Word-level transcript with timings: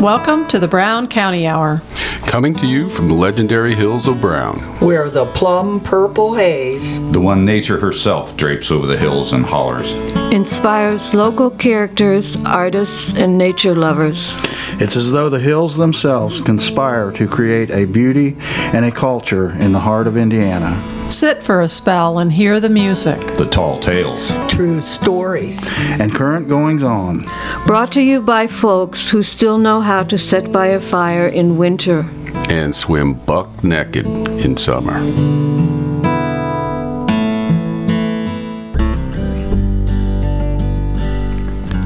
Welcome 0.00 0.48
to 0.48 0.58
the 0.58 0.66
Brown 0.66 1.08
County 1.08 1.46
Hour. 1.46 1.82
Coming 2.22 2.54
to 2.54 2.66
you 2.66 2.88
from 2.88 3.08
the 3.08 3.14
legendary 3.14 3.74
hills 3.74 4.06
of 4.06 4.18
Brown. 4.18 4.58
Where 4.80 5.10
the 5.10 5.26
plum 5.26 5.78
purple 5.78 6.34
haze, 6.34 6.98
the 7.12 7.20
one 7.20 7.44
nature 7.44 7.78
herself 7.78 8.34
drapes 8.34 8.70
over 8.70 8.86
the 8.86 8.96
hills 8.96 9.34
and 9.34 9.44
hollers, 9.44 9.92
inspires 10.32 11.12
local 11.12 11.50
characters, 11.50 12.42
artists, 12.44 13.12
and 13.12 13.36
nature 13.36 13.74
lovers. 13.74 14.32
It's 14.80 14.96
as 14.96 15.12
though 15.12 15.28
the 15.28 15.38
hills 15.38 15.76
themselves 15.76 16.40
conspire 16.40 17.12
to 17.12 17.28
create 17.28 17.68
a 17.68 17.84
beauty 17.84 18.36
and 18.72 18.86
a 18.86 18.90
culture 18.90 19.50
in 19.50 19.72
the 19.72 19.80
heart 19.80 20.06
of 20.06 20.16
Indiana. 20.16 20.99
Sit 21.10 21.42
for 21.42 21.60
a 21.60 21.66
spell 21.66 22.20
and 22.20 22.30
hear 22.30 22.60
the 22.60 22.68
music, 22.68 23.18
the 23.36 23.44
tall 23.44 23.80
tales, 23.80 24.30
true 24.46 24.80
stories, 24.80 25.68
and 26.00 26.14
current 26.14 26.46
goings 26.46 26.84
on. 26.84 27.28
Brought 27.66 27.90
to 27.92 28.00
you 28.00 28.22
by 28.22 28.46
folks 28.46 29.10
who 29.10 29.24
still 29.24 29.58
know 29.58 29.80
how 29.80 30.04
to 30.04 30.16
set 30.16 30.52
by 30.52 30.66
a 30.68 30.78
fire 30.78 31.26
in 31.26 31.58
winter 31.58 32.08
and 32.48 32.76
swim 32.76 33.14
buck 33.14 33.64
naked 33.64 34.06
in 34.06 34.56
summer. 34.56 35.00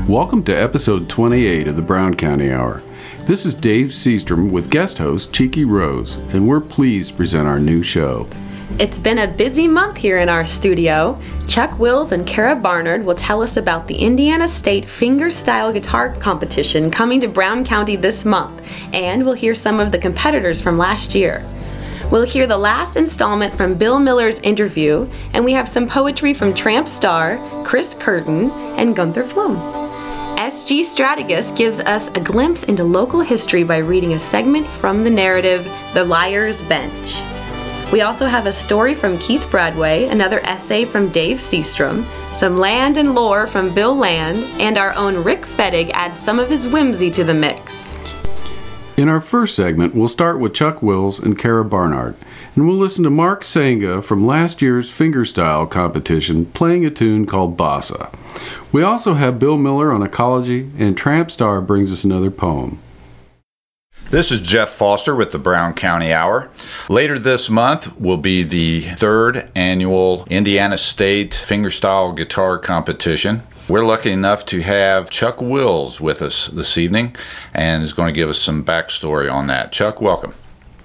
Welcome 0.06 0.44
to 0.44 0.52
episode 0.52 1.08
28 1.08 1.66
of 1.66 1.76
the 1.76 1.82
Brown 1.82 2.14
County 2.14 2.52
Hour. 2.52 2.82
This 3.20 3.46
is 3.46 3.54
Dave 3.54 3.86
Seastrom 3.86 4.50
with 4.50 4.70
guest 4.70 4.98
host 4.98 5.32
Cheeky 5.32 5.64
Rose, 5.64 6.16
and 6.34 6.46
we're 6.46 6.60
pleased 6.60 7.12
to 7.12 7.16
present 7.16 7.48
our 7.48 7.58
new 7.58 7.82
show. 7.82 8.28
It's 8.76 8.98
been 8.98 9.18
a 9.18 9.28
busy 9.28 9.68
month 9.68 9.96
here 9.96 10.18
in 10.18 10.28
our 10.28 10.44
studio. 10.44 11.16
Chuck 11.46 11.78
Wills 11.78 12.10
and 12.10 12.26
Kara 12.26 12.56
Barnard 12.56 13.04
will 13.04 13.14
tell 13.14 13.40
us 13.40 13.56
about 13.56 13.86
the 13.86 13.94
Indiana 13.94 14.48
State 14.48 14.84
Fingerstyle 14.84 15.72
Guitar 15.72 16.12
Competition 16.16 16.90
coming 16.90 17.20
to 17.20 17.28
Brown 17.28 17.64
County 17.64 17.94
this 17.94 18.24
month, 18.24 18.60
and 18.92 19.24
we'll 19.24 19.34
hear 19.34 19.54
some 19.54 19.78
of 19.78 19.92
the 19.92 19.98
competitors 19.98 20.60
from 20.60 20.76
last 20.76 21.14
year. 21.14 21.48
We'll 22.10 22.24
hear 22.24 22.48
the 22.48 22.58
last 22.58 22.96
installment 22.96 23.54
from 23.56 23.74
Bill 23.74 24.00
Miller's 24.00 24.40
interview, 24.40 25.08
and 25.34 25.44
we 25.44 25.52
have 25.52 25.68
some 25.68 25.86
poetry 25.86 26.34
from 26.34 26.52
Tramp 26.52 26.88
Star, 26.88 27.38
Chris 27.64 27.94
Curtin, 27.94 28.50
and 28.76 28.96
Gunther 28.96 29.22
Flum. 29.22 29.56
S.G. 30.36 30.82
Stratigus 30.82 31.56
gives 31.56 31.78
us 31.78 32.08
a 32.08 32.20
glimpse 32.20 32.64
into 32.64 32.82
local 32.82 33.20
history 33.20 33.62
by 33.62 33.76
reading 33.76 34.14
a 34.14 34.18
segment 34.18 34.66
from 34.66 35.04
the 35.04 35.10
narrative 35.10 35.64
The 35.94 36.02
Liar's 36.02 36.60
Bench. 36.62 37.22
We 37.94 38.00
also 38.00 38.26
have 38.26 38.46
a 38.46 38.52
story 38.52 38.96
from 38.96 39.18
Keith 39.18 39.44
Bradway, 39.52 40.10
another 40.10 40.40
essay 40.40 40.84
from 40.84 41.10
Dave 41.10 41.36
Seastrom, 41.36 42.04
some 42.34 42.58
land 42.58 42.96
and 42.96 43.14
lore 43.14 43.46
from 43.46 43.72
Bill 43.72 43.94
Land, 43.94 44.42
and 44.60 44.76
our 44.76 44.92
own 44.94 45.22
Rick 45.22 45.42
Fettig 45.42 45.92
adds 45.92 46.20
some 46.20 46.40
of 46.40 46.50
his 46.50 46.66
whimsy 46.66 47.08
to 47.12 47.22
the 47.22 47.32
mix. 47.32 47.94
In 48.96 49.08
our 49.08 49.20
first 49.20 49.54
segment, 49.54 49.94
we'll 49.94 50.08
start 50.08 50.40
with 50.40 50.54
Chuck 50.54 50.82
Wills 50.82 51.20
and 51.20 51.38
Kara 51.38 51.64
Barnard, 51.64 52.16
and 52.56 52.66
we'll 52.66 52.76
listen 52.76 53.04
to 53.04 53.10
Mark 53.10 53.44
Sanga 53.44 54.02
from 54.02 54.26
last 54.26 54.60
year's 54.60 54.90
fingerstyle 54.90 55.70
competition 55.70 56.46
playing 56.46 56.84
a 56.84 56.90
tune 56.90 57.26
called 57.26 57.56
Bossa. 57.56 58.12
We 58.72 58.82
also 58.82 59.14
have 59.14 59.38
Bill 59.38 59.56
Miller 59.56 59.92
on 59.92 60.02
ecology, 60.02 60.68
and 60.80 60.98
Tramp 60.98 61.30
Star 61.30 61.60
brings 61.60 61.92
us 61.92 62.02
another 62.02 62.32
poem. 62.32 62.80
This 64.14 64.30
is 64.30 64.40
Jeff 64.40 64.70
Foster 64.70 65.16
with 65.16 65.32
the 65.32 65.40
Brown 65.40 65.74
County 65.74 66.12
Hour. 66.12 66.48
Later 66.88 67.18
this 67.18 67.50
month 67.50 67.98
will 67.98 68.16
be 68.16 68.44
the 68.44 68.82
third 68.94 69.50
annual 69.56 70.24
Indiana 70.30 70.78
State 70.78 71.32
Fingerstyle 71.32 72.14
Guitar 72.14 72.56
Competition. 72.58 73.42
We're 73.68 73.84
lucky 73.84 74.12
enough 74.12 74.46
to 74.46 74.60
have 74.60 75.10
Chuck 75.10 75.40
Wills 75.40 76.00
with 76.00 76.22
us 76.22 76.46
this 76.46 76.78
evening 76.78 77.16
and 77.52 77.82
is 77.82 77.92
going 77.92 78.06
to 78.06 78.16
give 78.16 78.30
us 78.30 78.38
some 78.38 78.64
backstory 78.64 79.28
on 79.28 79.48
that. 79.48 79.72
Chuck, 79.72 80.00
welcome. 80.00 80.32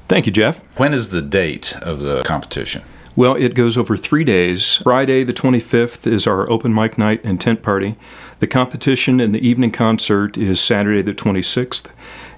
Thank 0.08 0.26
you, 0.26 0.32
Jeff. 0.32 0.64
When 0.80 0.92
is 0.92 1.10
the 1.10 1.22
date 1.22 1.76
of 1.84 2.00
the 2.00 2.24
competition? 2.24 2.82
Well, 3.16 3.36
it 3.36 3.54
goes 3.54 3.78
over 3.78 3.96
three 3.96 4.24
days. 4.24 4.78
Friday, 4.78 5.24
the 5.24 5.34
25th, 5.34 6.08
is 6.08 6.26
our 6.26 6.50
open 6.50 6.74
mic 6.74 6.98
night 6.98 7.22
and 7.24 7.40
tent 7.40 7.62
party. 7.62 7.96
The 8.40 8.48
competition 8.48 9.20
and 9.20 9.36
the 9.36 9.48
evening 9.48 9.72
concert 9.72 10.38
is 10.38 10.60
Saturday, 10.60 11.02
the 11.02 11.14
26th. 11.14 11.92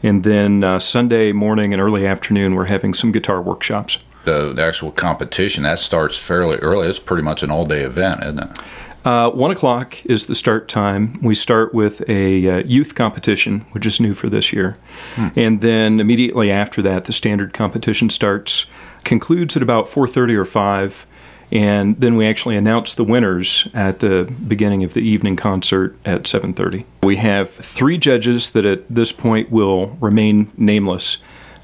And 0.04 0.24
then 0.24 0.64
uh, 0.64 0.80
Sunday 0.80 1.32
morning 1.32 1.74
and 1.74 1.82
early 1.82 2.08
afternoon, 2.08 2.56
we're 2.56 2.66
having 2.66 2.94
some 2.94 3.12
guitar 3.12 3.42
workshops. 3.42 3.98
The, 4.24 4.54
the, 4.54 4.64
actual 4.64 4.92
competition, 4.92 5.64
that 5.64 5.80
starts 5.80 6.18
fairly 6.18 6.58
early. 6.58 6.88
It's 6.88 7.00
pretty 7.00 7.24
much 7.24 7.42
an 7.42 7.50
all 7.50 7.66
day 7.66 7.82
event, 7.82 8.22
isn't 8.22 8.40
it? 8.40 8.60
Uh, 9.04 9.32
one 9.32 9.50
o'clock 9.50 10.06
is 10.06 10.28
the 10.28 10.36
start 10.36 10.68
time. 10.68 11.20
We 11.24 11.34
start 11.34 11.74
with 11.74 12.08
a 12.08 12.48
uh, 12.48 12.64
youth 12.68 12.94
competition, 12.94 13.62
which 13.72 13.88
is 13.88 14.00
new 14.00 14.14
for 14.14 14.30
this 14.30 14.54
year. 14.54 14.78
Hmm. 15.16 15.28
And 15.36 15.62
then 15.62 16.00
immediately 16.00 16.52
after 16.52 16.84
that, 16.84 17.06
the 17.06 17.14
standard 17.14 17.52
competition 17.52 18.12
starts, 18.12 18.68
concludes 19.04 19.58
at 19.58 19.64
about 19.64 19.86
4.30 19.86 20.36
or 20.36 20.46
5 20.46 21.08
and 21.52 22.00
then 22.00 22.16
we 22.16 22.26
actually 22.26 22.56
announce 22.56 22.96
the 22.96 23.04
winners 23.04 23.68
at 23.74 24.00
the 24.00 24.32
beginning 24.48 24.84
of 24.84 24.94
the 24.94 25.02
evening 25.02 25.36
concert 25.36 25.96
at 26.06 26.24
7:30. 26.24 26.86
We 27.04 27.18
have 27.18 27.50
three 27.50 27.98
judges 27.98 28.52
that 28.52 28.66
at 28.66 28.84
this 28.90 29.12
point 29.12 29.52
will 29.52 29.98
remain 30.00 30.52
nameless. 30.58 31.18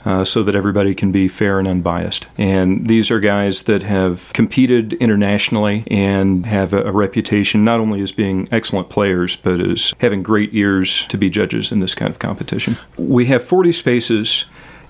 Uh, 0.06 0.24
so 0.24 0.42
that 0.42 0.56
everybody 0.56 0.96
can 0.96 1.12
be 1.12 1.28
fair 1.28 1.60
and 1.60 1.68
unbiased. 1.68 2.28
And 2.38 2.88
these 2.88 3.12
are 3.12 3.20
guys 3.20 3.64
that 3.64 3.84
have 3.84 4.32
competed 4.34 4.94
internationally 4.94 5.84
and 5.88 6.46
have 6.46 6.72
a, 6.72 6.84
a, 6.84 6.92
reputation 6.94 7.66
not 7.66 7.82
only 7.82 8.00
as 8.00 8.14
being 8.14 8.48
excellent 8.50 8.90
players, 8.90 9.36
but 9.36 9.60
as 9.60 9.94
having 10.00 10.24
great 10.24 10.54
ears 10.54 11.06
to 11.08 11.18
be 11.18 11.30
judges 11.30 11.74
in 11.74 11.80
this 11.80 11.94
kind 11.94 12.10
of 12.10 12.20
competition. 12.20 12.78
We 12.96 13.26
have 13.26 13.44
40 13.44 13.74
spaces, 13.74 14.46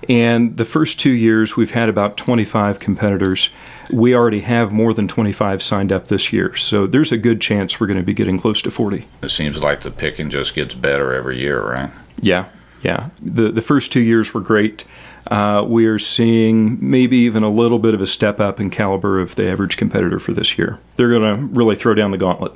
and 0.08 0.56
the 0.56 0.64
first 0.64 1.00
two 1.00 1.10
years 1.10 1.56
we've 1.56 1.72
had 1.72 1.88
about 1.88 2.16
25 2.16 2.78
competitors. 2.78 3.50
We 3.90 4.14
already 4.14 4.40
have 4.40 4.72
more 4.72 4.92
than 4.92 5.08
25 5.08 5.62
signed 5.62 5.92
up 5.92 6.08
this 6.08 6.32
year, 6.32 6.54
so 6.56 6.86
there's 6.86 7.12
a 7.12 7.18
good 7.18 7.40
chance 7.40 7.80
we're 7.80 7.86
going 7.86 7.98
to 7.98 8.02
be 8.02 8.14
getting 8.14 8.38
close 8.38 8.60
to 8.62 8.70
40. 8.70 9.06
It 9.22 9.30
seems 9.30 9.62
like 9.62 9.80
the 9.80 9.90
picking 9.90 10.30
just 10.30 10.54
gets 10.54 10.74
better 10.74 11.12
every 11.12 11.38
year, 11.38 11.62
right? 11.62 11.90
Yeah, 12.20 12.48
yeah. 12.82 13.10
The, 13.22 13.50
the 13.50 13.62
first 13.62 13.92
two 13.92 14.00
years 14.00 14.34
were 14.34 14.40
great. 14.40 14.84
Uh, 15.30 15.64
we 15.66 15.86
are 15.86 15.98
seeing 15.98 16.78
maybe 16.80 17.16
even 17.18 17.42
a 17.42 17.50
little 17.50 17.78
bit 17.78 17.94
of 17.94 18.00
a 18.00 18.06
step 18.06 18.40
up 18.40 18.60
in 18.60 18.70
caliber 18.70 19.20
of 19.20 19.36
the 19.36 19.50
average 19.50 19.76
competitor 19.76 20.18
for 20.18 20.32
this 20.32 20.58
year. 20.58 20.78
They're 20.96 21.10
going 21.10 21.22
to 21.22 21.46
really 21.54 21.76
throw 21.76 21.94
down 21.94 22.10
the 22.10 22.18
gauntlet. 22.18 22.52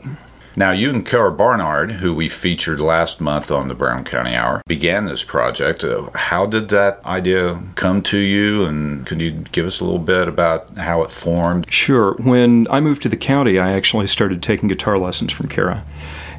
Now, 0.55 0.71
you 0.71 0.91
and 0.91 1.05
Kara 1.05 1.33
Barnard, 1.33 1.93
who 1.93 2.15
we 2.15 2.29
featured 2.29 2.81
last 2.81 3.21
month 3.21 3.51
on 3.51 3.69
the 3.69 3.75
Brown 3.75 4.05
County 4.05 4.35
Hour, 4.35 4.63
began 4.67 5.07
this 5.07 5.25
project. 5.25 5.83
Uh, 5.83 6.11
how 6.15 6.45
did 6.45 6.69
that 6.69 7.05
idea 7.07 7.63
come 7.75 8.03
to 8.03 8.19
you? 8.19 8.65
And 8.65 9.07
could 9.07 9.21
you 9.21 9.31
give 9.53 9.67
us 9.67 9.81
a 9.81 9.85
little 9.85 9.99
bit 9.99 10.29
about 10.29 10.77
how 10.77 11.03
it 11.03 11.11
formed? 11.11 11.73
Sure. 11.73 12.15
When 12.19 12.67
I 12.71 12.81
moved 12.81 13.03
to 13.03 13.09
the 13.09 13.17
county, 13.17 13.59
I 13.59 13.73
actually 13.73 14.07
started 14.07 14.43
taking 14.43 14.69
guitar 14.69 14.99
lessons 14.99 15.33
from 15.33 15.49
Kara. 15.49 15.85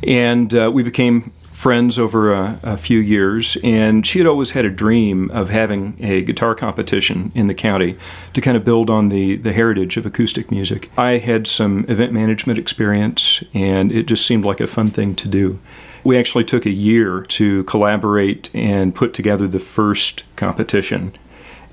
And 0.06 0.54
uh, 0.54 0.70
we 0.72 0.84
became 0.84 1.34
friends 1.54 2.00
over 2.00 2.34
a, 2.34 2.60
a, 2.64 2.78
few 2.78 3.00
years, 3.00 3.58
and 3.64 4.06
she 4.06 4.18
had 4.18 4.28
always 4.28 4.52
had 4.52 4.66
a 4.66 4.70
dream 4.70 5.30
of 5.32 5.50
having 5.50 5.96
a 6.00 6.24
guitar 6.24 6.56
competition 6.56 7.32
in 7.36 7.48
the 7.48 7.54
county 7.54 7.96
to 8.34 8.42
kind 8.42 8.58
of 8.58 8.66
build 8.66 8.90
on 8.90 9.10
the, 9.10 9.36
the 9.38 9.54
heritage 9.54 9.96
of 9.96 10.06
acoustic 10.06 10.50
music. 10.50 10.90
I 10.98 11.20
had 11.20 11.46
some 11.46 11.86
event 11.88 12.12
management 12.12 12.58
experience, 12.58 13.44
and 13.54 13.92
it 13.92 14.08
just 14.08 14.26
seemed 14.26 14.44
like 14.44 14.60
a 14.60 14.68
fun 14.68 14.90
thing 14.90 15.16
to 15.16 15.28
do. 15.28 15.60
We 16.04 16.18
actually 16.18 16.44
took 16.44 16.66
a 16.66 16.72
year 16.72 17.22
to 17.22 17.64
collaborate 17.66 18.50
and 18.54 18.94
put 18.94 19.14
together 19.14 19.48
the 19.48 19.60
first 19.60 20.24
competition. 20.36 21.14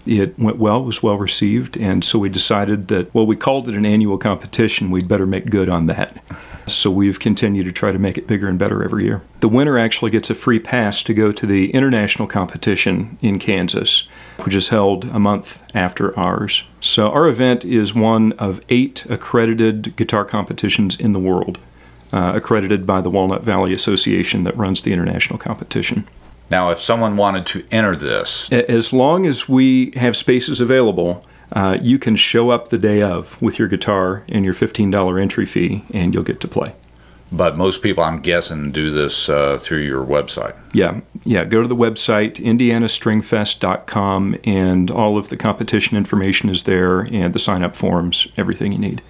It 0.06 0.38
went 0.38 0.58
well, 0.58 0.84
was 0.84 1.02
well 1.02 1.16
received, 1.16 1.76
and 1.78 2.04
so 2.04 2.18
we 2.18 2.28
decided 2.28 2.88
that, 2.88 3.12
well, 3.14 3.26
we 3.26 3.34
called 3.34 3.68
it 3.68 3.74
an 3.74 3.86
annual 3.86 4.18
competition, 4.18 4.90
we'd 4.90 5.08
better 5.08 5.26
make 5.26 5.46
good 5.46 5.68
on 5.68 5.86
that. 5.86 6.22
So 6.66 6.90
we've 6.90 7.18
continued 7.18 7.66
to 7.66 7.72
try 7.72 7.92
to 7.92 7.98
make 7.98 8.16
it 8.16 8.26
bigger 8.26 8.48
and 8.48 8.58
better 8.58 8.82
every 8.84 9.04
year. 9.04 9.22
The 9.40 9.48
winner 9.48 9.78
actually 9.78 10.10
gets 10.10 10.30
a 10.30 10.34
free 10.34 10.60
pass 10.60 11.02
to 11.02 11.14
go 11.14 11.32
to 11.32 11.46
the 11.46 11.70
international 11.72 12.28
competition 12.28 13.18
in 13.20 13.38
Kansas, 13.38 14.06
which 14.42 14.54
is 14.54 14.68
held 14.68 15.04
a 15.06 15.18
month 15.18 15.60
after 15.74 16.16
ours. 16.18 16.64
So 16.80 17.10
our 17.10 17.26
event 17.26 17.64
is 17.64 17.94
one 17.94 18.32
of 18.32 18.60
eight 18.68 19.04
accredited 19.08 19.96
guitar 19.96 20.24
competitions 20.24 20.98
in 20.98 21.12
the 21.12 21.20
world, 21.20 21.58
uh, 22.12 22.32
accredited 22.34 22.86
by 22.86 23.00
the 23.00 23.10
Walnut 23.10 23.42
Valley 23.42 23.72
Association 23.72 24.44
that 24.44 24.56
runs 24.56 24.82
the 24.82 24.92
international 24.92 25.38
competition. 25.38 26.06
Now, 26.50 26.70
if 26.70 26.80
someone 26.80 27.16
wanted 27.16 27.46
to 27.46 27.64
enter 27.70 27.94
this, 27.94 28.50
as 28.50 28.92
long 28.92 29.24
as 29.24 29.48
we 29.48 29.92
have 29.92 30.16
spaces 30.16 30.60
available, 30.60 31.24
uh, 31.52 31.78
you 31.80 31.98
can 31.98 32.16
show 32.16 32.50
up 32.50 32.68
the 32.68 32.78
day 32.78 33.02
of 33.02 33.40
with 33.42 33.58
your 33.58 33.68
guitar 33.68 34.24
and 34.28 34.44
your 34.44 34.54
$15 34.54 35.20
entry 35.20 35.46
fee, 35.46 35.84
and 35.92 36.14
you'll 36.14 36.24
get 36.24 36.40
to 36.40 36.48
play. 36.48 36.74
But 37.32 37.56
most 37.56 37.82
people, 37.82 38.02
I'm 38.02 38.20
guessing, 38.20 38.72
do 38.72 38.90
this 38.90 39.28
uh, 39.28 39.58
through 39.58 39.82
your 39.82 40.04
website. 40.04 40.56
Yeah, 40.72 41.00
yeah. 41.24 41.44
Go 41.44 41.62
to 41.62 41.68
the 41.68 41.76
website, 41.76 42.34
indianastringfest.com, 42.34 44.36
and 44.42 44.90
all 44.90 45.16
of 45.16 45.28
the 45.28 45.36
competition 45.36 45.96
information 45.96 46.48
is 46.48 46.64
there, 46.64 47.02
and 47.02 47.32
the 47.32 47.38
sign 47.38 47.62
up 47.62 47.76
forms, 47.76 48.26
everything 48.36 48.72
you 48.72 48.78
need. 48.78 49.02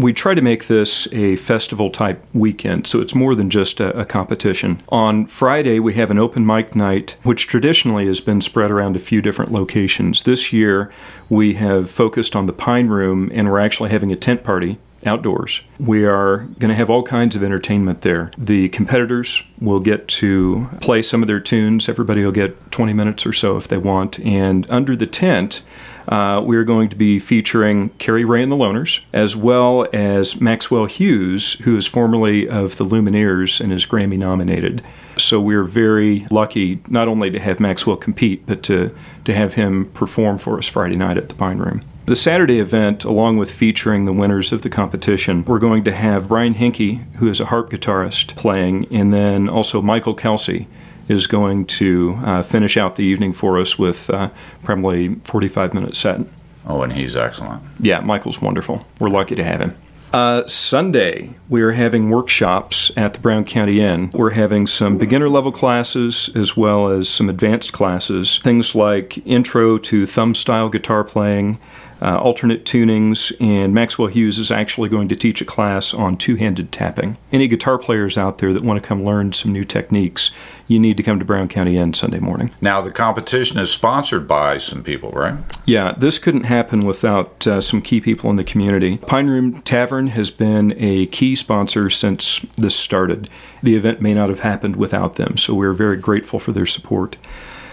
We 0.00 0.14
try 0.14 0.34
to 0.34 0.40
make 0.40 0.66
this 0.66 1.06
a 1.12 1.36
festival 1.36 1.90
type 1.90 2.24
weekend, 2.32 2.86
so 2.86 3.00
it's 3.00 3.14
more 3.14 3.34
than 3.34 3.50
just 3.50 3.80
a, 3.80 3.98
a, 3.98 4.04
competition. 4.04 4.80
On 4.88 5.26
Friday, 5.26 5.78
we 5.78 5.94
have 5.94 6.10
an 6.10 6.18
open 6.18 6.46
mic 6.46 6.74
night, 6.74 7.16
which 7.22 7.46
traditionally 7.46 8.06
has 8.06 8.20
been 8.22 8.40
spread 8.40 8.70
around 8.70 8.96
a 8.96 9.00
few 9.00 9.20
different 9.20 9.52
locations. 9.52 10.22
This 10.22 10.52
year, 10.54 10.90
we 11.28 11.54
have 11.54 11.90
focused 11.90 12.34
on 12.34 12.46
the 12.46 12.52
Pine 12.54 12.88
Room, 12.88 13.30
and 13.34 13.50
we're 13.50 13.58
actually 13.58 13.90
having 13.90 14.10
a 14.10 14.16
tent 14.16 14.42
party 14.42 14.78
outdoors. 15.04 15.60
We 15.78 16.04
are 16.04 16.38
going 16.58 16.68
to 16.70 16.74
have 16.74 16.90
all 16.90 17.02
kinds 17.02 17.36
of 17.36 17.42
entertainment 17.42 18.02
there. 18.02 18.30
The 18.38 18.68
competitors 18.70 19.42
will 19.60 19.80
get 19.80 20.08
to 20.08 20.68
play 20.80 21.02
some 21.02 21.22
of 21.22 21.28
their 21.28 21.40
tunes. 21.40 21.88
Everybody 21.88 22.24
will 22.24 22.32
get 22.32 22.70
20 22.70 22.92
minutes 22.92 23.26
or 23.26 23.32
so 23.32 23.56
if 23.56 23.68
they 23.68 23.78
want. 23.78 24.18
And 24.20 24.66
under 24.70 24.96
the 24.96 25.06
tent, 25.06 25.62
uh, 26.10 26.42
we're 26.44 26.64
going 26.64 26.88
to 26.88 26.96
be 26.96 27.20
featuring 27.20 27.90
Carrie 27.90 28.24
Ray 28.24 28.42
and 28.42 28.50
the 28.50 28.56
Loners, 28.56 29.00
as 29.12 29.36
well 29.36 29.86
as 29.92 30.40
Maxwell 30.40 30.86
Hughes, 30.86 31.54
who 31.60 31.76
is 31.76 31.86
formerly 31.86 32.48
of 32.48 32.76
the 32.76 32.84
Lumineers 32.84 33.60
and 33.60 33.72
is 33.72 33.86
Grammy 33.86 34.18
nominated. 34.18 34.82
So 35.16 35.40
we're 35.40 35.64
very 35.64 36.26
lucky 36.30 36.82
not 36.88 37.06
only 37.06 37.30
to 37.30 37.38
have 37.38 37.60
Maxwell 37.60 37.96
compete, 37.96 38.44
but 38.44 38.62
to, 38.64 38.94
to 39.24 39.32
have 39.32 39.54
him 39.54 39.86
perform 39.92 40.38
for 40.38 40.58
us 40.58 40.68
Friday 40.68 40.96
night 40.96 41.16
at 41.16 41.28
the 41.28 41.34
Pine 41.36 41.58
Room. 41.58 41.82
The 42.06 42.16
Saturday 42.16 42.58
event, 42.58 43.04
along 43.04 43.36
with 43.36 43.48
featuring 43.48 44.04
the 44.04 44.12
winners 44.12 44.50
of 44.50 44.62
the 44.62 44.68
competition, 44.68 45.44
we're 45.44 45.60
going 45.60 45.84
to 45.84 45.92
have 45.92 46.26
Brian 46.26 46.54
Hinkey, 46.54 47.04
who 47.16 47.28
is 47.28 47.38
a 47.38 47.46
harp 47.46 47.70
guitarist, 47.70 48.34
playing, 48.34 48.86
and 48.90 49.12
then 49.12 49.48
also 49.48 49.80
Michael 49.80 50.14
Kelsey 50.14 50.66
is 51.10 51.26
going 51.26 51.66
to 51.66 52.18
uh, 52.22 52.42
finish 52.42 52.76
out 52.76 52.96
the 52.96 53.04
evening 53.04 53.32
for 53.32 53.58
us 53.58 53.78
with 53.78 54.08
uh, 54.10 54.30
probably 54.62 55.16
45 55.16 55.74
minute 55.74 55.96
set. 55.96 56.20
Oh, 56.66 56.82
and 56.82 56.92
he's 56.92 57.16
excellent. 57.16 57.62
Yeah, 57.80 58.00
Michael's 58.00 58.40
wonderful. 58.40 58.86
We're 59.00 59.08
lucky 59.08 59.34
to 59.34 59.44
have 59.44 59.60
him. 59.60 59.74
Uh, 60.12 60.44
Sunday, 60.46 61.30
we 61.48 61.62
are 61.62 61.72
having 61.72 62.10
workshops 62.10 62.90
at 62.96 63.14
the 63.14 63.20
Brown 63.20 63.44
County 63.44 63.80
Inn. 63.80 64.10
We're 64.12 64.30
having 64.30 64.66
some 64.66 64.98
beginner 64.98 65.28
level 65.28 65.52
classes 65.52 66.28
as 66.34 66.56
well 66.56 66.90
as 66.90 67.08
some 67.08 67.28
advanced 67.28 67.72
classes. 67.72 68.38
Things 68.38 68.74
like 68.74 69.24
intro 69.26 69.78
to 69.78 70.06
thumb 70.06 70.34
style 70.34 70.68
guitar 70.68 71.04
playing, 71.04 71.60
uh, 72.02 72.18
alternate 72.18 72.64
tunings, 72.64 73.32
and 73.40 73.74
Maxwell 73.74 74.08
Hughes 74.08 74.38
is 74.38 74.50
actually 74.50 74.88
going 74.88 75.08
to 75.08 75.16
teach 75.16 75.40
a 75.40 75.44
class 75.44 75.92
on 75.92 76.16
two 76.16 76.36
handed 76.36 76.72
tapping. 76.72 77.18
Any 77.32 77.48
guitar 77.48 77.78
players 77.78 78.16
out 78.16 78.38
there 78.38 78.52
that 78.52 78.62
want 78.62 78.82
to 78.82 78.86
come 78.86 79.04
learn 79.04 79.32
some 79.32 79.52
new 79.52 79.64
techniques, 79.64 80.30
you 80.66 80.78
need 80.78 80.96
to 80.96 81.02
come 81.02 81.18
to 81.18 81.24
Brown 81.24 81.48
County 81.48 81.76
Inn 81.76 81.94
Sunday 81.94 82.20
morning. 82.20 82.50
Now, 82.60 82.80
the 82.80 82.90
competition 82.90 83.58
is 83.58 83.70
sponsored 83.70 84.26
by 84.26 84.58
some 84.58 84.82
people, 84.82 85.10
right? 85.10 85.38
Yeah, 85.66 85.92
this 85.96 86.18
couldn't 86.18 86.44
happen 86.44 86.86
without 86.86 87.46
uh, 87.46 87.60
some 87.60 87.82
key 87.82 88.00
people 88.00 88.30
in 88.30 88.36
the 88.36 88.44
community. 88.44 88.98
Pine 88.98 89.26
Room 89.26 89.60
Tavern 89.62 90.08
has 90.08 90.30
been 90.30 90.74
a 90.78 91.06
key 91.06 91.36
sponsor 91.36 91.90
since 91.90 92.44
this 92.56 92.76
started. 92.76 93.28
The 93.62 93.76
event 93.76 94.00
may 94.00 94.14
not 94.14 94.28
have 94.28 94.40
happened 94.40 94.76
without 94.76 95.16
them, 95.16 95.36
so 95.36 95.54
we're 95.54 95.74
very 95.74 95.96
grateful 95.96 96.38
for 96.38 96.52
their 96.52 96.66
support. 96.66 97.16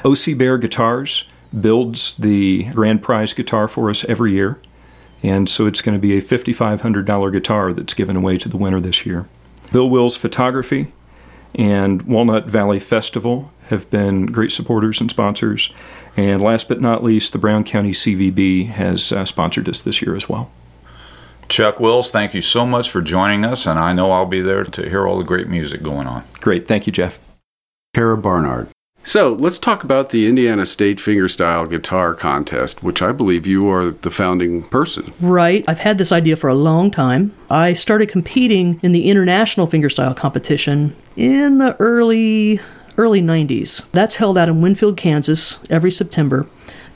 OC 0.03 0.37
Bear 0.37 0.57
Guitars 0.57 1.25
builds 1.59 2.13
the 2.15 2.65
grand 2.73 3.01
prize 3.01 3.33
guitar 3.33 3.67
for 3.67 3.89
us 3.89 4.03
every 4.05 4.33
year. 4.33 4.59
And 5.23 5.49
so 5.49 5.65
it's 5.65 5.81
going 5.81 5.95
to 5.95 6.01
be 6.01 6.17
a 6.17 6.21
$5,500 6.21 7.31
guitar 7.31 7.73
that's 7.73 7.93
given 7.93 8.15
away 8.15 8.37
to 8.37 8.49
the 8.49 8.57
winner 8.57 8.79
this 8.79 9.05
year. 9.05 9.27
Bill 9.71 9.89
Wills 9.89 10.15
Photography 10.15 10.93
and 11.55 12.03
Walnut 12.03 12.49
Valley 12.49 12.79
Festival 12.79 13.49
have 13.69 13.89
been 13.89 14.27
great 14.27 14.51
supporters 14.51 15.01
and 15.01 15.09
sponsors. 15.09 15.73
And 16.15 16.41
last 16.41 16.67
but 16.67 16.81
not 16.81 17.03
least, 17.03 17.33
the 17.33 17.39
Brown 17.39 17.63
County 17.63 17.91
CVB 17.91 18.67
has 18.67 19.11
uh, 19.11 19.25
sponsored 19.25 19.67
us 19.67 19.81
this 19.81 20.01
year 20.01 20.15
as 20.15 20.29
well. 20.29 20.51
Chuck 21.49 21.79
Wills, 21.79 22.11
thank 22.11 22.33
you 22.33 22.41
so 22.41 22.65
much 22.65 22.89
for 22.89 23.01
joining 23.01 23.45
us, 23.45 23.65
and 23.65 23.79
I 23.79 23.93
know 23.93 24.11
I'll 24.11 24.25
be 24.25 24.41
there 24.41 24.65
to 24.65 24.89
hear 24.89 25.07
all 25.07 25.17
the 25.17 25.23
great 25.23 25.47
music 25.47 25.81
going 25.81 26.05
on. 26.05 26.23
Great. 26.41 26.67
Thank 26.67 26.87
you, 26.87 26.91
Jeff. 26.91 27.19
Kara 27.93 28.17
Barnard. 28.17 28.69
So 29.07 29.31
let's 29.31 29.57
talk 29.57 29.85
about 29.85 30.09
the 30.09 30.27
Indiana 30.27 30.65
State 30.65 30.97
Fingerstyle 30.97 31.69
Guitar 31.69 32.13
Contest, 32.13 32.83
which 32.83 33.01
I 33.01 33.13
believe 33.13 33.47
you 33.47 33.69
are 33.69 33.91
the 33.91 34.11
founding 34.11 34.63
person. 34.63 35.13
Right. 35.21 35.63
I've 35.65 35.79
had 35.79 35.97
this 35.97 36.11
idea 36.11 36.35
for 36.35 36.49
a 36.49 36.53
long 36.53 36.91
time. 36.91 37.33
I 37.49 37.71
started 37.71 38.09
competing 38.09 38.81
in 38.83 38.91
the 38.91 39.09
international 39.09 39.65
fingerstyle 39.65 40.13
competition 40.13 40.93
in 41.15 41.57
the 41.57 41.77
early 41.79 42.59
early 42.97 43.21
90s. 43.21 43.85
That's 43.93 44.17
held 44.17 44.37
out 44.37 44.49
in 44.49 44.59
Winfield, 44.59 44.97
Kansas 44.97 45.59
every 45.69 45.91
September 45.91 46.45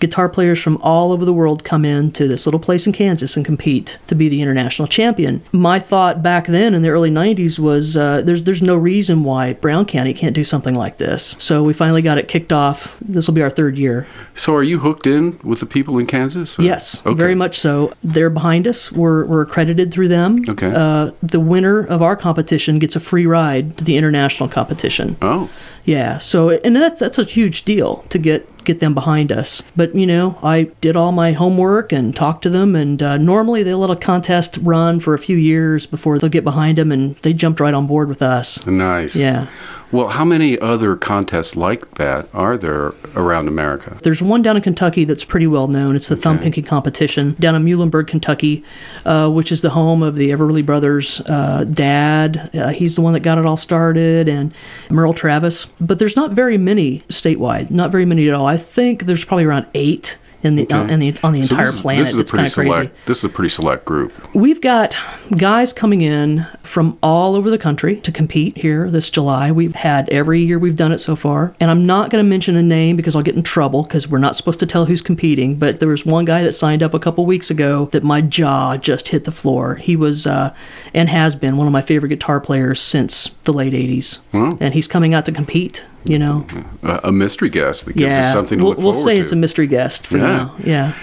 guitar 0.01 0.27
players 0.27 0.59
from 0.59 0.77
all 0.81 1.13
over 1.13 1.24
the 1.24 1.31
world 1.31 1.63
come 1.63 1.86
in 1.86 2.12
to 2.12 2.27
this 2.27 2.45
little 2.45 2.59
place 2.59 2.86
in 2.86 2.92
Kansas 2.92 3.38
and 3.38 3.45
compete 3.45 4.00
to 4.07 4.15
be 4.15 4.27
the 4.27 4.42
international 4.42 4.88
champion. 4.88 5.42
My 5.53 5.80
thought 5.80 6.21
back 6.21 6.48
then 6.48 6.74
in 6.74 6.81
the 6.81 6.89
early 6.89 7.09
90s 7.09 7.57
was 7.59 7.95
uh, 7.95 8.21
there's 8.24 8.44
there's 8.44 8.62
no 8.62 8.75
reason 8.75 9.24
why 9.24 9.53
Brown 9.53 9.86
County 9.86 10.13
can't 10.13 10.36
do 10.36 10.44
something 10.44 10.75
like 10.75 10.98
this. 10.98 11.36
So 11.39 11.63
we 11.63 11.71
finally 11.71 12.01
got 12.01 12.18
it 12.18 12.27
kicked 12.27 12.51
off. 12.51 12.98
This 13.00 13.27
will 13.27 13.36
be 13.36 13.44
our 13.44 13.50
third 13.50 13.77
year. 13.77 14.07
So 14.36 14.56
are 14.56 14.63
you 14.63 14.80
hooked 14.80 15.07
in 15.07 15.39
with 15.44 15.59
the 15.59 15.65
people 15.65 15.98
in 16.00 16.07
Kansas? 16.07 16.57
Or? 16.57 16.63
Yes, 16.63 17.06
okay. 17.06 17.15
very 17.15 17.36
much 17.36 17.59
so. 17.59 17.94
They're 18.01 18.30
behind 18.30 18.68
us. 18.68 18.92
We're, 18.92 19.25
we're 19.25 19.42
accredited 19.42 19.94
through 19.94 20.07
them. 20.07 20.44
Okay. 20.50 20.71
Uh, 20.74 21.12
the 21.21 21.39
winner 21.39 21.86
of 21.86 22.01
our 22.01 22.15
competition 22.15 22.80
gets 22.80 22.95
a 22.95 23.00
free 23.00 23.25
ride 23.25 23.77
to 23.77 23.83
the 23.83 23.98
international 23.98 24.50
competition. 24.50 25.18
Oh. 25.21 25.50
Yeah. 25.86 26.18
So 26.18 26.50
and 26.50 26.75
that's 26.75 27.00
that's 27.00 27.19
a 27.19 27.24
huge 27.24 27.65
deal 27.65 28.06
to 28.09 28.19
get 28.19 28.60
get 28.63 28.79
them 28.79 28.93
behind 28.93 29.31
us. 29.31 29.61
But 29.75 29.95
you 29.95 30.05
know, 30.05 30.37
I 30.43 30.63
did 30.81 30.95
all 30.95 31.11
my 31.11 31.33
homework 31.33 31.91
and 31.91 32.15
talked 32.15 32.43
to 32.43 32.49
them, 32.49 32.75
and 32.75 33.01
uh, 33.01 33.17
normally 33.17 33.63
they 33.63 33.73
let 33.73 33.89
a 33.89 33.95
contest 33.95 34.57
run 34.61 34.99
for 34.99 35.13
a 35.13 35.19
few 35.19 35.37
years 35.37 35.85
before 35.85 36.19
they'll 36.19 36.29
get 36.29 36.43
behind 36.43 36.77
them, 36.77 36.91
and 36.91 37.15
they 37.17 37.33
jumped 37.33 37.59
right 37.59 37.73
on 37.73 37.87
board 37.87 38.09
with 38.09 38.21
us. 38.21 38.65
Nice. 38.65 39.15
Yeah. 39.15 39.47
Well, 39.91 40.07
how 40.07 40.23
many 40.23 40.57
other 40.59 40.95
contests 40.95 41.55
like 41.55 41.95
that 41.95 42.29
are 42.33 42.57
there 42.57 42.93
around 43.15 43.47
America? 43.47 43.97
There's 44.03 44.21
one 44.21 44.41
down 44.41 44.55
in 44.55 44.61
Kentucky 44.61 45.03
that's 45.03 45.25
pretty 45.25 45.47
well 45.47 45.67
known. 45.67 45.95
It's 45.95 46.07
the 46.07 46.15
okay. 46.15 46.21
Thumb 46.21 46.39
Picking 46.39 46.63
Competition 46.63 47.35
down 47.39 47.55
in 47.55 47.65
Muhlenberg, 47.65 48.07
Kentucky, 48.07 48.63
uh, 49.05 49.29
which 49.29 49.51
is 49.51 49.61
the 49.61 49.71
home 49.71 50.01
of 50.01 50.15
the 50.15 50.31
Everly 50.31 50.65
Brothers' 50.65 51.19
uh, 51.21 51.65
dad. 51.65 52.49
Uh, 52.55 52.69
he's 52.69 52.95
the 52.95 53.01
one 53.01 53.13
that 53.13 53.19
got 53.19 53.38
it 53.38 53.45
all 53.45 53.57
started, 53.57 54.29
and 54.29 54.53
Merle 54.89 55.13
Travis. 55.13 55.65
But 55.81 55.99
there's 55.99 56.15
not 56.15 56.31
very 56.31 56.57
many 56.57 56.99
statewide, 57.09 57.69
not 57.69 57.91
very 57.91 58.05
many 58.05 58.27
at 58.29 58.33
all. 58.33 58.45
I 58.45 58.57
think 58.57 59.03
there's 59.03 59.25
probably 59.25 59.45
around 59.45 59.67
eight 59.73 60.17
in 60.43 60.55
the, 60.55 60.63
okay. 60.63 60.75
on, 60.75 60.89
in 60.89 60.99
the 60.99 61.15
on 61.23 61.33
the 61.33 61.43
so 61.43 61.55
entire 61.55 61.71
this, 61.71 61.81
planet. 61.81 62.03
This 62.03 62.13
is 62.13 62.19
it's 62.19 62.31
kind 62.31 62.47
of 62.47 62.53
crazy. 62.53 62.89
This 63.05 63.19
is 63.19 63.23
a 63.23 63.29
pretty 63.29 63.49
select 63.49 63.85
group. 63.85 64.11
We've 64.33 64.61
got 64.61 64.95
guys 65.38 65.71
coming 65.73 66.01
in 66.01 66.47
from 66.63 66.97
all 67.03 67.35
over 67.35 67.49
the 67.49 67.57
country 67.57 67.97
to 68.01 68.11
compete 68.11 68.57
here 68.57 68.89
this 68.89 69.09
July. 69.09 69.51
We've 69.51 69.75
had 69.75 70.09
every 70.09 70.41
year 70.41 70.57
we've 70.57 70.75
done 70.75 70.91
it 70.91 71.00
so 71.00 71.15
far, 71.15 71.55
and 71.60 71.69
I'm 71.69 71.86
not 71.86 72.10
going 72.10 72.24
to 72.24 72.29
mention 72.29 72.55
a 72.55 72.63
name 72.63 72.95
because 72.95 73.15
I'll 73.15 73.21
get 73.21 73.36
in 73.36 73.43
trouble 73.43 73.83
because 73.83 74.07
we're 74.07 74.17
not 74.17 74.36
supposed 74.36 74.60
to 74.62 74.65
tell 74.65 74.86
who's 74.86 75.01
competing. 75.01 75.57
But 75.57 75.79
there 75.79 75.89
was 75.89 76.05
one 76.05 76.25
guy 76.25 76.41
that 76.43 76.53
signed 76.53 76.81
up 76.81 76.93
a 76.93 77.00
couple 77.00 77.25
weeks 77.25 77.51
ago 77.51 77.86
that 77.91 78.03
my 78.03 78.21
jaw 78.21 78.77
just 78.77 79.10
hit 79.10 79.25
the 79.25 79.31
floor. 79.31 79.75
He 79.75 79.95
was 79.95 80.25
uh, 80.25 80.55
and 80.93 81.10
has 81.10 81.36
been 81.36 81.57
one 81.57 81.67
of 81.67 81.74
my 81.74 81.81
favorite 81.81 82.10
guitar 82.10 82.39
players 82.41 82.79
since 82.79 83.29
the 83.43 83.53
late 83.53 83.74
'80s, 83.74 84.19
wow. 84.33 84.57
and 84.60 84.74
he's 84.74 84.88
coming 84.88 85.13
out 85.13 85.25
to 85.25 85.31
compete 85.31 85.86
you 86.05 86.20
know. 86.20 86.46
A, 86.84 87.12
mystery 87.12 87.50
guest 87.50 87.86
that 87.86 87.93
gives 87.93 88.12
yeah. 88.12 88.20
us 88.22 88.31
something 88.31 88.60
to 88.60 88.63
we'll, 88.63 88.74
look 88.74 88.84
we'll 88.84 88.93
forward 88.93 89.05
say 89.05 89.15
to. 89.15 89.22
it's 89.22 89.31
a 89.31 89.36
mystery 89.36 89.67
guest 89.67 90.08
for 90.08 90.17
yeah. 90.17 90.24
now. 90.24 90.55
Yeah. 90.63 90.93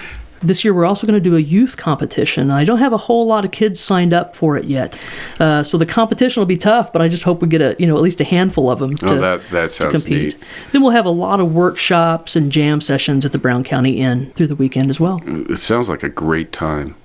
This 0.41 0.63
year, 0.63 0.73
we're 0.73 0.85
also 0.85 1.05
going 1.05 1.21
to 1.21 1.29
do 1.29 1.35
a 1.35 1.39
youth 1.39 1.75
competition. 1.75 2.49
I 2.49 2.63
don't 2.63 2.77
have 2.77 2.93
a 2.93 2.97
whole 2.97 3.25
lot 3.25 3.43
of 3.43 3.51
kids 3.51 3.81
signed 3.81 4.13
up 4.13 4.37
for 4.37 4.55
it 4.55 4.65
yet, 4.65 4.97
uh, 5.37 5.63
so 5.63 5.77
the 5.77 5.85
competition 5.85 6.39
will 6.39 6.45
be 6.45 6.55
tough. 6.55 6.93
But 6.93 7.01
I 7.01 7.09
just 7.09 7.23
hope 7.23 7.41
we 7.41 7.49
get 7.49 7.61
a 7.61 7.75
you 7.77 7.85
know 7.85 7.97
at 7.97 8.01
least 8.01 8.21
a 8.21 8.23
handful 8.23 8.69
of 8.69 8.79
them 8.79 8.95
to, 8.95 9.13
oh, 9.13 9.19
that, 9.19 9.49
that 9.49 9.71
to 9.71 9.89
compete. 9.89 10.35
Neat. 10.35 10.37
Then 10.71 10.81
we'll 10.81 10.91
have 10.91 11.05
a 11.05 11.11
lot 11.11 11.41
of 11.41 11.53
workshops 11.53 12.37
and 12.37 12.53
jam 12.53 12.79
sessions 12.79 13.25
at 13.25 13.33
the 13.33 13.37
Brown 13.37 13.65
County 13.65 13.99
Inn 13.99 14.31
through 14.31 14.47
the 14.47 14.55
weekend 14.55 14.89
as 14.89 14.97
well. 14.97 15.21
It 15.25 15.57
sounds 15.57 15.89
like 15.89 16.03
a 16.03 16.09
great 16.09 16.53
time. 16.53 16.95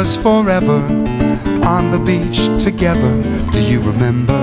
Was 0.00 0.16
forever 0.16 0.80
on 1.62 1.92
the 1.92 2.00
beach 2.04 2.48
together. 2.60 3.14
Do 3.52 3.60
you 3.60 3.78
remember? 3.80 4.34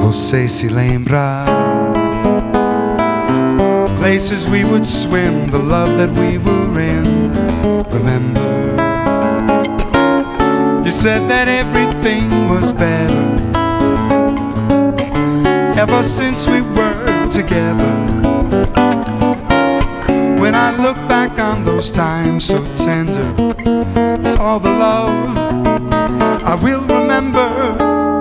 Você 0.00 0.48
se 0.48 0.70
lembra? 0.70 1.44
Places 3.96 4.48
we 4.48 4.64
would 4.64 4.86
swim, 4.86 5.46
the 5.48 5.58
love 5.58 5.90
that 5.98 6.10
we 6.12 6.38
were 6.38 6.80
in. 6.80 7.30
Remember? 7.92 8.50
You 10.86 10.90
said 10.90 11.28
that 11.28 11.46
everything 11.46 12.48
was 12.48 12.72
better 12.72 13.26
ever 15.78 16.02
since 16.02 16.48
we 16.48 16.62
were 16.62 17.28
together. 17.28 17.94
When 20.40 20.54
I 20.54 20.74
look 20.78 20.96
back 21.08 21.38
on 21.38 21.66
those 21.66 21.90
times 21.90 22.46
so 22.46 22.64
tender, 22.74 23.59
love 24.80 25.36
I 26.42 26.54
will 26.54 26.80
remember. 26.86 27.48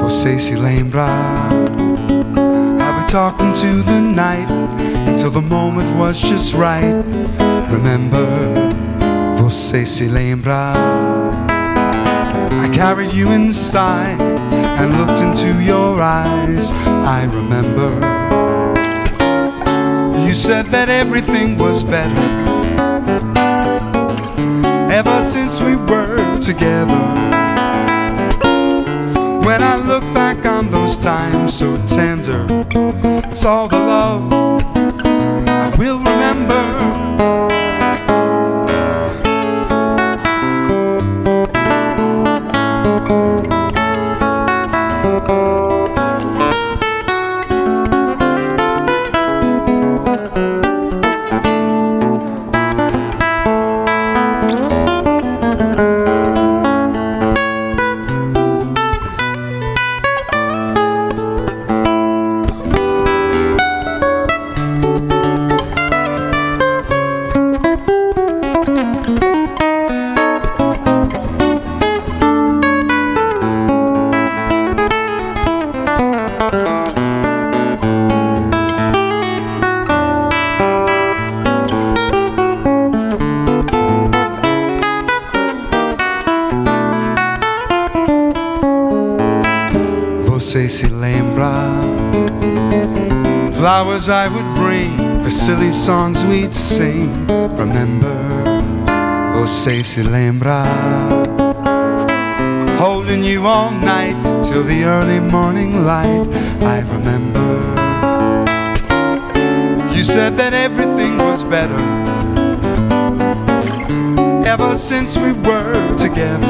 Você 0.02 0.38
se 0.38 0.56
lembra? 0.58 1.08
How 2.78 3.00
we 3.00 3.06
talking 3.06 3.54
to 3.54 3.82
the 3.82 4.02
night 4.02 4.50
until 5.08 5.32
the 5.32 5.42
moment 5.42 5.96
was 5.98 6.20
just 6.20 6.54
right. 6.54 6.94
Remember? 7.72 8.28
Você 9.38 9.86
se 9.86 10.08
lembra? 10.08 10.74
I 12.62 12.70
carried 12.74 13.14
you 13.14 13.32
inside 13.32 14.20
and 14.20 14.98
looked 14.98 15.22
into 15.22 15.62
your 15.64 16.02
eyes. 16.02 16.74
I 17.06 17.24
remember. 17.32 17.90
You 20.28 20.36
said 20.36 20.68
that 20.68 20.90
everything 20.90 21.58
was 21.58 21.84
better 21.84 22.49
since 25.30 25.62
we 25.62 25.76
were 25.76 26.40
together. 26.40 26.98
When 29.46 29.62
I 29.62 29.76
look 29.86 30.04
back 30.12 30.44
on 30.48 30.72
those 30.72 30.98
times 30.98 31.54
so 31.54 31.78
tender, 31.86 32.48
it's 33.30 33.46
all 33.46 33.68
the 33.68 33.78
love 33.78 34.49
we'd 96.50 96.56
sing. 96.56 97.28
Remember? 97.58 98.18
Você 99.34 99.84
se 99.84 100.04
lembra? 100.04 100.64
Holding 102.80 103.24
you 103.24 103.46
all 103.46 103.72
night 103.72 104.16
till 104.44 104.64
the 104.64 104.84
early 104.84 105.20
morning 105.20 105.86
light. 105.86 106.28
I 106.62 106.80
remember. 106.92 107.50
You 109.94 110.04
said 110.04 110.38
that 110.38 110.54
everything 110.54 111.18
was 111.18 111.44
better 111.44 111.80
ever 114.46 114.76
since 114.78 115.18
we 115.18 115.34
were 115.34 115.96
together. 115.98 116.48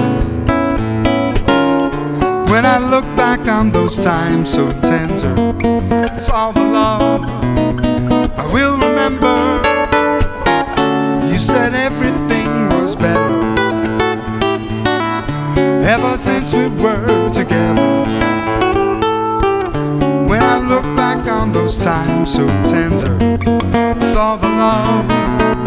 When 2.50 2.66
I 2.66 2.78
look 2.80 3.06
back 3.16 3.48
on 3.48 3.72
those 3.72 3.98
times 3.98 4.54
so 4.54 4.72
tender, 4.82 5.36
it's 6.16 6.30
all 6.30 6.54
the 6.54 6.62
love 6.62 7.29
since 16.20 16.54
we 16.54 16.68
were 16.84 17.30
together. 17.32 18.04
When 20.28 20.44
I 20.44 20.60
look 20.68 20.84
back 20.98 21.26
on 21.28 21.54
those 21.54 21.78
times 21.78 22.34
so 22.34 22.46
tender, 22.64 23.18
it's 24.02 24.18
all 24.18 24.38
the 24.38 24.50
love 24.50 25.59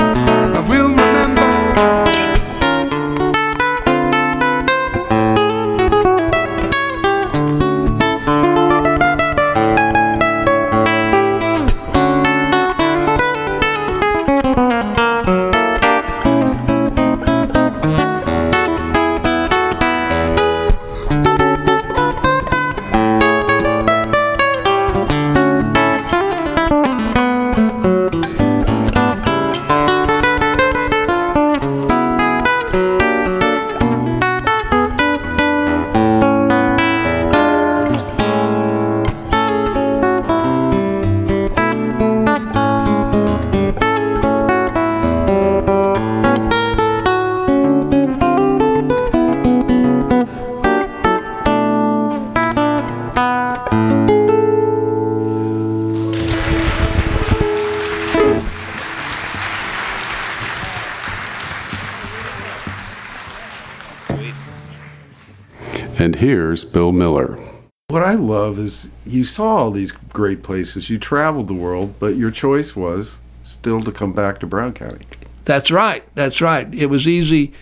And 66.02 66.16
here's 66.16 66.64
Bill 66.64 66.90
Miller. 66.90 67.38
What 67.86 68.02
I 68.02 68.14
love 68.14 68.58
is 68.58 68.88
you 69.06 69.22
saw 69.22 69.54
all 69.54 69.70
these 69.70 69.92
great 69.92 70.42
places. 70.42 70.90
You 70.90 70.98
traveled 70.98 71.46
the 71.46 71.54
world, 71.54 71.94
but 72.00 72.16
your 72.16 72.32
choice 72.32 72.74
was 72.74 73.20
still 73.44 73.80
to 73.82 73.92
come 73.92 74.12
back 74.12 74.40
to 74.40 74.46
Brown 74.48 74.72
County. 74.72 75.06
That's 75.44 75.70
right. 75.70 76.02
That's 76.16 76.40
right. 76.40 76.74
It 76.74 76.86
was 76.86 77.06
easy 77.06 77.52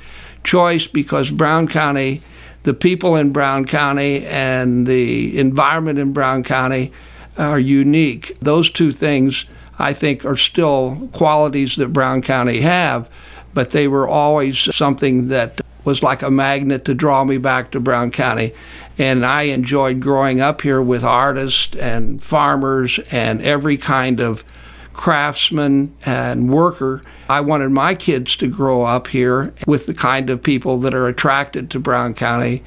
choice 0.42 0.86
because 0.86 1.30
Brown 1.30 1.68
County, 1.68 2.22
the 2.62 2.72
people 2.72 3.14
in 3.14 3.30
Brown 3.30 3.66
County 3.66 4.24
and 4.24 4.86
the 4.86 5.38
environment 5.38 5.98
in 5.98 6.14
Brown 6.14 6.42
County 6.42 6.92
are 7.36 7.60
unique. 7.60 8.38
Those 8.40 8.70
two 8.70 8.90
things 8.90 9.44
I 9.78 9.92
think 9.92 10.24
are 10.24 10.38
still 10.38 11.10
qualities 11.12 11.76
that 11.76 11.88
Brown 11.88 12.22
County 12.22 12.62
have, 12.62 13.10
but 13.52 13.72
they 13.72 13.86
were 13.86 14.08
always 14.08 14.74
something 14.74 15.28
that 15.28 15.60
was 15.84 16.02
like 16.02 16.22
a 16.22 16.30
magnet 16.30 16.84
to 16.84 16.94
draw 16.94 17.24
me 17.24 17.38
back 17.38 17.70
to 17.70 17.80
Brown 17.80 18.10
County. 18.10 18.52
And 18.98 19.24
I 19.24 19.42
enjoyed 19.42 20.00
growing 20.00 20.40
up 20.40 20.60
here 20.60 20.82
with 20.82 21.04
artists 21.04 21.74
and 21.76 22.22
farmers 22.22 22.98
and 23.10 23.40
every 23.42 23.76
kind 23.76 24.20
of 24.20 24.44
craftsman 24.92 25.94
and 26.04 26.52
worker. 26.52 27.02
I 27.28 27.40
wanted 27.40 27.70
my 27.70 27.94
kids 27.94 28.36
to 28.36 28.46
grow 28.46 28.82
up 28.82 29.08
here 29.08 29.54
with 29.66 29.86
the 29.86 29.94
kind 29.94 30.28
of 30.28 30.42
people 30.42 30.78
that 30.80 30.94
are 30.94 31.08
attracted 31.08 31.70
to 31.70 31.80
Brown 31.80 32.14
County, 32.14 32.62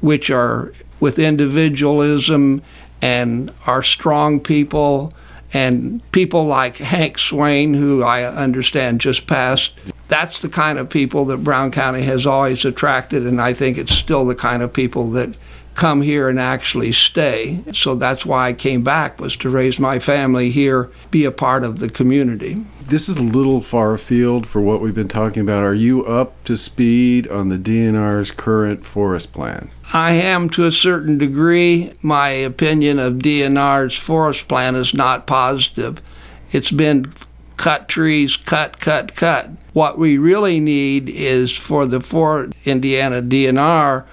which 0.00 0.30
are 0.30 0.72
with 1.00 1.18
individualism 1.18 2.62
and 3.00 3.52
are 3.66 3.82
strong 3.82 4.40
people 4.40 5.12
and 5.52 6.02
people 6.12 6.46
like 6.46 6.76
Hank 6.76 7.18
Swain, 7.18 7.72
who 7.72 8.02
I 8.02 8.24
understand 8.24 9.00
just 9.00 9.26
passed. 9.26 9.72
That's 10.08 10.42
the 10.42 10.48
kind 10.48 10.78
of 10.78 10.88
people 10.88 11.26
that 11.26 11.44
Brown 11.44 11.70
County 11.70 12.02
has 12.02 12.26
always 12.26 12.64
attracted, 12.64 13.26
and 13.26 13.40
I 13.40 13.54
think 13.54 13.78
it's 13.78 13.94
still 13.94 14.24
the 14.26 14.34
kind 14.34 14.62
of 14.62 14.72
people 14.72 15.10
that 15.12 15.34
come 15.74 16.02
here 16.02 16.28
and 16.28 16.40
actually 16.40 16.90
stay. 16.90 17.62
So 17.72 17.94
that's 17.94 18.26
why 18.26 18.48
I 18.48 18.52
came 18.52 18.82
back 18.82 19.20
was 19.20 19.36
to 19.36 19.48
raise 19.48 19.78
my 19.78 20.00
family 20.00 20.50
here, 20.50 20.90
be 21.12 21.24
a 21.24 21.30
part 21.30 21.62
of 21.62 21.78
the 21.78 21.88
community. 21.88 22.64
This 22.80 23.08
is 23.08 23.18
a 23.18 23.22
little 23.22 23.60
far 23.60 23.92
afield 23.92 24.46
for 24.46 24.60
what 24.60 24.80
we've 24.80 24.94
been 24.94 25.08
talking 25.08 25.42
about. 25.42 25.62
Are 25.62 25.74
you 25.74 26.04
up 26.04 26.42
to 26.44 26.56
speed 26.56 27.28
on 27.28 27.48
the 27.48 27.58
DNR's 27.58 28.32
current 28.32 28.84
forest 28.84 29.32
plan? 29.32 29.70
I 29.92 30.14
am 30.14 30.50
to 30.50 30.64
a 30.64 30.72
certain 30.72 31.16
degree. 31.16 31.92
My 32.02 32.30
opinion 32.30 32.98
of 32.98 33.14
DNR's 33.14 33.96
forest 33.96 34.48
plan 34.48 34.74
is 34.74 34.94
not 34.94 35.26
positive. 35.28 36.02
It's 36.50 36.72
been 36.72 37.12
cut 37.58 37.88
trees, 37.88 38.36
cut, 38.36 38.80
cut, 38.80 39.14
cut. 39.14 39.50
What 39.74 39.98
we 39.98 40.16
really 40.16 40.60
need 40.60 41.10
is 41.10 41.52
for 41.52 41.86
the 41.86 42.00
Fort 42.00 42.54
Indiana 42.64 43.20
DNR 43.20 44.04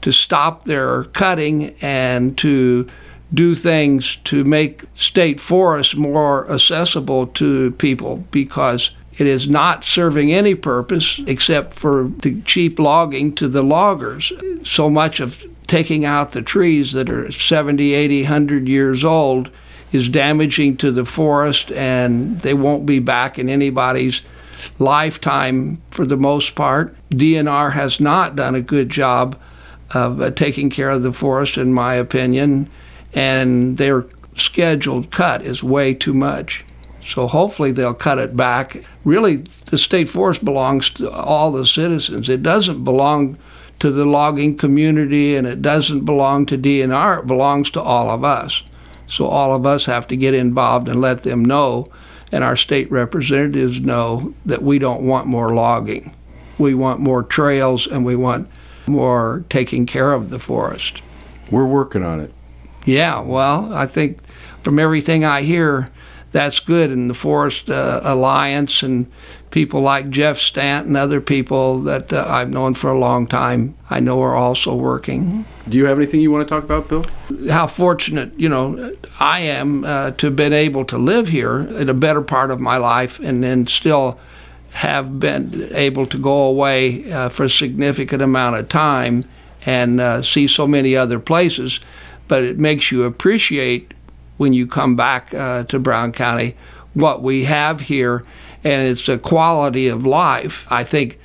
to 0.00 0.12
stop 0.12 0.64
their 0.64 1.04
cutting 1.04 1.76
and 1.80 2.36
to 2.38 2.88
do 3.32 3.54
things 3.54 4.16
to 4.24 4.44
make 4.44 4.84
state 4.94 5.40
forests 5.40 5.94
more 5.94 6.50
accessible 6.50 7.26
to 7.28 7.70
people 7.72 8.24
because 8.30 8.90
it 9.16 9.26
is 9.26 9.48
not 9.48 9.84
serving 9.84 10.32
any 10.32 10.54
purpose 10.54 11.20
except 11.26 11.74
for 11.74 12.10
the 12.18 12.40
cheap 12.42 12.78
logging 12.78 13.34
to 13.34 13.48
the 13.48 13.62
loggers. 13.62 14.32
So 14.64 14.90
much 14.90 15.20
of 15.20 15.44
taking 15.66 16.04
out 16.04 16.32
the 16.32 16.42
trees 16.42 16.92
that 16.92 17.10
are 17.10 17.30
70, 17.30 17.94
80, 17.94 18.22
100 18.22 18.68
years 18.68 19.04
old 19.04 19.50
is 19.94 20.08
damaging 20.08 20.76
to 20.76 20.90
the 20.90 21.04
forest 21.04 21.70
and 21.70 22.40
they 22.40 22.52
won't 22.52 22.84
be 22.84 22.98
back 22.98 23.38
in 23.38 23.48
anybody's 23.48 24.22
lifetime 24.80 25.80
for 25.92 26.04
the 26.04 26.16
most 26.16 26.56
part. 26.56 26.96
DNR 27.10 27.72
has 27.72 28.00
not 28.00 28.34
done 28.34 28.56
a 28.56 28.60
good 28.60 28.90
job 28.90 29.38
of 29.92 30.20
uh, 30.20 30.32
taking 30.32 30.68
care 30.68 30.90
of 30.90 31.04
the 31.04 31.12
forest, 31.12 31.56
in 31.56 31.72
my 31.72 31.94
opinion, 31.94 32.68
and 33.12 33.78
their 33.78 34.04
scheduled 34.34 35.12
cut 35.12 35.42
is 35.42 35.62
way 35.62 35.94
too 35.94 36.12
much. 36.12 36.64
So 37.06 37.28
hopefully 37.28 37.70
they'll 37.70 37.94
cut 37.94 38.18
it 38.18 38.36
back. 38.36 38.82
Really, 39.04 39.44
the 39.66 39.78
state 39.78 40.08
forest 40.08 40.44
belongs 40.44 40.90
to 40.90 41.08
all 41.08 41.52
the 41.52 41.66
citizens. 41.66 42.28
It 42.28 42.42
doesn't 42.42 42.82
belong 42.82 43.38
to 43.78 43.92
the 43.92 44.04
logging 44.04 44.56
community 44.56 45.36
and 45.36 45.46
it 45.46 45.62
doesn't 45.62 46.04
belong 46.04 46.46
to 46.46 46.58
DNR. 46.58 47.20
It 47.20 47.26
belongs 47.28 47.70
to 47.72 47.80
all 47.80 48.10
of 48.10 48.24
us. 48.24 48.64
So 49.08 49.26
all 49.26 49.54
of 49.54 49.66
us 49.66 49.86
have 49.86 50.06
to 50.08 50.16
get 50.16 50.34
involved 50.34 50.88
and 50.88 51.00
let 51.00 51.22
them 51.22 51.44
know, 51.44 51.88
and 52.32 52.42
our 52.42 52.56
state 52.56 52.90
representatives 52.90 53.80
know 53.80 54.34
that 54.46 54.62
we 54.62 54.78
don't 54.78 55.02
want 55.02 55.26
more 55.26 55.54
logging. 55.54 56.14
We 56.58 56.74
want 56.74 57.00
more 57.00 57.22
trails 57.22 57.86
and 57.86 58.04
we 58.04 58.16
want 58.16 58.48
more 58.86 59.44
taking 59.48 59.86
care 59.86 60.12
of 60.12 60.30
the 60.30 60.38
forest. 60.38 61.02
We're 61.50 61.66
working 61.66 62.04
on 62.04 62.20
it. 62.20 62.32
Yeah, 62.84 63.20
well, 63.20 63.72
I 63.72 63.86
think 63.86 64.18
from 64.62 64.78
everything 64.78 65.24
I 65.24 65.42
hear, 65.42 65.88
that's 66.32 66.60
good. 66.60 66.90
And 66.90 67.08
the 67.08 67.14
Forest 67.14 67.70
uh, 67.70 68.00
Alliance 68.02 68.82
and 68.82 69.10
people 69.54 69.80
like 69.80 70.10
Jeff 70.10 70.36
Stant 70.36 70.88
and 70.88 70.96
other 70.96 71.20
people 71.20 71.80
that 71.82 72.12
uh, 72.12 72.26
I've 72.28 72.50
known 72.50 72.74
for 72.74 72.90
a 72.90 72.98
long 72.98 73.28
time, 73.28 73.76
I 73.88 74.00
know 74.00 74.20
are 74.20 74.34
also 74.34 74.74
working. 74.74 75.44
Do 75.68 75.78
you 75.78 75.84
have 75.84 75.96
anything 75.96 76.20
you 76.20 76.32
want 76.32 76.46
to 76.46 76.52
talk 76.52 76.64
about, 76.64 76.88
Bill? 76.88 77.06
How 77.48 77.68
fortunate, 77.68 78.32
you 78.36 78.48
know, 78.48 78.96
I 79.20 79.38
am 79.42 79.84
uh, 79.84 80.10
to 80.10 80.26
have 80.26 80.34
been 80.34 80.52
able 80.52 80.84
to 80.86 80.98
live 80.98 81.28
here 81.28 81.60
in 81.60 81.88
a 81.88 81.94
better 81.94 82.20
part 82.20 82.50
of 82.50 82.58
my 82.58 82.78
life 82.78 83.20
and 83.20 83.44
then 83.44 83.68
still 83.68 84.18
have 84.72 85.20
been 85.20 85.70
able 85.72 86.06
to 86.06 86.18
go 86.18 86.42
away 86.42 87.12
uh, 87.12 87.28
for 87.28 87.44
a 87.44 87.50
significant 87.50 88.22
amount 88.22 88.56
of 88.56 88.68
time 88.68 89.24
and 89.64 90.00
uh, 90.00 90.20
see 90.20 90.48
so 90.48 90.66
many 90.66 90.96
other 90.96 91.20
places. 91.20 91.78
But 92.26 92.42
it 92.42 92.58
makes 92.58 92.90
you 92.90 93.04
appreciate 93.04 93.94
when 94.36 94.52
you 94.52 94.66
come 94.66 94.96
back 94.96 95.32
uh, 95.32 95.62
to 95.62 95.78
Brown 95.78 96.10
County 96.10 96.56
what 96.94 97.22
we 97.22 97.44
have 97.44 97.82
here, 97.82 98.24
and 98.64 98.88
it's 98.88 99.08
a 99.08 99.18
quality 99.18 99.86
of 99.88 100.06
life. 100.06 100.66
I 100.70 100.82
think 100.82 101.18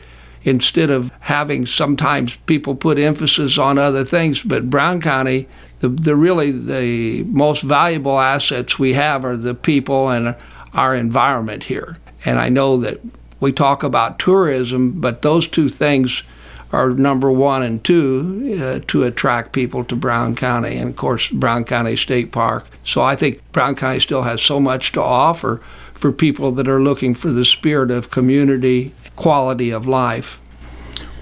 instead 0.43 0.89
of 0.89 1.12
having 1.22 1.66
sometimes 1.66 2.37
people 2.46 2.75
put 2.75 3.00
emphasis 3.00 3.57
on 3.57 3.77
other 3.77 4.05
things, 4.05 4.44
but 4.44 4.70
Brown 4.70 5.01
County, 5.01 5.48
the, 5.79 5.90
the 5.90 6.16
really 6.16 6.51
the 6.51 7.24
most 7.24 7.61
valuable 7.61 8.20
assets 8.20 8.77
we 8.77 8.94
have 8.94 9.25
are 9.25 9.37
the 9.37 9.55
people 9.55 10.09
and 10.09 10.35
our 10.74 10.94
environment 10.94 11.64
here. 11.64 11.98
And 12.25 12.40
I 12.40 12.50
know 12.50 12.77
that 12.77 13.00
we 13.40 13.51
talk 13.51 13.83
about 13.83 14.20
tourism, 14.20 15.00
but 15.00 15.22
those 15.22 15.48
two 15.48 15.70
things 15.70 16.24
are 16.72 16.92
number 16.92 17.31
one 17.31 17.64
and 17.64 17.83
two 17.83 18.59
uh, 18.61 18.79
to 18.87 19.03
attract 19.03 19.53
people 19.53 19.83
to 19.85 19.96
Brown 19.96 20.35
County, 20.35 20.77
and 20.77 20.92
of 20.92 20.96
course, 20.96 21.27
Brown 21.29 21.64
County 21.64 21.96
State 21.96 22.31
Park. 22.31 22.68
So 22.83 23.01
I 23.01 23.16
think 23.16 23.40
Brown 23.51 23.75
County 23.75 24.00
still 24.00 24.22
has 24.22 24.42
so 24.42 24.59
much 24.59 24.92
to 24.92 25.01
offer 25.01 25.61
for 26.00 26.14
people 26.14 26.51
that 26.53 26.70
are 26.70 26.79
looking 26.79 27.14
for 27.14 27.29
the 27.29 27.44
spirit 27.44 27.92
of 27.92 28.09
community, 28.09 28.94
quality 29.18 29.70
of 29.70 29.85
life. 29.85 30.40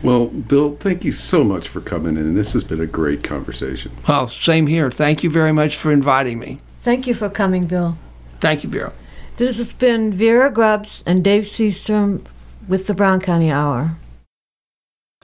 Well, 0.03 0.27
Bill, 0.27 0.75
thank 0.75 1.03
you 1.03 1.11
so 1.11 1.43
much 1.43 1.67
for 1.67 1.81
coming 1.81 2.15
in. 2.15 2.35
This 2.35 2.53
has 2.53 2.63
been 2.63 2.79
a 2.79 2.85
great 2.85 3.23
conversation. 3.23 3.91
Well, 4.07 4.27
same 4.27 4.67
here. 4.67 4.91
Thank 4.91 5.23
you 5.23 5.31
very 5.31 5.51
much 5.51 5.75
for 5.75 5.91
inviting 5.91 6.37
me. 6.37 6.59
Thank 6.83 7.07
you 7.07 7.15
for 7.15 7.27
coming, 7.27 7.65
Bill. 7.65 7.97
Thank 8.39 8.63
you, 8.63 8.69
Vera. 8.69 8.93
This 9.37 9.57
has 9.57 9.73
been 9.73 10.13
Vera 10.13 10.51
Grubbs 10.51 11.03
and 11.07 11.23
Dave 11.23 11.45
Seastrom 11.45 12.23
with 12.67 12.85
the 12.85 12.93
Brown 12.93 13.19
County 13.19 13.49
Hour. 13.49 13.97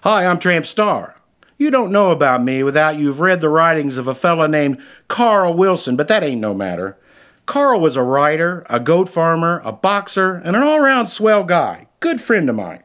Hi, 0.02 0.26
I'm 0.26 0.40
Tramp 0.40 0.66
Star. 0.66 1.16
You 1.60 1.70
don't 1.70 1.92
know 1.92 2.10
about 2.10 2.44
me 2.44 2.64
without 2.64 2.98
you've 2.98 3.20
read 3.20 3.40
the 3.40 3.50
writings 3.50 3.98
of 3.98 4.08
a 4.08 4.16
fellow 4.16 4.48
named 4.48 4.82
Carl 5.08 5.54
Wilson, 5.54 5.96
but 5.96 6.08
that 6.08 6.24
ain't 6.24 6.42
no 6.42 6.56
matter. 6.56 6.98
Carl 7.46 7.80
was 7.82 7.96
a 7.96 8.04
writer, 8.04 8.66
a 8.70 8.80
goat 8.80 9.10
farmer, 9.10 9.62
a 9.66 9.72
boxer, 9.74 10.36
and 10.36 10.56
an 10.56 10.64
all 10.64 10.80
round 10.80 11.10
swell 11.10 11.44
guy. 11.44 11.88
Good 12.00 12.22
friend 12.22 12.50
of 12.50 12.56
mine. 12.56 12.84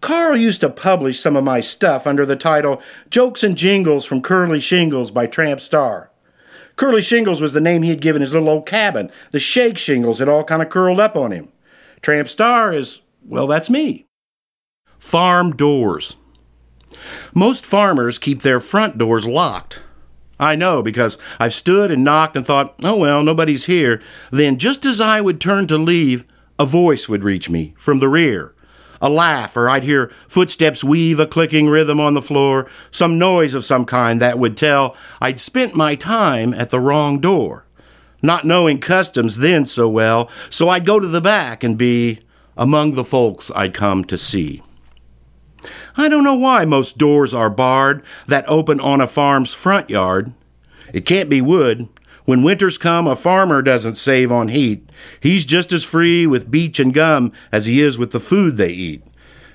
Carl 0.00 0.36
used 0.36 0.60
to 0.62 0.68
publish 0.70 1.20
some 1.20 1.36
of 1.36 1.44
my 1.44 1.60
stuff 1.60 2.06
under 2.06 2.26
the 2.26 2.36
title 2.36 2.82
Jokes 3.08 3.44
and 3.44 3.56
Jingles 3.56 4.04
from 4.04 4.20
Curly 4.20 4.58
Shingles 4.58 5.10
by 5.10 5.26
Tramp 5.26 5.60
Star. 5.60 6.10
Curly 6.76 7.02
Shingles 7.02 7.40
was 7.40 7.52
the 7.52 7.60
name 7.60 7.82
he 7.82 7.90
had 7.90 8.00
given 8.00 8.22
his 8.22 8.34
little 8.34 8.48
old 8.48 8.66
cabin. 8.66 9.10
The 9.30 9.38
shake 9.38 9.78
shingles 9.78 10.18
had 10.18 10.28
all 10.28 10.42
kind 10.42 10.62
of 10.62 10.70
curled 10.70 10.98
up 10.98 11.16
on 11.16 11.30
him. 11.30 11.52
Tramp 12.00 12.28
Star 12.28 12.72
is, 12.72 13.02
well, 13.24 13.46
that's 13.46 13.70
me. 13.70 14.06
Farm 14.98 15.54
doors. 15.54 16.16
Most 17.34 17.64
farmers 17.64 18.18
keep 18.18 18.42
their 18.42 18.60
front 18.60 18.98
doors 18.98 19.26
locked. 19.26 19.82
I 20.42 20.56
know 20.56 20.82
because 20.82 21.18
I've 21.38 21.54
stood 21.54 21.92
and 21.92 22.02
knocked 22.02 22.36
and 22.36 22.44
thought, 22.44 22.74
oh 22.82 22.96
well, 22.96 23.22
nobody's 23.22 23.66
here. 23.66 24.02
Then, 24.32 24.58
just 24.58 24.84
as 24.84 25.00
I 25.00 25.20
would 25.20 25.40
turn 25.40 25.68
to 25.68 25.78
leave, 25.78 26.24
a 26.58 26.66
voice 26.66 27.08
would 27.08 27.22
reach 27.22 27.48
me 27.48 27.74
from 27.78 28.00
the 28.00 28.08
rear. 28.08 28.52
A 29.00 29.08
laugh, 29.08 29.56
or 29.56 29.68
I'd 29.68 29.84
hear 29.84 30.12
footsteps 30.26 30.82
weave 30.82 31.20
a 31.20 31.26
clicking 31.26 31.68
rhythm 31.68 32.00
on 32.00 32.14
the 32.14 32.20
floor, 32.20 32.68
some 32.90 33.18
noise 33.18 33.54
of 33.54 33.64
some 33.64 33.84
kind 33.84 34.20
that 34.20 34.38
would 34.38 34.56
tell 34.56 34.96
I'd 35.20 35.38
spent 35.38 35.76
my 35.76 35.94
time 35.94 36.52
at 36.54 36.70
the 36.70 36.80
wrong 36.80 37.20
door. 37.20 37.64
Not 38.20 38.44
knowing 38.44 38.80
customs 38.80 39.38
then 39.38 39.64
so 39.64 39.88
well, 39.88 40.28
so 40.50 40.68
I'd 40.68 40.86
go 40.86 40.98
to 40.98 41.08
the 41.08 41.20
back 41.20 41.62
and 41.62 41.78
be 41.78 42.20
among 42.56 42.94
the 42.94 43.04
folks 43.04 43.50
I'd 43.54 43.74
come 43.74 44.04
to 44.06 44.18
see. 44.18 44.62
I 45.96 46.08
don't 46.08 46.24
know 46.24 46.36
why 46.36 46.64
most 46.64 46.98
doors 46.98 47.34
are 47.34 47.50
barred 47.50 48.02
that 48.26 48.48
open 48.48 48.80
on 48.80 49.00
a 49.00 49.06
farm's 49.06 49.54
front 49.54 49.90
yard. 49.90 50.32
It 50.92 51.06
can't 51.06 51.28
be 51.28 51.40
wood. 51.40 51.88
When 52.24 52.42
winters 52.42 52.78
come, 52.78 53.06
a 53.06 53.16
farmer 53.16 53.62
doesn't 53.62 53.98
save 53.98 54.30
on 54.30 54.48
heat. 54.48 54.88
He's 55.20 55.44
just 55.44 55.72
as 55.72 55.84
free 55.84 56.26
with 56.26 56.50
beech 56.50 56.78
and 56.78 56.94
gum 56.94 57.32
as 57.50 57.66
he 57.66 57.80
is 57.80 57.98
with 57.98 58.12
the 58.12 58.20
food 58.20 58.56
they 58.56 58.70
eat. 58.70 59.02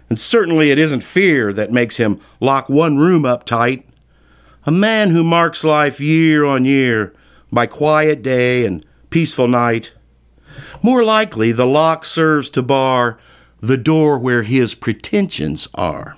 And 0.10 0.20
certainly 0.20 0.72
it 0.72 0.80
isn't 0.80 1.04
fear 1.04 1.54
that 1.54 1.72
makes 1.72 1.98
him 1.98 2.20
lock 2.40 2.70
one 2.70 2.98
room 2.98 3.26
up 3.26 3.46
tight. 3.46 3.88
A 4.66 4.72
man 4.72 5.12
who 5.12 5.24
marks 5.24 5.64
life 5.64 6.02
year 6.02 6.46
on 6.46 6.66
year 6.66 7.14
by 7.52 7.68
quiet 7.68 8.22
day 8.22 8.66
and 8.66 8.86
peaceful 9.10 9.48
night. 9.48 9.94
More 10.82 11.04
likely, 11.04 11.52
the 11.52 11.66
lock 11.66 12.04
serves 12.04 12.50
to 12.52 12.62
bar 12.62 13.18
the 13.62 13.78
door 13.78 14.20
where 14.20 14.44
his 14.44 14.76
pretensions 14.76 15.68
are. 15.74 16.18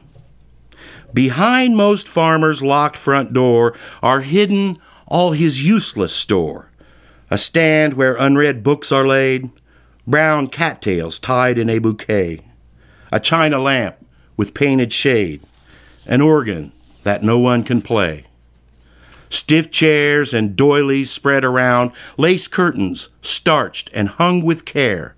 Behind 1.13 1.75
most 1.75 2.07
farmers' 2.07 2.61
locked 2.61 2.97
front 2.97 3.33
door 3.33 3.75
are 4.01 4.21
hidden 4.21 4.77
all 5.07 5.31
his 5.31 5.67
useless 5.67 6.15
store 6.15 6.69
a 7.31 7.37
stand 7.37 7.93
where 7.93 8.15
unread 8.15 8.63
books 8.63 8.91
are 8.91 9.05
laid, 9.05 9.49
brown 10.07 10.47
cattails 10.47 11.19
tied 11.19 11.57
in 11.57 11.69
a 11.69 11.79
bouquet, 11.79 12.41
a 13.11 13.19
china 13.19 13.59
lamp 13.59 13.95
with 14.35 14.53
painted 14.53 14.91
shade, 14.91 15.41
an 16.07 16.21
organ 16.21 16.71
that 17.03 17.23
no 17.23 17.37
one 17.37 17.63
can 17.63 17.81
play. 17.81 18.25
Stiff 19.29 19.69
chairs 19.69 20.33
and 20.33 20.55
doilies 20.55 21.11
spread 21.11 21.45
around, 21.45 21.91
lace 22.17 22.47
curtains 22.47 23.09
starched 23.21 23.91
and 23.93 24.09
hung 24.09 24.43
with 24.43 24.65
care, 24.65 25.15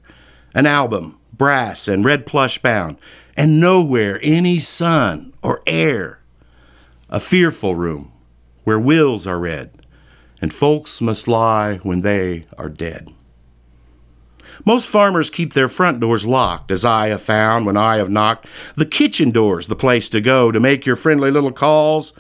an 0.54 0.66
album, 0.66 1.18
brass 1.32 1.88
and 1.88 2.04
red 2.04 2.26
plush 2.26 2.58
bound, 2.58 2.98
and 3.36 3.60
nowhere 3.60 4.20
any 4.22 4.60
sun 4.60 5.34
or 5.42 5.62
air. 5.66 6.20
A 7.10 7.20
fearful 7.20 7.76
room 7.76 8.12
where 8.64 8.80
wills 8.80 9.28
are 9.28 9.40
read, 9.40 9.72
and 10.42 10.54
folks 10.54 11.02
must 11.02 11.28
lie 11.28 11.78
when 11.78 12.02
they 12.02 12.46
are 12.58 12.70
dead. 12.70 13.10
Most 14.66 14.88
farmers 14.88 15.30
keep 15.30 15.54
their 15.54 15.70
front 15.70 16.00
doors 16.00 16.26
locked, 16.26 16.72
as 16.72 16.86
I 16.86 17.08
have 17.08 17.22
found 17.22 17.66
when 17.66 17.78
I 17.78 17.98
have 17.98 18.10
knocked. 18.10 18.46
The 18.76 18.86
kitchen 18.86 19.32
door's 19.32 19.68
the 19.68 19.76
place 19.76 20.08
to 20.10 20.22
go 20.22 20.52
to 20.52 20.60
make 20.60 20.86
your 20.86 20.96
friendly 20.96 21.32
little 21.32 21.52
calls. 21.52 22.14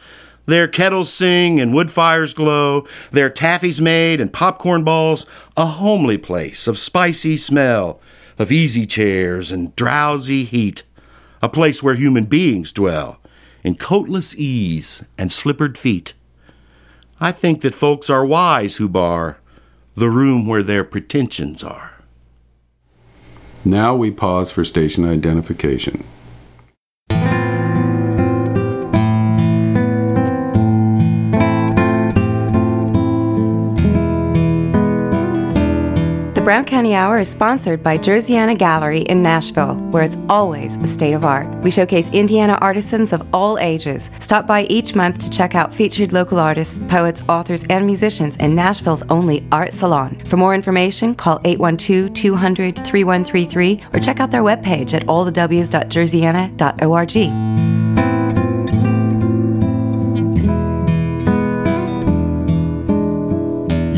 Their 0.47 0.67
kettles 0.67 1.13
sing 1.13 1.59
and 1.59 1.73
wood 1.73 1.91
fires 1.91 2.33
glow, 2.33 2.87
their 3.11 3.29
taffies 3.29 3.79
made 3.79 4.19
and 4.19 4.33
popcorn 4.33 4.83
balls, 4.83 5.27
a 5.55 5.65
homely 5.65 6.17
place 6.17 6.67
of 6.67 6.79
spicy 6.79 7.37
smell, 7.37 8.01
of 8.39 8.51
easy 8.51 8.87
chairs 8.87 9.51
and 9.51 9.75
drowsy 9.75 10.43
heat, 10.43 10.83
a 11.41 11.49
place 11.49 11.81
where 11.81 11.95
human 11.95 12.25
beings 12.25 12.71
dwell, 12.71 13.19
in 13.63 13.75
coatless 13.75 14.35
ease 14.35 15.03
and 15.17 15.31
slippered 15.31 15.77
feet. 15.77 16.13
I 17.19 17.31
think 17.31 17.61
that 17.61 17.75
folks 17.75 18.09
are 18.09 18.25
wise 18.25 18.77
who 18.77 18.87
bar 18.87 19.39
the 19.95 20.09
room 20.09 20.45
where 20.45 20.63
their 20.63 20.83
pretensions 20.83 21.63
are. 21.63 21.93
Now 23.63 23.95
we 23.95 24.09
pause 24.09 24.51
for 24.51 24.65
station 24.65 25.05
identification. 25.07 26.03
The 36.41 36.45
Brown 36.45 36.65
County 36.65 36.95
Hour 36.95 37.19
is 37.19 37.29
sponsored 37.29 37.83
by 37.83 37.99
Jersiana 37.99 38.57
Gallery 38.57 39.01
in 39.01 39.21
Nashville, 39.21 39.75
where 39.91 40.01
it's 40.01 40.17
always 40.27 40.75
a 40.77 40.87
state 40.87 41.13
of 41.13 41.23
art. 41.23 41.47
We 41.61 41.69
showcase 41.69 42.09
Indiana 42.09 42.57
artisans 42.59 43.13
of 43.13 43.23
all 43.31 43.59
ages. 43.59 44.09
Stop 44.19 44.47
by 44.47 44.63
each 44.63 44.95
month 44.95 45.19
to 45.19 45.29
check 45.29 45.53
out 45.53 45.71
featured 45.71 46.13
local 46.13 46.39
artists, 46.39 46.79
poets, 46.87 47.21
authors, 47.29 47.63
and 47.69 47.85
musicians 47.85 48.37
in 48.37 48.55
Nashville's 48.55 49.03
only 49.03 49.47
art 49.51 49.71
salon. 49.71 50.19
For 50.25 50.35
more 50.35 50.55
information, 50.55 51.13
call 51.13 51.39
812 51.43 52.11
200 52.11 52.75
3133 52.75 53.81
or 53.93 53.99
check 53.99 54.19
out 54.19 54.31
their 54.31 54.41
webpage 54.41 54.95
at 54.95 55.05
allthews.jersiana.org. 55.05 57.70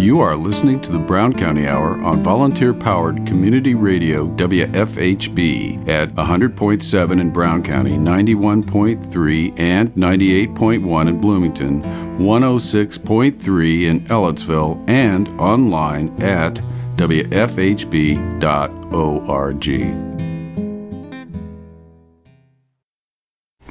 You 0.03 0.19
are 0.19 0.35
listening 0.35 0.81
to 0.81 0.91
the 0.91 0.99
Brown 0.99 1.31
County 1.31 1.65
Hour 1.65 2.03
on 2.03 2.21
volunteer 2.23 2.73
powered 2.73 3.25
community 3.25 3.73
radio 3.73 4.27
WFHB 4.35 5.87
at 5.87 6.13
100.7 6.13 7.21
in 7.21 7.29
Brown 7.29 7.63
County, 7.63 7.91
91.3 7.91 9.57
and 9.57 9.95
98.1 9.95 11.07
in 11.07 11.21
Bloomington, 11.21 11.81
106.3 11.81 13.83
in 13.83 14.01
Ellettsville, 14.07 14.83
and 14.89 15.29
online 15.39 16.09
at 16.21 16.55
WFHB.org. 16.97 18.17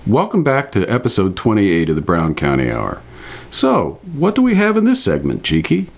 Welcome 0.07 0.43
back 0.43 0.73
to 0.73 0.87
episode 0.87 1.37
28 1.37 1.91
of 1.91 1.97
the 1.97 2.01
Brown 2.01 2.35
County 2.35 2.71
Hour. 2.71 3.03
So, 3.51 4.01
what 4.15 4.35
do 4.35 4.41
we 4.41 4.55
have 4.55 4.79
in 4.79 4.85
this 4.85 5.05
segment, 5.05 5.45
Cheeky? 5.45 5.91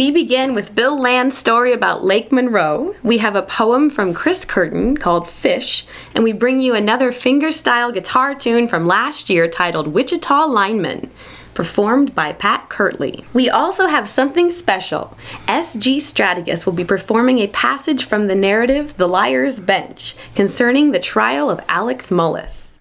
We 0.00 0.10
begin 0.10 0.54
with 0.54 0.74
Bill 0.74 0.98
Land's 0.98 1.36
story 1.36 1.74
about 1.74 2.02
Lake 2.02 2.32
Monroe. 2.32 2.94
We 3.02 3.18
have 3.18 3.36
a 3.36 3.42
poem 3.42 3.90
from 3.90 4.14
Chris 4.14 4.46
Curtin 4.46 4.96
called 4.96 5.28
Fish, 5.28 5.84
and 6.14 6.24
we 6.24 6.32
bring 6.32 6.62
you 6.62 6.74
another 6.74 7.12
fingerstyle 7.12 7.92
guitar 7.92 8.34
tune 8.34 8.66
from 8.66 8.86
last 8.86 9.28
year 9.28 9.46
titled 9.46 9.88
Wichita 9.88 10.46
Lineman, 10.46 11.10
performed 11.52 12.14
by 12.14 12.32
Pat 12.32 12.70
Kirtley. 12.70 13.26
We 13.34 13.50
also 13.50 13.88
have 13.88 14.08
something 14.08 14.50
special. 14.50 15.18
S.G. 15.46 15.98
Stratigus 15.98 16.64
will 16.64 16.72
be 16.72 16.82
performing 16.82 17.38
a 17.38 17.48
passage 17.48 18.06
from 18.06 18.26
the 18.26 18.34
narrative 18.34 18.96
The 18.96 19.06
Liar's 19.06 19.60
Bench 19.60 20.16
concerning 20.34 20.92
the 20.92 20.98
trial 20.98 21.50
of 21.50 21.62
Alex 21.68 22.08
Mullis. 22.08 22.78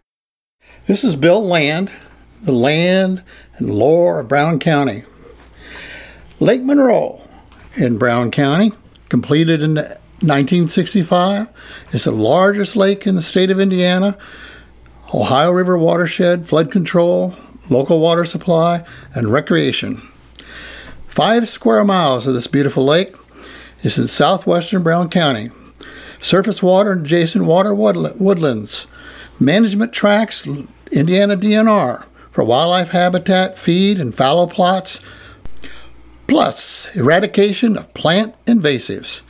This 0.86 1.04
is 1.04 1.18
Bill 1.18 1.46
Land, 1.46 1.92
the 2.42 2.54
land 2.54 3.24
and 3.58 3.74
lore 3.74 4.22
of 4.22 4.30
Brown 4.30 4.58
County. 4.58 5.04
Lake 6.42 6.64
Monroe 6.64 7.20
in 7.76 7.98
Brown 7.98 8.32
County, 8.32 8.72
completed 9.10 9.62
in 9.62 9.76
1965, 9.76 11.50
is 11.92 12.06
the 12.06 12.12
largest 12.12 12.78
lake 12.78 13.06
in 13.06 13.16
the 13.16 13.22
state 13.22 13.52
of 13.52 13.60
Indiana. 13.60 14.18
Ohio 15.14 15.52
River 15.52 15.78
watershed, 15.78 16.48
flood 16.48 16.72
control, 16.72 17.36
local 17.70 18.00
water 18.00 18.24
supply, 18.24 18.86
and 19.14 19.34
recreation. 19.34 20.02
Five 21.10 21.50
square 21.50 21.84
miles 21.84 22.26
of 22.26 22.34
this 22.34 22.48
beautiful 22.48 22.86
lake 22.86 23.14
is 23.84 23.98
in 23.98 24.08
southwestern 24.08 24.82
Brown 24.82 25.10
County. 25.10 25.50
Surface 26.22 26.64
water 26.64 26.94
and 26.94 27.06
adjacent 27.06 27.44
water 27.44 27.76
woodlands. 27.76 28.88
Management 29.42 29.92
tracts, 29.92 30.48
Indiana 30.90 31.36
DNR, 31.36 32.06
for 32.32 32.46
wildlife 32.46 32.92
habitat, 32.92 33.58
feed, 33.58 34.00
and 34.00 34.16
fallow 34.16 34.48
plots 34.48 35.02
plus 36.30 36.96
eradication 36.96 37.76
of 37.76 37.92
plant 37.96 38.36
invasives. 38.46 39.22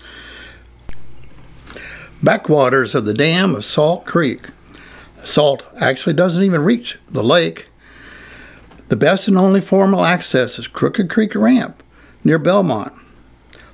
Backwaters 2.22 2.94
of 2.94 3.06
the 3.06 3.14
dam 3.14 3.56
of 3.56 3.64
Salt 3.64 4.06
Creek. 4.06 4.50
Salt 5.24 5.64
actually 5.80 6.14
doesn't 6.14 6.44
even 6.44 6.62
reach 6.62 7.00
the 7.08 7.24
lake. 7.24 7.70
The 8.90 8.98
best 8.98 9.30
and 9.30 9.38
only 9.38 9.62
formal 9.62 10.04
access 10.04 10.60
is 10.60 10.68
Crooked 10.68 11.10
Creek 11.10 11.36
Ramp 11.36 11.82
near 12.26 12.38
Belmont. 12.38 12.92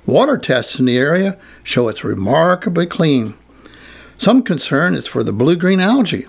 Water 0.06 0.38
tests 0.38 0.78
in 0.78 0.86
the 0.86 0.96
area 0.96 1.36
show 1.64 1.88
it's 1.88 2.04
remarkably 2.04 2.86
clean. 2.86 3.34
Some 4.18 4.44
concern 4.44 4.94
is 4.94 5.08
for 5.08 5.24
the 5.24 5.32
blue 5.32 5.56
green 5.56 5.80
algae. 5.80 6.26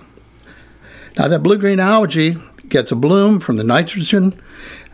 Now, 1.16 1.28
that 1.28 1.44
blue 1.44 1.58
green 1.58 1.78
algae 1.78 2.36
gets 2.68 2.90
a 2.90 2.96
bloom 2.96 3.38
from 3.38 3.56
the 3.56 3.64
nitrogen 3.64 4.40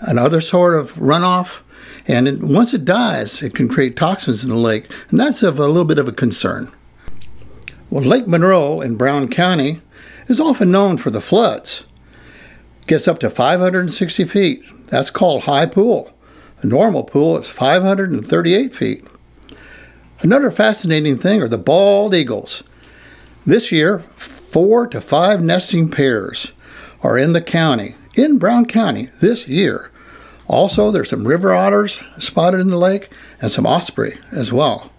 and 0.00 0.18
other 0.18 0.42
sort 0.42 0.74
of 0.74 0.92
runoff 0.94 1.62
and 2.06 2.28
it, 2.28 2.42
once 2.42 2.74
it 2.74 2.84
dies, 2.84 3.42
it 3.42 3.54
can 3.54 3.68
create 3.68 3.96
toxins 3.96 4.44
in 4.44 4.50
the 4.50 4.56
lake, 4.56 4.90
and 5.10 5.18
that's 5.18 5.42
of 5.42 5.58
a 5.58 5.66
little 5.66 5.84
bit 5.84 5.98
of 5.98 6.08
a 6.08 6.12
concern. 6.12 6.72
Well, 7.90 8.04
Lake 8.04 8.26
Monroe 8.26 8.80
in 8.80 8.96
Brown 8.96 9.28
County 9.28 9.80
is 10.28 10.40
often 10.40 10.70
known 10.70 10.96
for 10.96 11.10
the 11.10 11.20
floods. 11.20 11.84
It 12.82 12.88
gets 12.88 13.08
up 13.08 13.18
to 13.20 13.30
560 13.30 14.24
feet. 14.24 14.64
That's 14.88 15.10
called 15.10 15.44
high 15.44 15.66
pool. 15.66 16.12
A 16.60 16.66
normal 16.66 17.04
pool 17.04 17.38
is 17.38 17.48
538 17.48 18.74
feet. 18.74 19.04
Another 20.20 20.50
fascinating 20.50 21.18
thing 21.18 21.42
are 21.42 21.48
the 21.48 21.58
bald 21.58 22.14
eagles. 22.14 22.62
This 23.46 23.70
year, 23.70 23.98
four 23.98 24.86
to 24.86 25.00
five 25.00 25.42
nesting 25.42 25.90
pairs 25.90 26.52
are 27.02 27.18
in 27.18 27.34
the 27.34 27.42
county, 27.42 27.94
in 28.14 28.38
Brown 28.38 28.64
County, 28.64 29.10
this 29.20 29.46
year. 29.46 29.90
Also, 30.46 30.90
there's 30.90 31.10
some 31.10 31.26
river 31.26 31.54
otters 31.54 32.02
spotted 32.18 32.60
in 32.60 32.70
the 32.70 32.76
lake 32.76 33.08
and 33.40 33.50
some 33.50 33.66
osprey 33.66 34.18
as 34.32 34.52
well. 34.52 34.90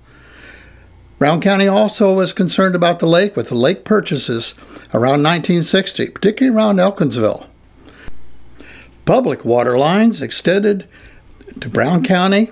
Brown 1.17 1.39
County 1.39 1.67
also 1.67 2.13
was 2.13 2.33
concerned 2.33 2.75
about 2.75 2.99
the 2.99 3.07
lake 3.07 3.35
with 3.35 3.49
the 3.49 3.55
lake 3.55 3.85
purchases 3.85 4.53
around 4.93 5.23
1960, 5.23 6.09
particularly 6.09 6.55
around 6.55 6.79
Elkinsville. 6.79 7.47
Public 9.05 9.45
water 9.45 9.77
lines 9.77 10.21
extended 10.21 10.87
to 11.61 11.69
Brown 11.69 12.03
County 12.03 12.49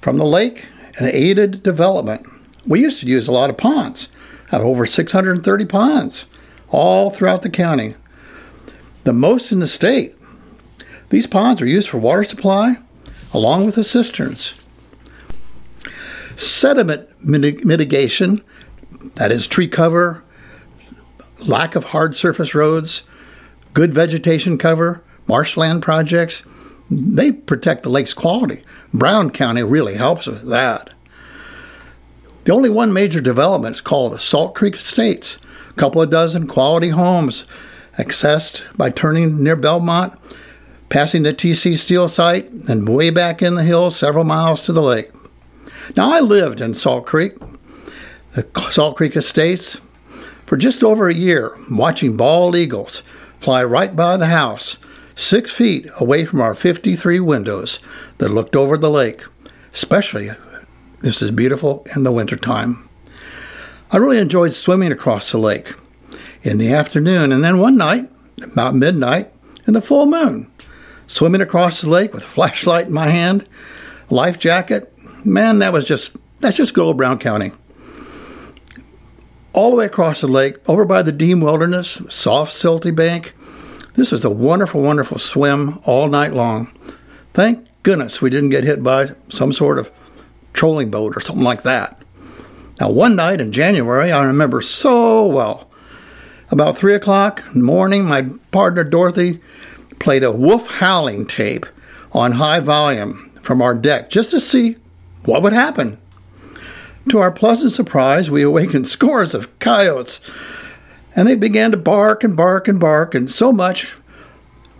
from 0.00 0.18
the 0.18 0.24
lake 0.24 0.66
and 0.98 1.08
aided 1.08 1.62
development. 1.62 2.26
We 2.66 2.80
used 2.80 3.00
to 3.00 3.06
use 3.06 3.26
a 3.26 3.32
lot 3.32 3.50
of 3.50 3.56
ponds, 3.56 4.08
have 4.50 4.60
over 4.60 4.86
630 4.86 5.64
ponds 5.64 6.26
all 6.68 7.10
throughout 7.10 7.42
the 7.42 7.50
county, 7.50 7.94
the 9.04 9.12
most 9.12 9.50
in 9.50 9.60
the 9.60 9.66
state. 9.66 10.15
These 11.10 11.26
ponds 11.26 11.62
are 11.62 11.66
used 11.66 11.88
for 11.88 11.98
water 11.98 12.24
supply 12.24 12.76
along 13.32 13.66
with 13.66 13.74
the 13.74 13.84
cisterns. 13.84 14.54
Sediment 16.36 17.08
mitigation, 17.22 18.42
that 19.14 19.32
is, 19.32 19.46
tree 19.46 19.68
cover, 19.68 20.22
lack 21.38 21.74
of 21.74 21.84
hard 21.84 22.16
surface 22.16 22.54
roads, 22.54 23.02
good 23.74 23.94
vegetation 23.94 24.58
cover, 24.58 25.02
marshland 25.26 25.82
projects, 25.82 26.42
they 26.90 27.32
protect 27.32 27.82
the 27.82 27.88
lake's 27.88 28.14
quality. 28.14 28.62
Brown 28.92 29.30
County 29.30 29.62
really 29.62 29.96
helps 29.96 30.26
with 30.26 30.48
that. 30.48 30.94
The 32.44 32.52
only 32.52 32.70
one 32.70 32.92
major 32.92 33.20
development 33.20 33.76
is 33.76 33.80
called 33.80 34.12
the 34.12 34.18
Salt 34.18 34.54
Creek 34.54 34.76
Estates. 34.76 35.38
A 35.70 35.72
couple 35.74 36.00
of 36.00 36.10
dozen 36.10 36.46
quality 36.46 36.90
homes 36.90 37.44
accessed 37.98 38.62
by 38.76 38.90
turning 38.90 39.42
near 39.42 39.56
Belmont 39.56 40.16
passing 40.88 41.22
the 41.22 41.34
TC 41.34 41.76
Steele 41.76 42.08
site 42.08 42.50
and 42.68 42.88
way 42.88 43.10
back 43.10 43.42
in 43.42 43.54
the 43.54 43.64
hills 43.64 43.96
several 43.96 44.24
miles 44.24 44.62
to 44.62 44.72
the 44.72 44.82
lake. 44.82 45.10
Now, 45.96 46.12
I 46.12 46.20
lived 46.20 46.60
in 46.60 46.74
Salt 46.74 47.06
Creek, 47.06 47.34
the 48.34 48.46
Salt 48.70 48.96
Creek 48.96 49.16
Estates, 49.16 49.80
for 50.46 50.56
just 50.56 50.84
over 50.84 51.08
a 51.08 51.14
year, 51.14 51.56
watching 51.70 52.16
bald 52.16 52.56
eagles 52.56 53.02
fly 53.40 53.62
right 53.62 53.94
by 53.94 54.16
the 54.16 54.26
house, 54.26 54.78
six 55.14 55.52
feet 55.52 55.88
away 55.98 56.24
from 56.24 56.40
our 56.40 56.54
53 56.54 57.20
windows 57.20 57.80
that 58.18 58.30
looked 58.30 58.56
over 58.56 58.76
the 58.76 58.90
lake. 58.90 59.22
Especially, 59.72 60.30
this 61.02 61.20
is 61.20 61.30
beautiful 61.30 61.86
in 61.94 62.02
the 62.02 62.12
wintertime. 62.12 62.88
I 63.90 63.98
really 63.98 64.18
enjoyed 64.18 64.54
swimming 64.54 64.92
across 64.92 65.30
the 65.30 65.38
lake 65.38 65.74
in 66.42 66.58
the 66.58 66.72
afternoon, 66.72 67.32
and 67.32 67.42
then 67.42 67.58
one 67.58 67.76
night, 67.76 68.10
about 68.42 68.74
midnight, 68.74 69.32
in 69.66 69.74
the 69.74 69.80
full 69.80 70.06
moon, 70.06 70.50
swimming 71.06 71.40
across 71.40 71.80
the 71.80 71.90
lake 71.90 72.12
with 72.12 72.24
a 72.24 72.28
flashlight 72.28 72.86
in 72.86 72.92
my 72.92 73.08
hand, 73.08 73.48
life 74.10 74.38
jacket. 74.38 74.92
Man, 75.24 75.58
that 75.60 75.72
was 75.72 75.86
just 75.86 76.16
that's 76.40 76.56
just 76.56 76.74
good 76.74 76.84
old 76.84 76.96
Brown 76.96 77.18
County. 77.18 77.52
All 79.52 79.70
the 79.70 79.76
way 79.76 79.86
across 79.86 80.20
the 80.20 80.26
lake, 80.26 80.56
over 80.68 80.84
by 80.84 81.02
the 81.02 81.12
Deam 81.12 81.40
Wilderness, 81.40 82.02
soft, 82.10 82.52
silty 82.52 82.94
bank. 82.94 83.34
This 83.94 84.12
was 84.12 84.24
a 84.24 84.30
wonderful, 84.30 84.82
wonderful 84.82 85.18
swim 85.18 85.80
all 85.84 86.08
night 86.08 86.34
long. 86.34 86.70
Thank 87.32 87.66
goodness 87.82 88.20
we 88.20 88.28
didn't 88.28 88.50
get 88.50 88.64
hit 88.64 88.82
by 88.82 89.10
some 89.28 89.54
sort 89.54 89.78
of 89.78 89.90
trolling 90.52 90.90
boat 90.90 91.16
or 91.16 91.20
something 91.20 91.44
like 91.44 91.62
that. 91.62 92.02
Now, 92.78 92.90
one 92.90 93.16
night 93.16 93.40
in 93.40 93.52
January, 93.52 94.12
I 94.12 94.24
remember 94.24 94.60
so 94.60 95.26
well. 95.26 95.70
About 96.50 96.76
3 96.76 96.94
o'clock 96.94 97.42
in 97.54 97.60
the 97.60 97.64
morning, 97.64 98.04
my 98.04 98.28
partner 98.50 98.84
Dorothy 98.84 99.40
played 100.06 100.22
a 100.22 100.30
wolf 100.30 100.70
howling 100.70 101.26
tape 101.26 101.66
on 102.12 102.30
high 102.30 102.60
volume 102.60 103.28
from 103.40 103.60
our 103.60 103.74
deck 103.74 104.08
just 104.08 104.30
to 104.30 104.38
see 104.38 104.76
what 105.24 105.42
would 105.42 105.52
happen. 105.52 105.98
To 107.08 107.18
our 107.18 107.32
pleasant 107.32 107.72
surprise, 107.72 108.30
we 108.30 108.42
awakened 108.42 108.86
scores 108.86 109.34
of 109.34 109.58
coyotes, 109.58 110.20
and 111.16 111.26
they 111.26 111.34
began 111.34 111.72
to 111.72 111.76
bark 111.76 112.22
and 112.22 112.36
bark 112.36 112.68
and 112.68 112.78
bark, 112.78 113.16
and 113.16 113.28
so 113.28 113.50
much 113.50 113.96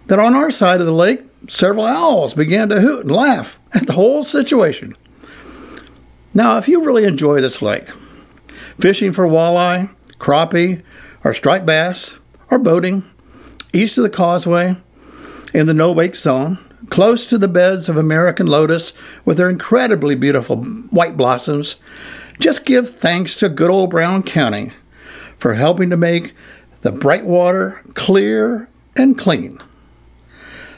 that 0.06 0.20
on 0.20 0.36
our 0.36 0.52
side 0.52 0.78
of 0.78 0.86
the 0.86 0.92
lake, 0.92 1.22
several 1.48 1.86
owls 1.86 2.32
began 2.32 2.68
to 2.68 2.80
hoot 2.80 3.00
and 3.00 3.10
laugh 3.10 3.58
at 3.74 3.88
the 3.88 3.94
whole 3.94 4.22
situation. 4.22 4.94
Now, 6.34 6.56
if 6.56 6.68
you 6.68 6.84
really 6.84 7.02
enjoy 7.02 7.40
this 7.40 7.60
lake, 7.60 7.88
fishing 8.78 9.12
for 9.12 9.26
walleye, 9.26 9.92
crappie, 10.20 10.84
or 11.24 11.34
striped 11.34 11.66
bass, 11.66 12.16
or 12.48 12.60
boating, 12.60 13.02
east 13.72 13.98
of 13.98 14.04
the 14.04 14.08
causeway, 14.08 14.76
in 15.56 15.66
the 15.66 15.72
no 15.72 15.90
wake 15.90 16.14
zone, 16.14 16.58
close 16.90 17.24
to 17.24 17.38
the 17.38 17.48
beds 17.48 17.88
of 17.88 17.96
American 17.96 18.46
lotus 18.46 18.92
with 19.24 19.38
their 19.38 19.48
incredibly 19.48 20.14
beautiful 20.14 20.62
white 20.62 21.16
blossoms, 21.16 21.76
just 22.38 22.66
give 22.66 22.90
thanks 22.90 23.34
to 23.36 23.48
good 23.48 23.70
old 23.70 23.88
Brown 23.88 24.22
County 24.22 24.72
for 25.38 25.54
helping 25.54 25.88
to 25.88 25.96
make 25.96 26.34
the 26.82 26.92
bright 26.92 27.24
water 27.24 27.80
clear 27.94 28.68
and 28.98 29.16
clean. 29.16 29.58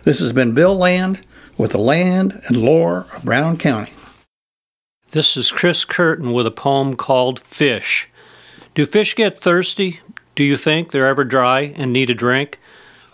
This 0.05 0.21
has 0.21 0.33
been 0.33 0.55
Bill 0.55 0.77
Land 0.77 1.23
with 1.57 1.73
the 1.73 1.79
land 1.79 2.41
and 2.47 2.57
lore 2.57 3.07
of 3.17 3.25
Brown 3.25 3.57
County. 3.57 3.93
This 5.11 5.37
is 5.37 5.51
Chris 5.51 5.85
Curtin 5.85 6.33
with 6.33 6.47
a 6.47 6.53
poem 6.53 6.95
called 6.95 7.41
Fish. 7.41 8.09
Do 8.77 8.87
fish 8.87 9.17
get 9.17 9.43
thirsty? 9.43 9.99
Do 10.37 10.45
you 10.45 10.57
think 10.57 10.93
they're 10.93 11.09
ever 11.09 11.25
dry 11.25 11.73
and 11.75 11.93
need 11.93 12.11
a 12.11 12.15
drink? 12.15 12.61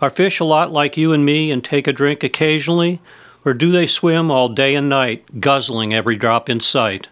Are 0.05 0.11
fish 0.11 0.39
a 0.39 0.45
lot 0.45 0.71
like 0.71 0.99
you 0.99 1.15
and 1.15 1.25
me 1.25 1.51
and 1.51 1.65
take 1.65 1.87
a 1.87 1.93
drink 1.95 2.23
occasionally? 2.23 3.01
Or 3.43 3.55
do 3.55 3.73
they 3.73 3.87
swim 3.87 4.31
all 4.31 4.51
day 4.51 4.75
and 4.75 4.87
night, 4.87 5.41
guzzling 5.41 5.95
every 5.95 6.15
drop 6.15 6.51
in 6.51 6.61
sight? 6.61 7.09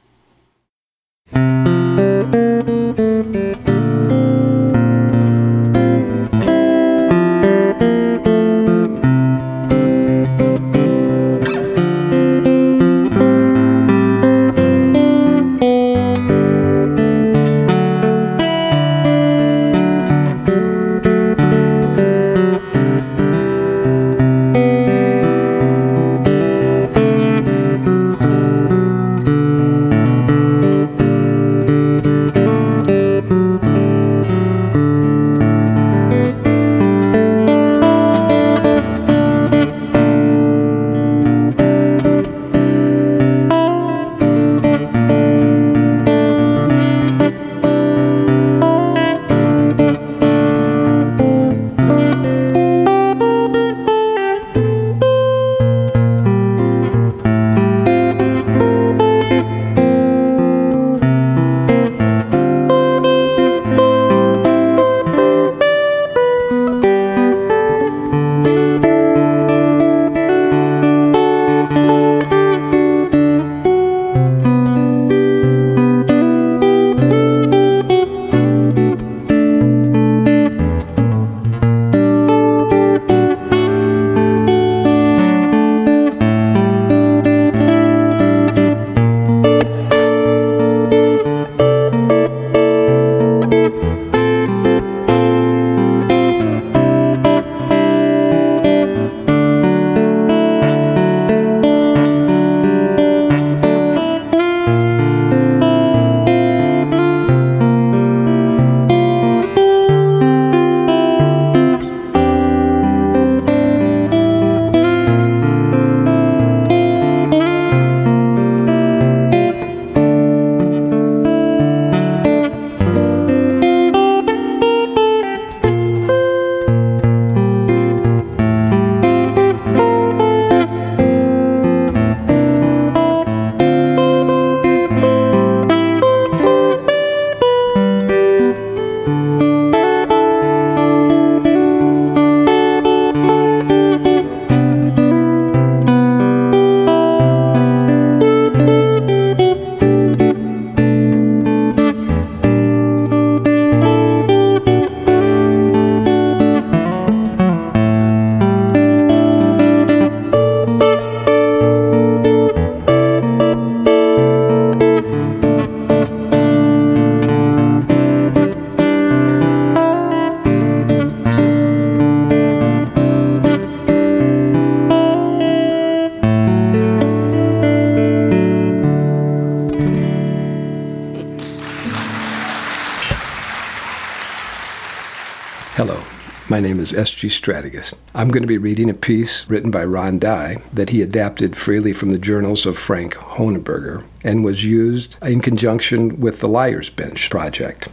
Name 186.62 186.80
is 186.80 186.94
S.G. 186.94 187.28
Stratigus. 187.28 187.92
I'm 188.14 188.30
going 188.30 188.42
to 188.42 188.46
be 188.46 188.56
reading 188.56 188.88
a 188.88 188.94
piece 188.94 189.48
written 189.50 189.70
by 189.70 189.84
Ron 189.84 190.18
Dye 190.18 190.62
that 190.72 190.90
he 190.90 191.02
adapted 191.02 191.56
freely 191.56 191.92
from 191.92 192.10
the 192.10 192.18
journals 192.18 192.64
of 192.64 192.78
Frank 192.78 193.14
Hohenberger 193.14 194.04
and 194.22 194.44
was 194.44 194.64
used 194.64 195.16
in 195.22 195.40
conjunction 195.40 196.20
with 196.20 196.40
the 196.40 196.48
Liar's 196.48 196.88
Bench 196.88 197.28
project. 197.28 197.88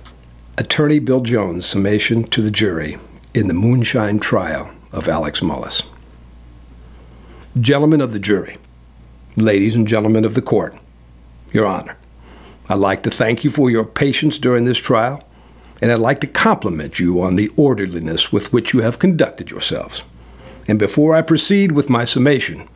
Attorney 0.57 0.99
Bill 0.99 1.21
Jones' 1.21 1.65
summation 1.65 2.23
to 2.25 2.41
the 2.41 2.51
jury 2.51 2.97
in 3.33 3.47
the 3.47 3.53
moonshine 3.53 4.19
trial 4.19 4.71
of 4.91 5.09
Alex 5.09 5.41
Mullis. 5.41 5.83
Gentlemen 7.59 8.01
of 8.01 8.13
the 8.13 8.19
jury, 8.19 8.57
ladies 9.35 9.75
and 9.75 9.87
gentlemen 9.87 10.23
of 10.23 10.35
the 10.35 10.41
court, 10.41 10.77
Your 11.51 11.65
Honor, 11.65 11.97
I'd 12.69 12.75
like 12.75 13.01
to 13.03 13.09
thank 13.09 13.43
you 13.43 13.49
for 13.49 13.71
your 13.71 13.83
patience 13.83 14.37
during 14.37 14.65
this 14.65 14.77
trial, 14.77 15.23
and 15.81 15.91
I'd 15.91 15.99
like 15.99 16.19
to 16.21 16.27
compliment 16.27 16.99
you 16.99 17.21
on 17.21 17.35
the 17.35 17.49
orderliness 17.55 18.31
with 18.31 18.51
which 18.51 18.73
you 18.73 18.81
have 18.81 18.99
conducted 18.99 19.51
yourselves. 19.51 20.03
And 20.67 20.77
before 20.77 21.15
I 21.15 21.21
proceed 21.21 21.71
with 21.71 21.89
my 21.89 22.05
summation, 22.05 22.67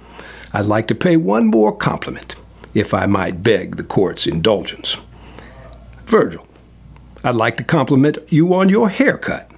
I'd 0.54 0.66
like 0.66 0.88
to 0.88 0.96
pay 0.96 1.18
one 1.18 1.48
more 1.48 1.76
compliment, 1.76 2.36
if 2.74 2.94
I 2.94 3.06
might 3.06 3.44
beg 3.44 3.76
the 3.76 3.84
court's 3.84 4.26
indulgence. 4.26 4.98
Virgil, 6.06 6.48
I'd 7.24 7.36
like 7.36 7.58
to 7.58 7.64
compliment 7.64 8.18
you 8.30 8.54
on 8.54 8.70
your 8.70 8.90
haircut. 8.90 9.50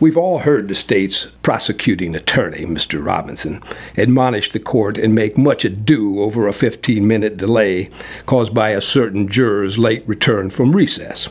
We've 0.00 0.16
all 0.16 0.40
heard 0.40 0.68
the 0.68 0.74
state's 0.74 1.26
prosecuting 1.42 2.14
attorney, 2.14 2.64
Mr. 2.66 3.04
Robinson, 3.04 3.62
admonish 3.96 4.50
the 4.50 4.58
court 4.58 4.98
and 4.98 5.14
make 5.14 5.38
much 5.38 5.64
ado 5.64 6.20
over 6.20 6.48
a 6.48 6.52
15 6.52 7.06
minute 7.06 7.36
delay 7.36 7.90
caused 8.26 8.52
by 8.52 8.70
a 8.70 8.80
certain 8.80 9.28
juror's 9.28 9.78
late 9.78 10.06
return 10.06 10.50
from 10.50 10.74
recess. 10.74 11.28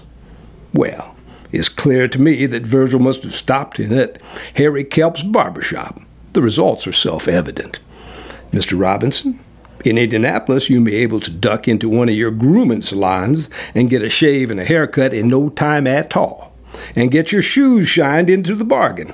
Well, 0.74 1.12
it's 1.54 1.70
clear 1.70 2.08
to 2.08 2.20
me 2.20 2.48
that 2.48 2.63
Virgil 2.63 3.00
must 3.00 3.22
have 3.24 3.34
stopped 3.34 3.80
in 3.80 3.94
at 3.94 4.20
Harry 4.56 4.84
Kelp's 4.84 5.22
barber 5.22 5.62
shop. 5.62 6.00
The 6.34 6.42
results 6.42 6.88
are 6.88 6.92
self 6.92 7.28
evident. 7.28 7.80
Mr. 8.52 8.78
Robinson, 8.80 9.39
in 9.86 9.98
Indianapolis, 9.98 10.70
you 10.70 10.82
may 10.82 10.92
be 10.92 10.98
able 10.98 11.20
to 11.20 11.32
duck 11.32 11.68
into 11.68 11.89
one 11.89 12.10
of 12.10 12.16
your 12.16 12.32
grooming 12.32 12.82
salons 12.82 13.50
and 13.76 13.89
get 13.89 14.02
a 14.02 14.10
shave 14.10 14.50
and 14.50 14.60
a 14.60 14.66
haircut 14.66 15.13
in 15.13 15.28
no 15.28 15.50
time 15.50 15.86
at 15.86 16.18
all 16.18 16.54
and 16.96 17.12
get 17.12 17.32
your 17.32 17.42
shoes 17.42 17.88
shined 17.88 18.30
into 18.30 18.56
the 18.56 18.66
bargain. 18.66 19.13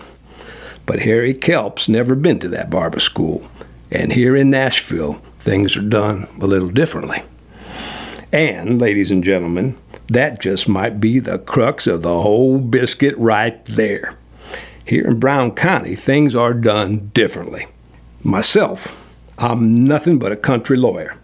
But 0.85 0.99
Harry 0.99 1.33
Kelp's 1.33 1.89
never 1.89 2.15
been 2.15 2.39
to 2.39 2.49
that 2.49 2.69
barber 2.69 2.99
school, 2.99 3.47
and 3.91 4.13
here 4.13 4.35
in 4.35 4.49
Nashville, 4.49 5.21
things 5.39 5.75
are 5.75 5.81
done 5.81 6.27
a 6.39 6.47
little 6.47 6.69
differently. 6.69 7.21
And, 8.31 8.79
ladies 8.79 9.11
and 9.11 9.23
gentlemen, 9.23 9.77
that 10.09 10.41
just 10.41 10.67
might 10.67 10.99
be 10.99 11.19
the 11.19 11.37
crux 11.37 11.85
of 11.85 12.01
the 12.01 12.21
whole 12.21 12.57
biscuit 12.57 13.17
right 13.17 13.63
there. 13.65 14.15
Here 14.83 15.05
in 15.05 15.19
Brown 15.19 15.51
County, 15.51 15.95
things 15.95 16.35
are 16.35 16.53
done 16.53 17.11
differently. 17.13 17.67
Myself, 18.23 19.15
I'm 19.37 19.85
nothing 19.85 20.17
but 20.17 20.31
a 20.31 20.35
country 20.35 20.77
lawyer. 20.77 21.15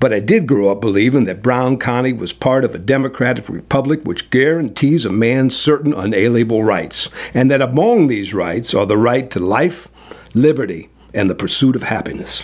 But 0.00 0.12
I 0.12 0.18
did 0.18 0.48
grow 0.48 0.70
up 0.70 0.80
believing 0.80 1.24
that 1.24 1.42
Brown 1.42 1.78
County 1.78 2.12
was 2.12 2.32
part 2.32 2.64
of 2.64 2.74
a 2.74 2.78
democratic 2.78 3.48
republic 3.48 4.00
which 4.02 4.30
guarantees 4.30 5.06
a 5.06 5.12
man 5.12 5.48
certain 5.50 5.94
unalienable 5.94 6.64
rights, 6.64 7.08
and 7.32 7.50
that 7.50 7.62
among 7.62 8.08
these 8.08 8.34
rights 8.34 8.74
are 8.74 8.84
the 8.84 8.98
right 8.98 9.30
to 9.30 9.38
life, 9.38 9.88
liberty, 10.34 10.90
and 11.14 11.30
the 11.30 11.34
pursuit 11.34 11.76
of 11.76 11.84
happiness. 11.84 12.42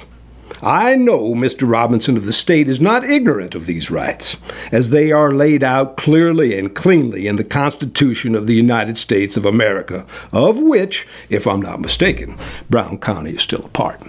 I 0.62 0.94
know 0.94 1.34
Mr. 1.34 1.66
Robinson 1.66 2.18
of 2.18 2.26
the 2.26 2.34
state 2.34 2.68
is 2.68 2.80
not 2.80 3.02
ignorant 3.02 3.54
of 3.54 3.64
these 3.64 3.90
rights, 3.90 4.36
as 4.70 4.90
they 4.90 5.10
are 5.10 5.32
laid 5.32 5.62
out 5.62 5.96
clearly 5.96 6.58
and 6.58 6.74
cleanly 6.74 7.26
in 7.26 7.36
the 7.36 7.44
Constitution 7.44 8.34
of 8.34 8.46
the 8.46 8.54
United 8.54 8.98
States 8.98 9.38
of 9.38 9.46
America, 9.46 10.04
of 10.32 10.60
which, 10.60 11.06
if 11.30 11.46
I'm 11.46 11.62
not 11.62 11.80
mistaken, 11.80 12.38
Brown 12.68 12.98
County 12.98 13.30
is 13.30 13.42
still 13.42 13.64
a 13.64 13.68
part. 13.68 14.02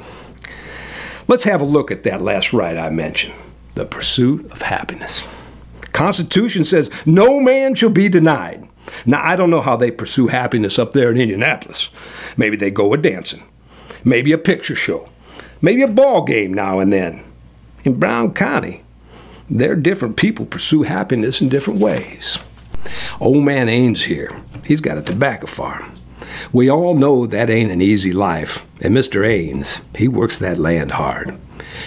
Let's 1.30 1.46
have 1.46 1.62
a 1.62 1.66
look 1.66 1.90
at 1.90 2.04
that 2.04 2.22
last 2.22 2.52
right 2.52 2.78
I 2.78 2.90
mentioned 2.90 3.34
the 3.76 3.86
pursuit 3.86 4.52
of 4.52 4.64
happiness. 4.64 5.26
Constitution 5.94 6.66
says 6.66 6.90
no 7.06 7.40
man 7.40 7.76
shall 7.76 7.90
be 7.90 8.10
denied. 8.10 8.68
Now, 9.06 9.24
I 9.24 9.38
don't 9.38 9.50
know 9.50 9.62
how 9.62 9.78
they 9.78 9.92
pursue 9.92 10.28
happiness 10.28 10.78
up 10.78 10.92
there 10.92 11.10
in 11.12 11.22
Indianapolis. 11.22 11.90
Maybe 12.36 12.58
they 12.58 12.72
go 12.72 12.94
a 12.94 12.98
dancing, 12.98 13.44
maybe 14.04 14.34
a 14.34 14.38
picture 14.38 14.76
show, 14.76 15.08
maybe 15.62 15.82
a 15.82 15.88
ball 15.88 16.24
game 16.24 16.54
now 16.54 16.80
and 16.80 16.92
then. 16.92 17.24
In 17.84 18.00
Brown 18.00 18.34
County, 18.34 18.84
there 19.50 19.74
are 19.74 19.76
different 19.76 20.18
people 20.18 20.46
pursue 20.46 20.84
happiness 20.84 21.42
in 21.42 21.50
different 21.50 21.80
ways. 21.80 22.40
Old 23.20 23.44
man 23.44 23.68
Ains 23.68 24.04
here, 24.04 24.30
he's 24.66 24.82
got 24.82 24.98
a 24.98 25.02
tobacco 25.02 25.48
farm. 25.48 25.94
We 26.52 26.70
all 26.70 26.96
know 26.96 27.26
that 27.28 27.50
ain't 27.50 27.72
an 27.72 27.82
easy 27.82 28.14
life, 28.14 28.66
and 28.82 28.96
Mr. 28.96 29.22
Ains, 29.26 29.82
he 29.96 30.08
works 30.08 30.40
that 30.40 30.58
land 30.58 30.92
hard. 30.92 31.38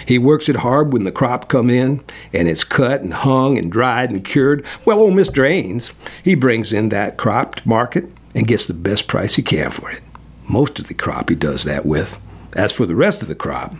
He 0.05 0.17
works 0.17 0.49
it 0.49 0.57
hard 0.57 0.93
when 0.93 1.03
the 1.03 1.11
crop 1.11 1.47
come 1.47 1.69
in, 1.69 2.03
and 2.33 2.47
it's 2.47 2.63
cut 2.63 3.01
and 3.01 3.13
hung 3.13 3.57
and 3.57 3.71
dried 3.71 4.11
and 4.11 4.23
cured. 4.23 4.65
Well, 4.83 4.99
old 4.99 5.13
Mr. 5.13 5.43
Ains, 5.43 5.93
he 6.23 6.35
brings 6.35 6.73
in 6.73 6.89
that 6.89 7.17
crop 7.17 7.55
to 7.55 7.67
market 7.67 8.05
and 8.33 8.47
gets 8.47 8.67
the 8.67 8.73
best 8.73 9.07
price 9.07 9.35
he 9.35 9.41
can 9.41 9.71
for 9.71 9.89
it. 9.89 10.01
Most 10.47 10.79
of 10.79 10.87
the 10.87 10.93
crop 10.93 11.29
he 11.29 11.35
does 11.35 11.63
that 11.63 11.85
with. 11.85 12.19
As 12.55 12.71
for 12.71 12.85
the 12.85 12.95
rest 12.95 13.21
of 13.21 13.27
the 13.27 13.35
crop, 13.35 13.75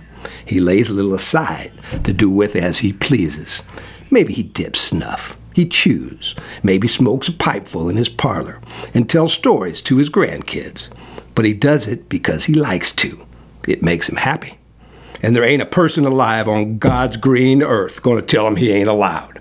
he 0.45 0.59
lays 0.59 0.89
a 0.89 0.93
little 0.93 1.13
aside 1.13 1.71
to 2.03 2.13
do 2.13 2.29
with 2.29 2.55
as 2.55 2.79
he 2.79 2.91
pleases. 2.93 3.63
Maybe 4.11 4.33
he 4.33 4.43
dips 4.43 4.81
snuff. 4.81 5.37
He 5.53 5.65
chews, 5.65 6.35
maybe 6.63 6.87
smokes 6.87 7.29
a 7.29 7.31
pipeful 7.31 7.87
in 7.87 7.95
his 7.95 8.09
parlor, 8.09 8.59
and 8.93 9.09
tells 9.09 9.33
stories 9.33 9.81
to 9.83 9.97
his 9.97 10.09
grandkids. 10.09 10.89
But 11.33 11.45
he 11.45 11.53
does 11.53 11.87
it 11.87 12.09
because 12.09 12.45
he 12.45 12.53
likes 12.53 12.91
to. 12.93 13.25
It 13.65 13.81
makes 13.81 14.09
him 14.09 14.17
happy. 14.17 14.59
And 15.21 15.33
there 15.33 15.45
ain't 15.45 15.61
a 15.61 15.65
person 15.65 16.05
alive 16.05 16.49
on 16.49 16.77
God's 16.77 17.15
green 17.15 17.63
earth 17.63 18.03
going 18.03 18.17
to 18.17 18.21
tell 18.21 18.45
him 18.45 18.57
he 18.57 18.71
ain't 18.71 18.89
allowed. 18.89 19.39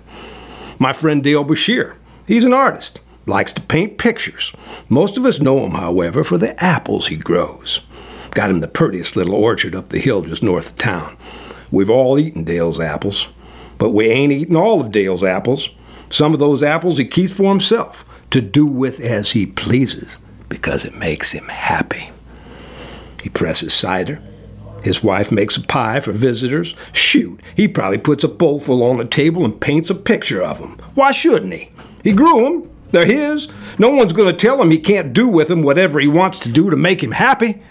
My 0.79 0.93
friend 0.93 1.21
Dale 1.21 1.43
Bessire, 1.43 1.95
he's 2.25 2.45
an 2.45 2.53
artist, 2.53 3.01
likes 3.25 3.51
to 3.53 3.61
paint 3.61 3.97
pictures. 3.97 4.53
Most 4.87 5.17
of 5.17 5.25
us 5.25 5.41
know 5.41 5.65
him, 5.65 5.71
however, 5.71 6.23
for 6.23 6.37
the 6.37 6.61
apples 6.63 7.07
he 7.07 7.17
grows. 7.17 7.81
Got 8.35 8.49
him 8.49 8.59
the 8.59 8.67
prettiest 8.67 9.15
little 9.15 9.33
orchard 9.33 9.73
up 9.73 9.89
the 9.89 9.97
hill 9.99 10.21
just 10.21 10.43
north 10.43 10.71
of 10.71 10.75
town. 10.75 11.17
We've 11.71 11.89
all 11.89 12.19
eaten 12.19 12.43
Dale's 12.43 12.81
apples, 12.81 13.29
but 13.77 13.91
we 13.91 14.09
ain't 14.09 14.33
eaten 14.33 14.57
all 14.57 14.81
of 14.81 14.91
Dale's 14.91 15.23
apples. 15.23 15.69
Some 16.09 16.33
of 16.33 16.39
those 16.39 16.61
apples 16.61 16.97
he 16.97 17.05
keeps 17.05 17.31
for 17.31 17.49
himself 17.49 18.05
to 18.31 18.41
do 18.41 18.65
with 18.65 18.99
as 18.99 19.31
he 19.31 19.45
pleases 19.45 20.17
because 20.49 20.83
it 20.83 20.93
makes 20.93 21.31
him 21.31 21.47
happy. 21.47 22.11
He 23.23 23.29
presses 23.29 23.73
cider. 23.73 24.21
His 24.83 25.01
wife 25.01 25.31
makes 25.31 25.55
a 25.55 25.61
pie 25.61 26.01
for 26.01 26.11
visitors. 26.11 26.75
Shoot, 26.91 27.41
he 27.55 27.69
probably 27.69 27.97
puts 27.97 28.25
a 28.25 28.27
bowlful 28.27 28.83
on 28.83 28.97
the 28.97 29.05
table 29.05 29.45
and 29.45 29.59
paints 29.59 29.89
a 29.89 29.95
picture 29.95 30.43
of 30.43 30.59
them. 30.59 30.77
Why 30.93 31.11
shouldn't 31.11 31.53
he? 31.53 31.71
He 32.03 32.11
grew 32.11 32.43
them. 32.43 32.69
They're 32.91 33.05
his. 33.05 33.47
No 33.79 33.89
one's 33.89 34.13
going 34.13 34.27
to 34.27 34.33
tell 34.33 34.61
him 34.61 34.71
he 34.71 34.77
can't 34.77 35.13
do 35.13 35.27
with 35.27 35.47
them 35.47 35.63
whatever 35.63 36.01
he 36.01 36.07
wants 36.07 36.37
to 36.39 36.51
do 36.51 36.69
to 36.69 36.75
make 36.75 37.01
him 37.01 37.13
happy. 37.13 37.63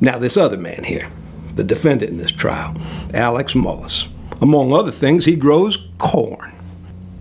Now, 0.00 0.18
this 0.18 0.36
other 0.36 0.56
man 0.56 0.84
here, 0.84 1.08
the 1.54 1.64
defendant 1.64 2.10
in 2.12 2.18
this 2.18 2.32
trial, 2.32 2.76
Alex 3.14 3.54
Mullis, 3.54 4.08
among 4.40 4.72
other 4.72 4.92
things, 4.92 5.24
he 5.24 5.36
grows 5.36 5.88
corn. 5.98 6.52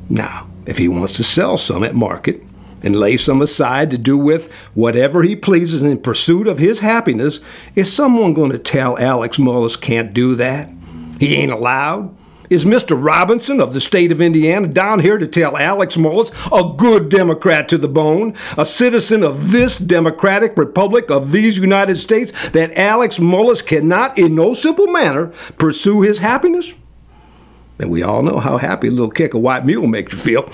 Now, 0.10 0.48
if 0.66 0.78
he 0.78 0.88
wants 0.88 1.14
to 1.14 1.24
sell 1.24 1.58
some 1.58 1.84
at 1.84 1.96
market 1.96 2.44
and 2.84 2.96
lay 2.96 3.18
some 3.18 3.42
aside 3.42 3.90
to 3.92 3.98
do 3.98 4.18
with 4.18 4.52
whatever 4.74 5.24
he 5.24 5.36
pleases 5.36 5.82
in 5.82 5.98
pursuit 6.02 6.48
of 6.48 6.60
his 6.60 6.80
happiness, 6.80 7.40
is 7.76 7.92
someone 7.92 8.34
going 8.34 8.52
to 8.52 8.60
tell 8.60 8.98
Alex 8.98 9.38
Mullis 9.38 9.80
can't 9.80 10.14
do 10.14 10.36
that? 10.36 10.72
He 11.20 11.36
ain't 11.36 11.52
allowed? 11.52 12.16
Is 12.50 12.66
Mr. 12.66 13.02
Robinson 13.02 13.60
of 13.60 13.74
the 13.74 13.82
state 13.82 14.12
of 14.12 14.22
Indiana 14.22 14.68
down 14.68 15.00
here 15.00 15.18
to 15.18 15.28
tell 15.28 15.58
Alex 15.58 15.98
Mullis, 15.98 16.32
a 16.52 16.76
good 16.76 17.10
Democrat 17.10 17.68
to 17.70 17.78
the 17.78 17.88
bone, 17.88 18.36
a 18.58 18.66
citizen 18.66 19.24
of 19.24 19.52
this 19.52 19.78
Democratic 19.78 20.56
Republic 20.58 21.10
of 21.10 21.32
these 21.32 21.58
United 21.58 21.98
States, 21.98 22.50
that 22.50 22.78
Alex 22.78 23.18
Mullis 23.18 23.66
cannot 23.66 24.18
in 24.18 24.36
no 24.36 24.54
simple 24.54 24.88
manner 24.88 25.28
pursue 25.58 26.02
his 26.02 26.20
happiness? 26.20 26.74
And 27.80 27.90
we 27.90 28.04
all 28.04 28.22
know 28.22 28.40
how 28.40 28.58
happy 28.58 28.88
a 28.88 28.92
little 28.92 29.10
kick 29.10 29.34
of 29.34 29.42
white 29.42 29.66
mule 29.66 29.88
makes 29.88 30.14
you 30.14 30.20
feel. 30.20 30.50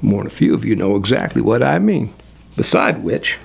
More 0.00 0.22
than 0.22 0.26
a 0.26 0.30
few 0.30 0.54
of 0.54 0.64
you 0.64 0.74
know 0.74 0.96
exactly 0.96 1.42
what 1.42 1.62
I 1.62 1.78
mean. 1.78 2.12
Beside 2.56 3.02
which, 3.02 3.38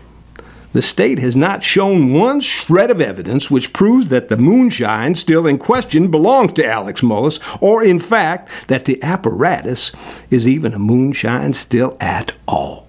the 0.73 0.81
state 0.81 1.19
has 1.19 1.35
not 1.35 1.63
shown 1.63 2.13
one 2.13 2.39
shred 2.39 2.91
of 2.91 3.01
evidence 3.01 3.49
which 3.49 3.73
proves 3.73 4.09
that 4.09 4.27
the 4.27 4.37
moonshine 4.37 5.15
still 5.15 5.47
in 5.47 5.57
question 5.57 6.11
belongs 6.11 6.53
to 6.53 6.65
Alex 6.65 7.01
Mullis, 7.01 7.39
or 7.61 7.83
in 7.83 7.99
fact, 7.99 8.49
that 8.67 8.85
the 8.85 9.01
apparatus 9.01 9.91
is 10.29 10.47
even 10.47 10.73
a 10.73 10.79
moonshine 10.79 11.53
still 11.53 11.97
at 11.99 12.37
all. 12.47 12.87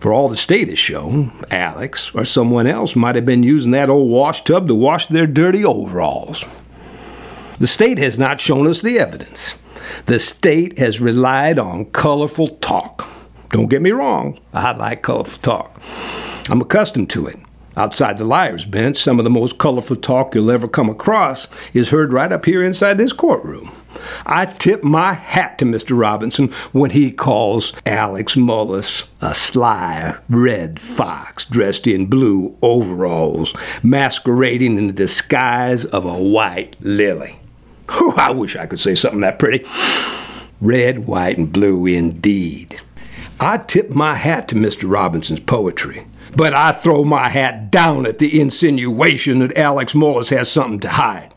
For 0.00 0.12
all 0.12 0.28
the 0.28 0.36
state 0.36 0.68
has 0.68 0.78
shown, 0.78 1.30
Alex 1.50 2.14
or 2.14 2.24
someone 2.24 2.66
else 2.66 2.96
might 2.96 3.16
have 3.16 3.26
been 3.26 3.42
using 3.42 3.72
that 3.72 3.90
old 3.90 4.10
wash 4.10 4.42
tub 4.44 4.66
to 4.68 4.74
wash 4.74 5.06
their 5.06 5.26
dirty 5.26 5.64
overalls. 5.64 6.44
The 7.58 7.66
state 7.66 7.98
has 7.98 8.18
not 8.18 8.40
shown 8.40 8.66
us 8.66 8.80
the 8.80 8.98
evidence. 8.98 9.56
The 10.06 10.18
state 10.18 10.78
has 10.78 11.00
relied 11.00 11.58
on 11.58 11.84
colorful 11.86 12.48
talk. 12.48 13.06
Don't 13.50 13.68
get 13.68 13.82
me 13.82 13.90
wrong, 13.90 14.40
I 14.54 14.72
like 14.72 15.02
colorful 15.02 15.42
talk. 15.42 15.80
I'm 16.48 16.60
accustomed 16.60 17.10
to 17.10 17.26
it. 17.26 17.38
Outside 17.76 18.18
the 18.18 18.24
liar's 18.24 18.64
bench, 18.64 18.96
some 18.96 19.18
of 19.18 19.24
the 19.24 19.30
most 19.30 19.58
colorful 19.58 19.96
talk 19.96 20.34
you'll 20.34 20.50
ever 20.50 20.68
come 20.68 20.90
across 20.90 21.46
is 21.72 21.90
heard 21.90 22.12
right 22.12 22.32
up 22.32 22.44
here 22.44 22.64
inside 22.64 22.98
this 22.98 23.12
courtroom. 23.12 23.70
I 24.26 24.46
tip 24.46 24.82
my 24.82 25.12
hat 25.12 25.58
to 25.58 25.64
Mr. 25.64 25.98
Robinson 25.98 26.48
when 26.72 26.90
he 26.90 27.10
calls 27.10 27.72
Alex 27.86 28.34
Mullis 28.34 29.06
a 29.20 29.34
sly 29.34 30.16
red 30.28 30.80
fox 30.80 31.44
dressed 31.44 31.86
in 31.86 32.06
blue 32.06 32.56
overalls, 32.62 33.54
masquerading 33.82 34.78
in 34.78 34.88
the 34.88 34.92
disguise 34.92 35.84
of 35.84 36.04
a 36.04 36.22
white 36.22 36.76
lily. 36.80 37.38
Whew, 37.90 38.14
I 38.16 38.30
wish 38.30 38.56
I 38.56 38.66
could 38.66 38.80
say 38.80 38.94
something 38.94 39.20
that 39.20 39.38
pretty. 39.38 39.64
Red, 40.60 41.06
white, 41.06 41.38
and 41.38 41.52
blue 41.52 41.86
indeed. 41.86 42.80
I 43.38 43.56
tip 43.58 43.90
my 43.90 44.14
hat 44.14 44.48
to 44.48 44.54
Mr. 44.54 44.90
Robinson's 44.90 45.40
poetry, 45.40 46.06
but 46.36 46.54
I 46.54 46.72
throw 46.72 47.04
my 47.04 47.28
hat 47.28 47.70
down 47.70 48.06
at 48.06 48.18
the 48.18 48.40
insinuation 48.40 49.40
that 49.40 49.56
Alex 49.56 49.94
Mullis 49.94 50.30
has 50.30 50.50
something 50.50 50.80
to 50.80 50.88
hide. 50.88 51.34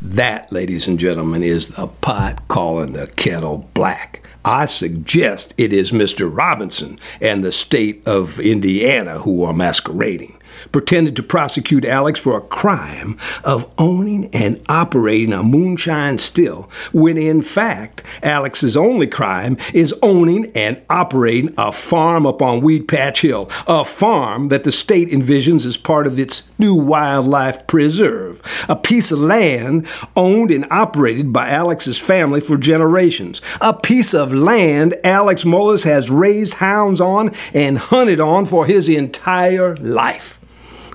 That, 0.00 0.52
ladies 0.52 0.86
and 0.86 0.98
gentlemen, 0.98 1.42
is 1.42 1.76
the 1.76 1.86
pot 1.86 2.46
calling 2.48 2.92
the 2.92 3.06
kettle 3.06 3.68
black. 3.74 4.20
I 4.44 4.66
suggest 4.66 5.54
it 5.56 5.72
is 5.72 5.90
Mr. 5.90 6.30
Robinson 6.30 6.98
and 7.20 7.42
the 7.42 7.52
state 7.52 8.06
of 8.06 8.38
Indiana 8.38 9.20
who 9.20 9.42
are 9.44 9.54
masquerading 9.54 10.38
pretended 10.74 11.14
to 11.14 11.22
prosecute 11.22 11.84
Alex 11.84 12.18
for 12.18 12.36
a 12.36 12.40
crime 12.40 13.16
of 13.44 13.72
owning 13.78 14.28
and 14.32 14.60
operating 14.68 15.32
a 15.32 15.40
moonshine 15.40 16.18
still, 16.18 16.68
when 16.92 17.16
in 17.16 17.42
fact, 17.42 18.02
Alex's 18.24 18.76
only 18.76 19.06
crime 19.06 19.56
is 19.72 19.94
owning 20.02 20.50
and 20.52 20.82
operating 20.90 21.54
a 21.56 21.70
farm 21.70 22.26
up 22.26 22.42
on 22.42 22.60
Weed 22.60 22.88
Patch 22.88 23.20
Hill, 23.20 23.48
a 23.68 23.84
farm 23.84 24.48
that 24.48 24.64
the 24.64 24.72
state 24.72 25.10
envisions 25.10 25.64
as 25.64 25.76
part 25.76 26.08
of 26.08 26.18
its 26.18 26.42
new 26.58 26.74
wildlife 26.74 27.68
preserve, 27.68 28.42
a 28.68 28.74
piece 28.74 29.12
of 29.12 29.20
land 29.20 29.86
owned 30.16 30.50
and 30.50 30.66
operated 30.72 31.32
by 31.32 31.50
Alex's 31.50 32.00
family 32.00 32.40
for 32.40 32.56
generations, 32.56 33.40
a 33.60 33.72
piece 33.72 34.12
of 34.12 34.34
land 34.34 34.96
Alex 35.04 35.44
Mullis 35.44 35.84
has 35.84 36.10
raised 36.10 36.54
hounds 36.54 37.00
on 37.00 37.32
and 37.52 37.78
hunted 37.78 38.18
on 38.18 38.44
for 38.44 38.66
his 38.66 38.88
entire 38.88 39.76
life. 39.76 40.40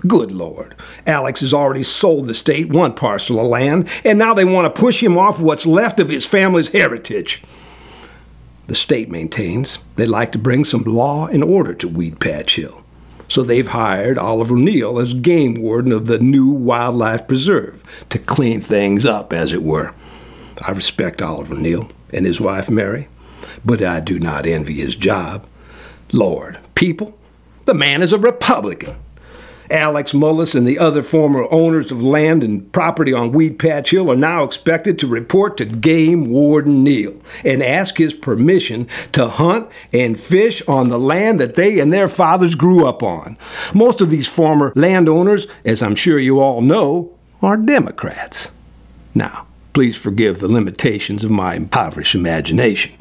Good 0.07 0.31
Lord. 0.31 0.75
Alex 1.05 1.41
has 1.41 1.53
already 1.53 1.83
sold 1.83 2.27
the 2.27 2.33
state 2.33 2.69
one 2.69 2.93
parcel 2.93 3.39
of 3.39 3.47
land, 3.47 3.89
and 4.03 4.17
now 4.17 4.33
they 4.33 4.45
want 4.45 4.73
to 4.73 4.81
push 4.81 5.03
him 5.03 5.17
off 5.17 5.41
what's 5.41 5.65
left 5.65 5.99
of 5.99 6.09
his 6.09 6.25
family's 6.25 6.69
heritage. 6.69 7.43
The 8.67 8.75
state 8.75 9.09
maintains 9.09 9.79
they'd 9.95 10.05
like 10.05 10.31
to 10.33 10.37
bring 10.37 10.63
some 10.63 10.83
law 10.83 11.27
and 11.27 11.43
order 11.43 11.73
to 11.73 11.87
Weed 11.87 12.19
Patch 12.19 12.55
Hill. 12.55 12.83
So 13.27 13.43
they've 13.43 13.67
hired 13.67 14.17
Oliver 14.17 14.55
Neal 14.55 14.99
as 14.99 15.13
game 15.13 15.55
warden 15.55 15.91
of 15.91 16.07
the 16.07 16.19
new 16.19 16.49
wildlife 16.49 17.27
preserve 17.27 17.83
to 18.09 18.17
clean 18.17 18.61
things 18.61 19.05
up, 19.05 19.33
as 19.33 19.53
it 19.53 19.63
were. 19.63 19.93
I 20.61 20.71
respect 20.71 21.21
Oliver 21.21 21.55
Neal 21.55 21.89
and 22.11 22.25
his 22.25 22.41
wife 22.41 22.69
Mary, 22.69 23.07
but 23.63 23.81
I 23.81 23.99
do 23.99 24.17
not 24.17 24.45
envy 24.45 24.75
his 24.75 24.95
job. 24.95 25.45
Lord, 26.11 26.57
people, 26.73 27.17
the 27.65 27.73
man 27.75 28.01
is 28.01 28.13
a 28.13 28.17
Republican. 28.17 28.95
Alex 29.71 30.13
Mullis 30.13 30.55
and 30.55 30.67
the 30.67 30.79
other 30.79 31.03
former 31.03 31.47
owners 31.51 31.91
of 31.91 32.01
land 32.01 32.43
and 32.43 32.71
property 32.71 33.13
on 33.13 33.31
Weed 33.31 33.59
Patch 33.59 33.91
Hill 33.91 34.11
are 34.11 34.15
now 34.15 34.43
expected 34.43 34.97
to 34.99 35.07
report 35.07 35.57
to 35.57 35.65
Game 35.65 36.29
Warden 36.29 36.83
Neal 36.83 37.21
and 37.43 37.61
ask 37.61 37.97
his 37.97 38.13
permission 38.13 38.87
to 39.11 39.27
hunt 39.27 39.69
and 39.93 40.19
fish 40.19 40.61
on 40.67 40.89
the 40.89 40.99
land 40.99 41.39
that 41.39 41.55
they 41.55 41.79
and 41.79 41.93
their 41.93 42.07
fathers 42.07 42.55
grew 42.55 42.85
up 42.87 43.03
on. 43.03 43.37
Most 43.73 44.01
of 44.01 44.09
these 44.09 44.27
former 44.27 44.73
landowners, 44.75 45.47
as 45.63 45.83
I'm 45.83 45.95
sure 45.95 46.19
you 46.19 46.39
all 46.39 46.61
know, 46.61 47.13
are 47.41 47.57
Democrats. 47.57 48.49
Now, 49.13 49.45
please 49.73 49.97
forgive 49.97 50.39
the 50.39 50.51
limitations 50.51 51.23
of 51.23 51.31
my 51.31 51.55
impoverished 51.55 52.15
imagination 52.15 52.93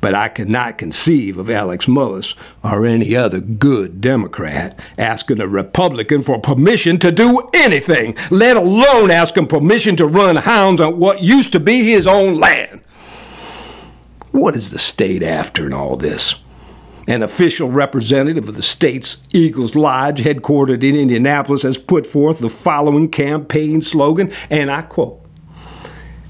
but 0.00 0.14
I 0.14 0.28
cannot 0.28 0.78
conceive 0.78 1.36
of 1.38 1.50
Alex 1.50 1.86
Mullis 1.86 2.34
or 2.62 2.86
any 2.86 3.14
other 3.14 3.40
good 3.40 4.00
Democrat 4.00 4.78
asking 4.98 5.40
a 5.40 5.48
Republican 5.48 6.22
for 6.22 6.38
permission 6.40 6.98
to 6.98 7.12
do 7.12 7.48
anything, 7.54 8.16
let 8.30 8.56
alone 8.56 9.10
asking 9.10 9.48
permission 9.48 9.96
to 9.96 10.06
run 10.06 10.36
hounds 10.36 10.80
on 10.80 10.98
what 10.98 11.22
used 11.22 11.52
to 11.52 11.60
be 11.60 11.84
his 11.90 12.06
own 12.06 12.38
land. 12.38 12.82
What 14.30 14.56
is 14.56 14.70
the 14.70 14.78
state 14.78 15.22
after 15.22 15.66
in 15.66 15.72
all 15.72 15.96
this? 15.96 16.36
An 17.06 17.22
official 17.22 17.68
representative 17.68 18.48
of 18.48 18.54
the 18.54 18.62
state's 18.62 19.16
Eagles 19.32 19.74
Lodge, 19.74 20.20
headquartered 20.20 20.84
in 20.84 20.94
Indianapolis, 20.94 21.62
has 21.62 21.76
put 21.76 22.06
forth 22.06 22.38
the 22.38 22.48
following 22.48 23.08
campaign 23.08 23.82
slogan, 23.82 24.32
and 24.48 24.70
I 24.70 24.82
quote 24.82 25.19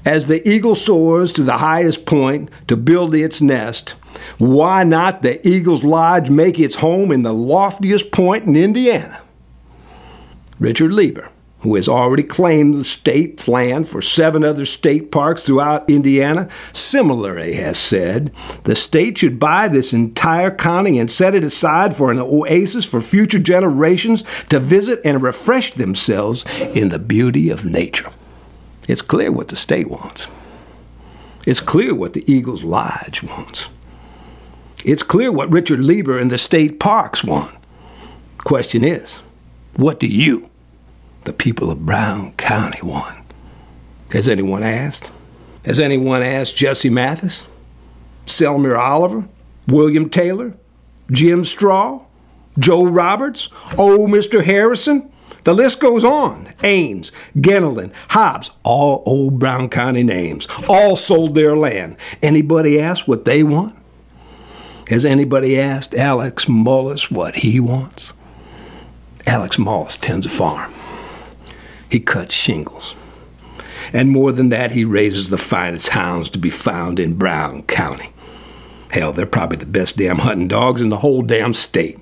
as 0.05 0.27
the 0.27 0.47
eagle 0.47 0.75
soars 0.75 1.31
to 1.33 1.43
the 1.43 1.57
highest 1.57 2.05
point 2.05 2.49
to 2.67 2.75
build 2.75 3.13
its 3.13 3.41
nest, 3.41 3.95
why 4.37 4.83
not 4.83 5.21
the 5.21 5.45
Eagle's 5.47 5.83
Lodge 5.83 6.29
make 6.29 6.59
its 6.59 6.75
home 6.75 7.11
in 7.11 7.23
the 7.23 7.33
loftiest 7.33 8.11
point 8.11 8.45
in 8.45 8.55
Indiana? 8.55 9.21
Richard 10.59 10.91
Lieber, 10.91 11.29
who 11.61 11.75
has 11.75 11.87
already 11.87 12.23
claimed 12.23 12.73
the 12.73 12.83
state's 12.83 13.47
land 13.47 13.87
for 13.87 14.01
seven 14.01 14.43
other 14.43 14.65
state 14.65 15.11
parks 15.11 15.43
throughout 15.43 15.89
Indiana, 15.89 16.49
similarly 16.73 17.53
has 17.53 17.77
said 17.77 18.31
the 18.63 18.75
state 18.75 19.17
should 19.17 19.39
buy 19.39 19.67
this 19.67 19.93
entire 19.93 20.51
county 20.51 20.99
and 20.99 21.09
set 21.09 21.35
it 21.35 21.43
aside 21.43 21.95
for 21.95 22.11
an 22.11 22.19
oasis 22.19 22.85
for 22.85 23.01
future 23.01 23.39
generations 23.39 24.23
to 24.49 24.59
visit 24.59 24.99
and 25.05 25.21
refresh 25.21 25.71
themselves 25.71 26.45
in 26.59 26.89
the 26.89 26.99
beauty 26.99 27.49
of 27.49 27.65
nature. 27.65 28.11
It's 28.91 29.01
clear 29.01 29.31
what 29.31 29.47
the 29.47 29.55
state 29.55 29.89
wants. 29.89 30.27
It's 31.47 31.61
clear 31.61 31.95
what 31.95 32.11
the 32.11 32.29
Eagles 32.29 32.61
Lodge 32.61 33.23
wants. 33.23 33.69
It's 34.83 35.01
clear 35.01 35.31
what 35.31 35.49
Richard 35.49 35.79
Lieber 35.79 36.19
and 36.19 36.29
the 36.29 36.37
state 36.37 36.77
parks 36.77 37.23
want. 37.23 37.55
Question 38.39 38.83
is, 38.83 39.21
what 39.77 39.97
do 39.97 40.07
you, 40.07 40.49
the 41.23 41.31
people 41.31 41.71
of 41.71 41.85
Brown 41.85 42.33
County, 42.33 42.85
want? 42.85 43.23
Has 44.09 44.27
anyone 44.27 44.61
asked? 44.61 45.09
Has 45.63 45.79
anyone 45.79 46.21
asked 46.21 46.57
Jesse 46.57 46.89
Mathis, 46.89 47.45
Selmer 48.25 48.77
Oliver, 48.77 49.25
William 49.69 50.09
Taylor, 50.09 50.53
Jim 51.09 51.45
Straw, 51.45 52.01
Joe 52.59 52.83
Roberts, 52.83 53.47
old 53.77 54.09
Mr. 54.09 54.43
Harrison, 54.43 55.09
the 55.43 55.53
list 55.53 55.79
goes 55.79 56.03
on. 56.03 56.47
Ains, 56.59 57.11
Genelin, 57.35 57.91
Hobbs, 58.09 58.51
all 58.63 59.03
old 59.05 59.39
Brown 59.39 59.69
County 59.69 60.03
names, 60.03 60.47
all 60.69 60.95
sold 60.95 61.35
their 61.35 61.55
land. 61.57 61.97
Anybody 62.21 62.79
ask 62.79 63.07
what 63.07 63.25
they 63.25 63.43
want? 63.43 63.75
Has 64.89 65.05
anybody 65.05 65.59
asked 65.59 65.95
Alex 65.95 66.45
Mullis 66.45 67.09
what 67.09 67.37
he 67.37 67.59
wants? 67.59 68.13
Alex 69.25 69.57
Mullis 69.57 69.99
tends 69.99 70.25
a 70.25 70.29
farm. 70.29 70.73
He 71.89 71.99
cuts 71.99 72.33
shingles. 72.33 72.95
And 73.93 74.09
more 74.09 74.31
than 74.31 74.49
that, 74.49 74.71
he 74.71 74.85
raises 74.85 75.29
the 75.29 75.37
finest 75.37 75.89
hounds 75.89 76.29
to 76.29 76.37
be 76.37 76.49
found 76.49 76.99
in 76.99 77.15
Brown 77.15 77.63
County. 77.63 78.11
Hell, 78.91 79.13
they're 79.13 79.25
probably 79.25 79.57
the 79.57 79.65
best 79.65 79.97
damn 79.97 80.19
hunting 80.19 80.47
dogs 80.47 80.81
in 80.81 80.89
the 80.89 80.97
whole 80.97 81.21
damn 81.21 81.53
state. 81.53 81.99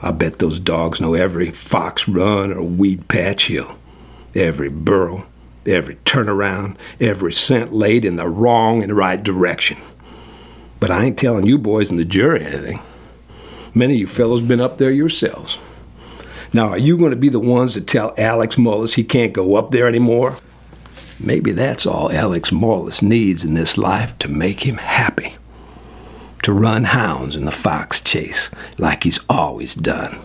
I 0.00 0.10
bet 0.10 0.38
those 0.38 0.60
dogs 0.60 1.00
know 1.00 1.14
every 1.14 1.50
fox 1.50 2.08
run 2.08 2.52
or 2.52 2.62
weed 2.62 3.08
patch 3.08 3.46
hill, 3.46 3.78
every 4.34 4.68
burrow, 4.68 5.26
every 5.66 5.96
turnaround, 5.96 6.76
every 7.00 7.32
scent 7.32 7.72
laid 7.72 8.04
in 8.04 8.16
the 8.16 8.28
wrong 8.28 8.82
and 8.82 8.96
right 8.96 9.22
direction. 9.22 9.78
But 10.80 10.90
I 10.90 11.04
ain't 11.04 11.18
telling 11.18 11.46
you 11.46 11.58
boys 11.58 11.90
in 11.90 11.96
the 11.96 12.04
jury 12.04 12.44
anything. 12.44 12.80
Many 13.72 13.94
of 13.94 14.00
you 14.00 14.06
fellows 14.06 14.42
been 14.42 14.60
up 14.60 14.78
there 14.78 14.90
yourselves. 14.90 15.58
Now, 16.52 16.68
are 16.68 16.78
you 16.78 16.96
going 16.96 17.10
to 17.10 17.16
be 17.16 17.28
the 17.28 17.40
ones 17.40 17.72
to 17.72 17.80
tell 17.80 18.14
Alex 18.18 18.56
Mullis 18.56 18.94
he 18.94 19.02
can't 19.02 19.32
go 19.32 19.56
up 19.56 19.70
there 19.70 19.88
anymore? 19.88 20.36
Maybe 21.18 21.52
that's 21.52 21.86
all 21.86 22.12
Alex 22.12 22.50
Mullis 22.50 23.02
needs 23.02 23.42
in 23.42 23.54
this 23.54 23.78
life 23.78 24.16
to 24.18 24.28
make 24.28 24.64
him 24.64 24.76
happy 24.76 25.33
to 26.44 26.52
run 26.52 26.84
hounds 26.84 27.34
in 27.36 27.46
the 27.46 27.50
fox 27.50 28.02
chase 28.02 28.50
like 28.76 29.04
he's 29.04 29.18
always 29.30 29.74
done, 29.74 30.18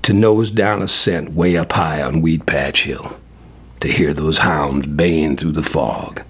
to 0.00 0.12
nose 0.12 0.52
down 0.52 0.80
a 0.80 0.86
scent 0.86 1.32
way 1.32 1.56
up 1.56 1.72
high 1.72 2.00
on 2.00 2.22
Weed 2.22 2.46
Patch 2.46 2.84
Hill, 2.84 3.16
to 3.80 3.88
hear 3.88 4.14
those 4.14 4.38
hounds 4.38 4.86
baying 4.86 5.36
through 5.36 5.50
the 5.50 5.64
fog, 5.64 6.22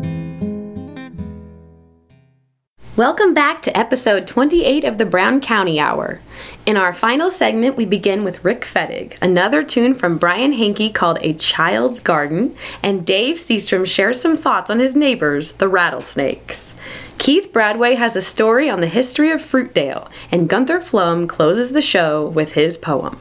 Welcome 2.96 3.34
back 3.34 3.64
to 3.64 3.76
episode 3.76 4.28
28 4.28 4.84
of 4.84 5.00
the 5.00 5.06
Brown 5.08 5.42
County 5.42 5.80
Hour. 5.80 6.20
In 6.64 6.78
our 6.78 6.94
final 6.94 7.32
segment, 7.32 7.76
we 7.76 7.86
begin 7.86 8.24
with 8.24 8.46
Rick 8.46 8.62
Fettig, 8.62 9.18
another 9.20 9.64
tune 9.64 9.96
from 9.96 10.20
Brian 10.20 10.54
Hankey 10.54 10.92
called 10.92 11.18
A 11.22 11.34
Child's 11.34 12.00
Garden, 12.00 12.56
and 12.84 13.04
Dave 13.04 13.38
Seastrom 13.38 13.88
shares 13.88 14.22
some 14.22 14.38
thoughts 14.38 14.70
on 14.70 14.78
his 14.78 14.96
neighbors, 14.96 15.54
the 15.54 15.68
rattlesnakes. 15.68 16.76
Keith 17.18 17.52
Bradway 17.52 17.98
has 17.98 18.16
a 18.16 18.22
story 18.22 18.70
on 18.70 18.80
the 18.80 18.86
history 18.86 19.32
of 19.32 19.42
Fruitdale, 19.42 20.08
and 20.32 20.48
Gunther 20.48 20.80
Flum 20.80 21.28
closes 21.28 21.72
the 21.72 21.82
show 21.82 22.28
with 22.28 22.52
his 22.52 22.78
poem. 22.78 23.18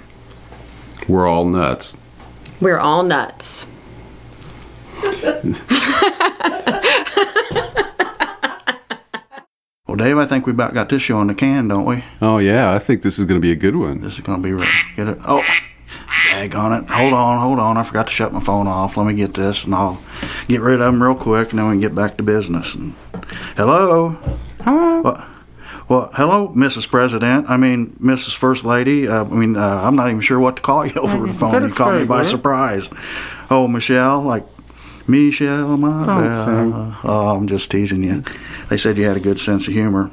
We're 1.09 1.27
all 1.27 1.47
nuts. 1.47 1.97
We're 2.61 2.79
all 2.79 3.05
nuts. 3.05 3.66
Well, 9.87 9.97
Dave, 9.97 10.16
I 10.16 10.26
think 10.26 10.47
we 10.47 10.53
about 10.53 10.74
got 10.74 10.89
this 10.89 11.03
show 11.03 11.20
in 11.22 11.26
the 11.26 11.35
can, 11.35 11.66
don't 11.66 11.85
we? 11.85 12.05
Oh, 12.20 12.39
yeah, 12.39 12.72
I 12.72 12.78
think 12.78 13.03
this 13.03 13.18
is 13.18 13.24
going 13.24 13.41
to 13.41 13.43
be 13.45 13.51
a 13.51 13.57
good 13.57 13.74
one. 13.74 14.01
This 14.01 14.14
is 14.14 14.20
going 14.20 14.41
to 14.41 14.43
be 14.43 14.53
right. 14.53 14.68
Get 14.95 15.09
it? 15.09 15.18
Oh, 15.26 15.43
dag 16.30 16.55
on 16.55 16.72
it. 16.72 16.89
Hold 16.89 17.12
on, 17.12 17.41
hold 17.41 17.59
on. 17.59 17.76
I 17.76 17.83
forgot 17.83 18.07
to 18.07 18.12
shut 18.12 18.33
my 18.33 18.39
phone 18.41 18.68
off. 18.68 18.97
Let 18.97 19.09
me 19.09 19.14
get 19.14 19.35
this, 19.35 19.64
and 19.64 19.74
I'll 19.74 20.01
get 20.47 20.61
rid 20.61 20.74
of 20.74 20.80
them 20.80 21.03
real 21.03 21.16
quick, 21.16 21.51
and 21.51 21.59
then 21.59 21.66
we 21.66 21.72
can 21.74 21.80
get 21.80 21.97
back 21.97 22.16
to 22.18 22.22
business. 22.22 22.76
And, 22.76 22.95
hello? 23.57 24.11
Hello? 24.61 25.01
Well, 25.03 25.26
well, 25.89 26.11
hello, 26.14 26.53
Mrs. 26.55 26.89
President. 26.89 27.51
I 27.51 27.57
mean, 27.57 27.97
Mrs. 28.01 28.37
First 28.37 28.64
Lady. 28.64 29.09
Uh, 29.09 29.24
I 29.24 29.28
mean, 29.28 29.57
uh, 29.57 29.83
I'm 29.83 29.97
not 29.97 30.09
even 30.09 30.20
sure 30.20 30.39
what 30.39 30.57
to 30.57 30.62
call 30.62 30.87
you 30.87 30.95
over 31.01 31.26
the 31.26 31.35
phone. 31.35 31.61
You 31.61 31.74
caught 31.74 31.99
me 31.99 32.07
by 32.07 32.22
surprise. 32.22 32.89
Oh, 33.51 33.66
Michelle, 33.66 34.22
like 34.22 34.45
Michelle, 35.09 35.72
oh, 35.72 35.76
my 35.76 36.07
belle. 36.07 36.96
Oh, 37.05 37.36
I'm 37.36 37.46
just 37.46 37.70
teasing 37.70 38.03
you. 38.03 38.22
They 38.70 38.76
said 38.76 38.98
you 38.98 39.05
had 39.05 39.16
a 39.16 39.20
good 39.20 39.38
sense 39.40 39.66
of 39.66 39.72
humor. 39.74 40.11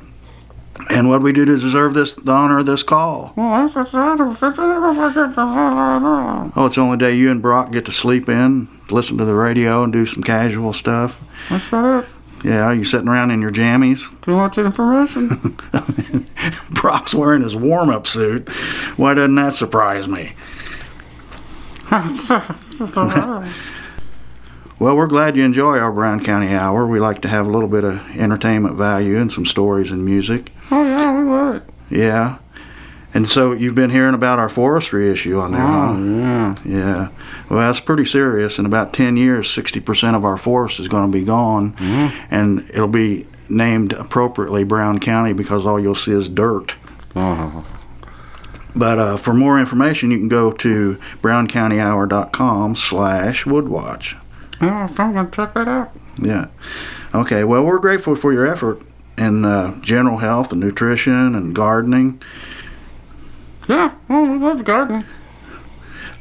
And 0.89 1.09
what 1.09 1.21
we 1.21 1.33
do 1.33 1.45
to 1.45 1.57
deserve 1.57 1.93
this, 1.93 2.13
the 2.13 2.31
honor 2.31 2.59
of 2.59 2.65
this 2.65 2.83
call? 2.83 3.33
Oh, 3.37 3.65
it's 3.65 3.73
the 6.75 6.81
only 6.81 6.97
day 6.97 7.15
you 7.15 7.29
and 7.29 7.41
Brock 7.41 7.71
get 7.71 7.85
to 7.85 7.91
sleep 7.91 8.29
in, 8.29 8.67
listen 8.89 9.17
to 9.17 9.25
the 9.25 9.35
radio, 9.35 9.83
and 9.83 9.91
do 9.91 10.05
some 10.05 10.23
casual 10.23 10.73
stuff. 10.73 11.21
That's 11.49 11.67
about 11.67 12.03
it. 12.03 12.09
Yeah, 12.43 12.71
you 12.71 12.85
sitting 12.85 13.09
around 13.09 13.31
in 13.31 13.41
your 13.41 13.51
jammies? 13.51 14.05
Too 14.21 14.35
much 14.37 14.57
information. 14.57 15.57
Brock's 16.71 17.13
wearing 17.13 17.43
his 17.43 17.55
warm-up 17.55 18.07
suit. 18.07 18.47
Why 18.95 19.13
doesn't 19.13 19.35
that 19.35 19.55
surprise 19.55 20.07
me? 20.07 20.31
Well, 24.80 24.95
we're 24.95 25.07
glad 25.07 25.36
you 25.36 25.43
enjoy 25.43 25.77
our 25.77 25.91
Brown 25.91 26.23
County 26.23 26.53
Hour. 26.53 26.88
We 26.88 27.01
like 27.01 27.21
to 27.23 27.27
have 27.27 27.45
a 27.45 27.49
little 27.49 27.67
bit 27.67 27.84
of 27.84 27.99
entertainment 28.17 28.75
value 28.75 29.17
and 29.19 29.30
some 29.30 29.45
stories 29.45 29.91
and 29.91 30.05
music. 30.05 30.53
oh 30.71 30.84
yeah, 30.84 31.11
we 31.19 31.25
would. 31.25 31.63
Yeah. 31.89 32.38
And 33.13 33.27
so 33.27 33.51
you've 33.51 33.75
been 33.75 33.89
hearing 33.89 34.13
about 34.13 34.39
our 34.39 34.47
forestry 34.47 35.09
issue 35.11 35.38
on 35.39 35.51
there, 35.51 35.61
huh? 35.61 35.95
yeah. 35.97 36.55
Yeah. 36.63 37.09
Well, 37.49 37.59
that's 37.59 37.80
pretty 37.80 38.05
serious. 38.05 38.57
In 38.59 38.65
about 38.65 38.93
10 38.93 39.17
years, 39.17 39.47
60% 39.49 40.15
of 40.15 40.23
our 40.23 40.38
forest 40.38 40.80
is 40.80 40.88
going 40.88 41.11
to 41.11 41.17
be 41.17 41.25
gone. 41.25 41.75
And 42.30 42.69
it'll 42.69 42.88
be 42.88 43.25
named 43.49 43.93
appropriately 43.93 44.63
Brown 44.63 44.99
County 44.99 45.34
because 45.34 45.65
all 45.65 45.80
you'll 45.80 45.95
see 45.95 46.11
is 46.11 46.30
dirt. 46.30 46.75
But 48.75 48.99
uh, 48.99 49.17
for 49.17 49.34
more 49.34 49.59
information, 49.59 50.11
you 50.11 50.19
can 50.19 50.30
go 50.30 50.51
to 50.51 50.99
browncountyhour.com 51.21 52.75
slash 52.75 53.45
woodwatch. 53.45 54.15
Yeah, 54.62 54.88
I'm 54.97 55.14
gonna 55.14 55.30
check 55.32 55.53
that 55.53 55.68
out. 55.68 55.91
Yeah. 56.22 56.47
Okay. 57.14 57.43
Well, 57.43 57.64
we're 57.64 57.80
grateful 57.80 58.16
for 58.16 58.34
your 58.34 58.45
effort 58.45 58.82
in 59.18 59.45
uh, 59.45 59.80
general 59.82 60.18
health 60.18 60.51
and 60.51 60.60
nutrition 60.62 61.36
and 61.36 61.53
gardening. 61.55 62.22
Yeah, 63.68 63.93
well, 64.07 64.24
we 64.24 64.38
love 64.38 64.64
gardening. 64.64 65.05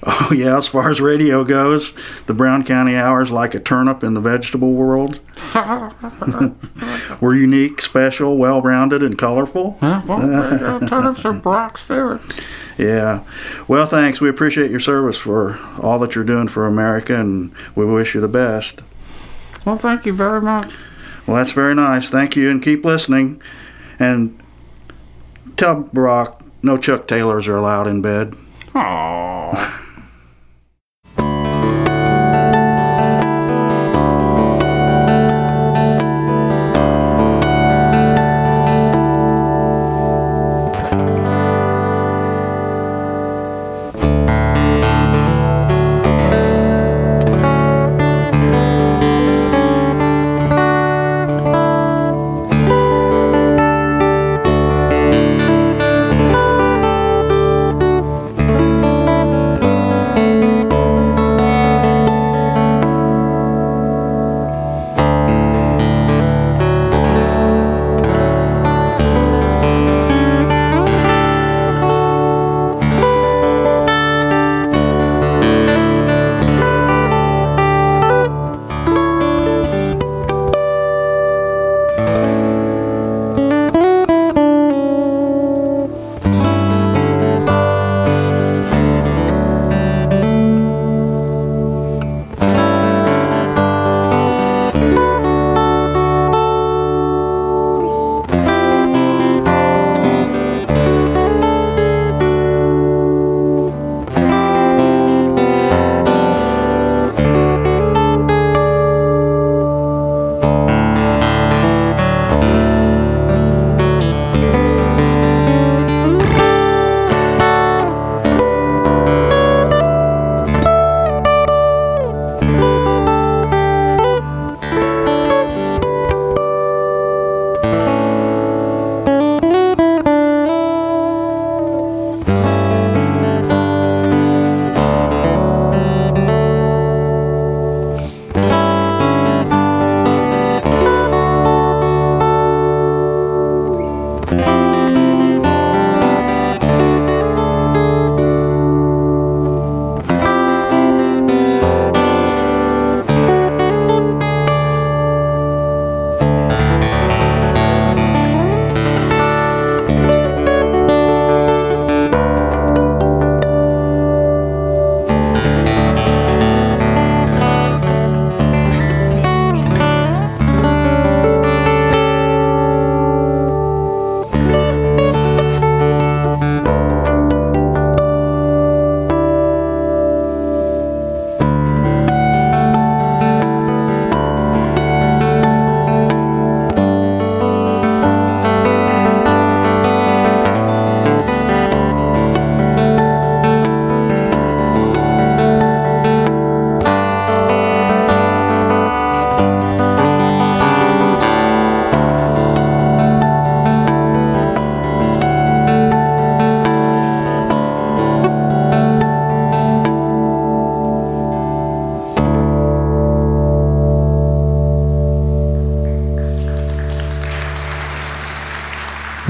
Oh, 0.05 0.31
yeah. 0.33 0.57
As 0.57 0.69
far 0.69 0.91
as 0.91 1.01
radio 1.01 1.43
goes, 1.43 1.93
the 2.27 2.33
Brown 2.33 2.63
County 2.63 2.95
Hour 2.95 3.21
is 3.21 3.33
like 3.33 3.57
a 3.57 3.59
turnip 3.59 4.05
in 4.05 4.15
the 4.15 4.21
vegetable 4.21 4.73
world. 4.73 5.19
We're 7.21 7.35
unique, 7.35 7.81
special, 7.81 8.37
well 8.39 8.63
rounded, 8.63 9.03
and 9.03 9.19
colorful. 9.19 9.77
Yeah, 9.83 10.05
well, 10.05 10.21
there 10.29 10.53
you 10.53 10.59
go. 10.59 10.87
turnips 10.87 11.25
are 11.25 11.33
Brock's 11.33 11.83
favorite. 11.83 12.21
Yeah. 12.79 13.25
Well, 13.67 13.87
thanks. 13.87 14.21
We 14.21 14.29
appreciate 14.29 14.71
your 14.71 14.81
service 14.81 15.19
for 15.19 15.59
all 15.83 15.99
that 15.99 16.15
you're 16.15 16.25
doing 16.25 16.49
for 16.49 16.67
America, 16.67 17.19
and 17.19 17.53
we 17.75 17.85
wish 17.85 18.15
you 18.15 18.21
the 18.21 18.29
best. 18.29 18.83
Well, 19.65 19.77
thank 19.77 20.07
you 20.07 20.13
very 20.13 20.41
much. 20.41 20.77
Well, 21.27 21.37
that's 21.37 21.51
very 21.51 21.75
nice. 21.75 22.09
Thank 22.09 22.37
you, 22.37 22.49
and 22.51 22.63
keep 22.63 22.85
listening. 22.85 23.43
And 23.99 24.41
tell 25.57 25.81
Brock 25.81 26.43
no 26.63 26.77
Chuck 26.77 27.09
Taylors 27.09 27.49
are 27.49 27.57
allowed 27.57 27.87
in 27.89 28.01
bed. 28.01 28.35
Aww. 28.75 29.85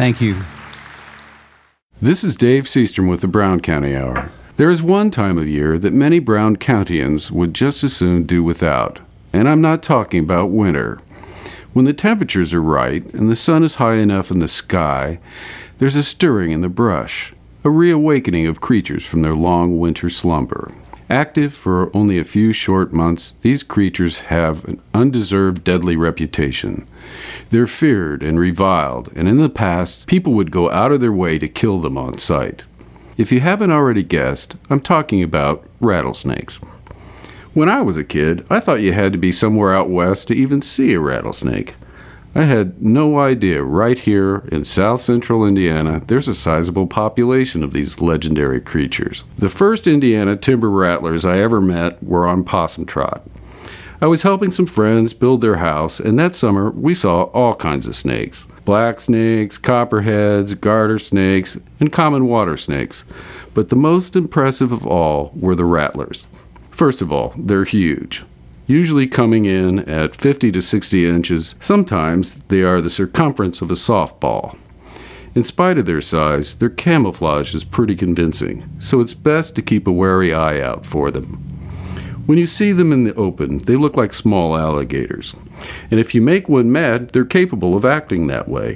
Thank 0.08 0.22
you. 0.22 0.36
This 2.00 2.24
is 2.24 2.34
Dave 2.34 2.64
Seastrom 2.64 3.10
with 3.10 3.20
the 3.20 3.28
Brown 3.28 3.60
County 3.60 3.94
Hour. 3.94 4.30
There 4.56 4.70
is 4.70 4.80
one 4.80 5.10
time 5.10 5.36
of 5.36 5.46
year 5.46 5.78
that 5.78 5.92
many 5.92 6.18
Brown 6.18 6.56
Countyans 6.56 7.30
would 7.30 7.52
just 7.52 7.84
as 7.84 7.94
soon 7.94 8.22
do 8.22 8.42
without, 8.42 9.00
and 9.34 9.46
I'm 9.46 9.60
not 9.60 9.82
talking 9.82 10.20
about 10.20 10.48
winter. 10.48 10.98
When 11.74 11.84
the 11.84 11.92
temperatures 11.92 12.54
are 12.54 12.62
right 12.62 13.04
and 13.12 13.28
the 13.28 13.36
sun 13.36 13.62
is 13.62 13.74
high 13.74 13.96
enough 13.96 14.30
in 14.30 14.38
the 14.38 14.48
sky, 14.48 15.18
there's 15.76 15.94
a 15.94 16.02
stirring 16.02 16.52
in 16.52 16.62
the 16.62 16.70
brush, 16.70 17.34
a 17.62 17.68
reawakening 17.68 18.46
of 18.46 18.62
creatures 18.62 19.04
from 19.04 19.20
their 19.20 19.34
long 19.34 19.78
winter 19.78 20.08
slumber. 20.08 20.72
Active 21.10 21.52
for 21.52 21.94
only 21.94 22.18
a 22.18 22.24
few 22.24 22.54
short 22.54 22.94
months, 22.94 23.34
these 23.42 23.62
creatures 23.62 24.20
have 24.20 24.64
an 24.64 24.80
undeserved 24.94 25.64
deadly 25.64 25.96
reputation. 25.96 26.88
They're 27.50 27.66
feared 27.66 28.22
and 28.22 28.38
reviled, 28.38 29.10
and 29.14 29.26
in 29.26 29.38
the 29.38 29.48
past, 29.48 30.06
people 30.06 30.34
would 30.34 30.50
go 30.50 30.70
out 30.70 30.92
of 30.92 31.00
their 31.00 31.12
way 31.12 31.38
to 31.38 31.48
kill 31.48 31.78
them 31.80 31.96
on 31.96 32.18
sight. 32.18 32.64
If 33.16 33.32
you 33.32 33.40
haven't 33.40 33.72
already 33.72 34.02
guessed, 34.02 34.56
I'm 34.68 34.80
talking 34.80 35.22
about 35.22 35.64
rattlesnakes. 35.80 36.60
When 37.54 37.68
I 37.68 37.80
was 37.80 37.96
a 37.96 38.04
kid, 38.04 38.46
I 38.50 38.60
thought 38.60 38.82
you 38.82 38.92
had 38.92 39.12
to 39.12 39.18
be 39.18 39.32
somewhere 39.32 39.74
out 39.74 39.88
west 39.90 40.28
to 40.28 40.34
even 40.34 40.62
see 40.62 40.92
a 40.92 41.00
rattlesnake. 41.00 41.74
I 42.34 42.44
had 42.44 42.80
no 42.80 43.18
idea 43.18 43.64
right 43.64 43.98
here 43.98 44.44
in 44.52 44.62
south 44.64 45.00
central 45.00 45.44
Indiana 45.46 46.02
there's 46.06 46.28
a 46.28 46.34
sizable 46.34 46.86
population 46.86 47.64
of 47.64 47.72
these 47.72 48.00
legendary 48.00 48.60
creatures. 48.60 49.24
The 49.38 49.48
first 49.48 49.86
Indiana 49.86 50.36
timber 50.36 50.70
rattlers 50.70 51.24
I 51.24 51.38
ever 51.38 51.60
met 51.60 52.00
were 52.02 52.28
on 52.28 52.44
Possum 52.44 52.84
Trot. 52.84 53.26
I 54.00 54.06
was 54.06 54.22
helping 54.22 54.50
some 54.52 54.66
friends 54.66 55.12
build 55.12 55.40
their 55.40 55.56
house, 55.56 55.98
and 55.98 56.18
that 56.18 56.36
summer 56.36 56.70
we 56.70 56.94
saw 56.94 57.24
all 57.24 57.54
kinds 57.54 57.86
of 57.86 57.96
snakes 57.96 58.46
black 58.64 59.00
snakes, 59.00 59.56
copperheads, 59.56 60.54
garter 60.54 60.98
snakes, 60.98 61.58
and 61.80 61.92
common 61.92 62.26
water 62.26 62.56
snakes. 62.56 63.04
But 63.54 63.70
the 63.70 63.76
most 63.76 64.14
impressive 64.14 64.72
of 64.72 64.86
all 64.86 65.32
were 65.34 65.54
the 65.54 65.64
rattlers. 65.64 66.26
First 66.70 67.00
of 67.00 67.10
all, 67.10 67.32
they're 67.36 67.64
huge 67.64 68.24
usually 68.68 69.06
coming 69.06 69.46
in 69.46 69.80
at 69.88 70.14
50 70.14 70.52
to 70.52 70.60
60 70.60 71.08
inches. 71.08 71.54
Sometimes 71.58 72.36
they 72.48 72.62
are 72.62 72.80
the 72.80 72.90
circumference 72.90 73.60
of 73.60 73.70
a 73.70 73.74
softball. 73.74 74.56
In 75.34 75.42
spite 75.42 75.78
of 75.78 75.86
their 75.86 76.02
size, 76.02 76.54
their 76.54 76.68
camouflage 76.68 77.54
is 77.54 77.64
pretty 77.64 77.96
convincing, 77.96 78.68
so 78.78 79.00
it's 79.00 79.14
best 79.14 79.56
to 79.56 79.62
keep 79.62 79.86
a 79.86 79.92
wary 79.92 80.32
eye 80.32 80.60
out 80.60 80.84
for 80.84 81.10
them. 81.10 81.47
When 82.28 82.36
you 82.36 82.44
see 82.44 82.72
them 82.72 82.92
in 82.92 83.04
the 83.04 83.14
open, 83.14 83.56
they 83.56 83.74
look 83.74 83.96
like 83.96 84.12
small 84.12 84.54
alligators, 84.54 85.34
and 85.90 85.98
if 85.98 86.14
you 86.14 86.20
make 86.20 86.46
one 86.46 86.70
mad, 86.70 87.08
they're 87.08 87.24
capable 87.24 87.74
of 87.74 87.86
acting 87.86 88.26
that 88.26 88.50
way. 88.50 88.74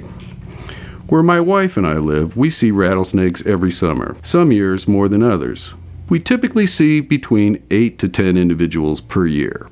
Where 1.07 1.21
my 1.21 1.39
wife 1.39 1.77
and 1.77 1.85
I 1.85 1.97
live, 1.97 2.35
we 2.35 2.49
see 2.49 2.71
rattlesnakes 2.71 3.45
every 3.45 3.69
summer, 3.69 4.15
some 4.23 4.51
years 4.51 4.87
more 4.87 5.07
than 5.07 5.21
others. 5.21 5.75
We 6.09 6.19
typically 6.19 6.65
see 6.65 6.99
between 6.99 7.63
8 7.69 7.99
to 7.99 8.09
10 8.09 8.37
individuals 8.37 9.01
per 9.01 9.27
year. 9.27 9.67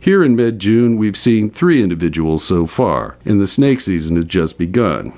Here 0.00 0.24
in 0.24 0.34
mid 0.34 0.58
June, 0.58 0.96
we've 0.96 1.16
seen 1.16 1.48
three 1.48 1.80
individuals 1.80 2.42
so 2.42 2.66
far, 2.66 3.16
and 3.24 3.40
the 3.40 3.46
snake 3.46 3.80
season 3.80 4.16
has 4.16 4.24
just 4.24 4.58
begun. 4.58 5.12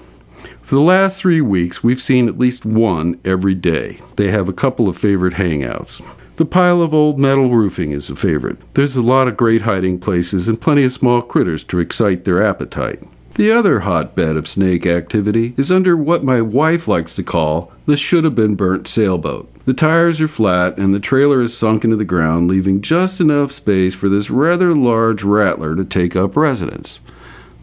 For 0.61 0.75
the 0.75 0.83
last 0.83 1.19
three 1.19 1.41
weeks, 1.41 1.83
we've 1.83 2.03
seen 2.03 2.29
at 2.29 2.39
least 2.39 2.67
one 2.67 3.19
every 3.25 3.55
day. 3.55 4.01
They 4.17 4.31
have 4.31 4.51
a 4.51 4.53
couple 4.53 4.87
of 4.87 4.99
favorite 4.99 5.35
hangouts. 5.35 6.03
The 6.41 6.47
pile 6.47 6.81
of 6.81 6.95
old 6.95 7.21
metal 7.21 7.51
roofing 7.51 7.93
is 7.93 8.09
a 8.09 8.17
favorite. 8.17 8.57
There's 8.73 8.97
a 8.97 9.03
lot 9.03 9.29
of 9.29 9.37
great 9.37 9.61
hiding 9.61 9.99
places 9.99 10.49
and 10.49 10.59
plenty 10.59 10.85
of 10.85 10.93
small 10.93 11.21
critters 11.21 11.63
to 11.65 11.81
excite 11.81 12.25
their 12.25 12.43
appetite. 12.43 13.03
The 13.35 13.53
other 13.53 13.81
hotbed 13.81 14.39
of 14.39 14.49
snake 14.49 14.87
activity 14.87 15.53
is 15.59 15.71
under 15.71 15.99
what 15.99 16.25
my 16.25 16.41
wife 16.41 16.89
likes 16.89 17.13
to 17.17 17.23
call 17.23 17.71
the 17.85 17.95
should 17.95 18.25
have 18.25 18.35
been 18.35 18.55
burnt 18.55 18.89
sailboat. 18.89 19.53
The 19.67 19.75
tires 19.75 20.19
are 20.23 20.29
flat 20.29 20.79
and 20.79 20.95
the 20.95 20.99
trailer 20.99 21.43
is 21.43 21.55
sunk 21.55 21.85
into 21.85 21.97
the 21.97 22.07
ground, 22.07 22.49
leaving 22.49 22.81
just 22.81 23.21
enough 23.21 23.53
space 23.53 23.95
for 23.95 24.09
this 24.09 24.31
rather 24.31 24.75
large 24.75 25.23
rattler 25.23 25.77
to 25.77 25.85
take 25.85 26.17
up 26.17 26.39
residence. 26.39 27.01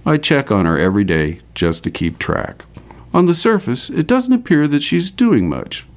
I 0.05 0.17
check 0.17 0.51
on 0.51 0.67
her 0.67 0.77
every 0.77 1.03
day 1.03 1.39
just 1.55 1.83
to 1.85 1.89
keep 1.89 2.19
track. 2.19 2.65
On 3.11 3.25
the 3.25 3.33
surface, 3.33 3.89
it 3.89 4.05
doesn't 4.05 4.33
appear 4.33 4.67
that 4.67 4.83
she's 4.83 5.09
doing 5.09 5.49
much. 5.49 5.87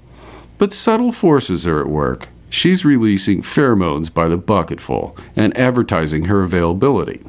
But 0.56 0.72
subtle 0.72 1.12
forces 1.12 1.66
are 1.66 1.82
at 1.82 1.88
work. 1.88 2.28
She's 2.50 2.84
releasing 2.84 3.40
pheromones 3.40 4.12
by 4.12 4.28
the 4.28 4.36
bucketful 4.36 5.16
and 5.34 5.56
advertising 5.56 6.26
her 6.26 6.42
availability. 6.42 7.22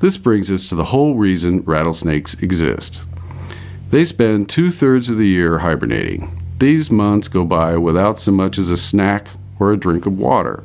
This 0.00 0.16
brings 0.16 0.50
us 0.50 0.68
to 0.68 0.74
the 0.74 0.86
whole 0.86 1.14
reason 1.14 1.60
rattlesnakes 1.60 2.34
exist. 2.34 3.02
They 3.90 4.04
spend 4.04 4.48
two 4.48 4.72
thirds 4.72 5.08
of 5.08 5.18
the 5.18 5.28
year 5.28 5.58
hibernating, 5.58 6.36
these 6.62 6.92
months 6.92 7.26
go 7.26 7.44
by 7.44 7.76
without 7.76 8.20
so 8.20 8.30
much 8.30 8.56
as 8.56 8.70
a 8.70 8.76
snack 8.76 9.26
or 9.58 9.72
a 9.72 9.76
drink 9.76 10.06
of 10.06 10.16
water. 10.16 10.62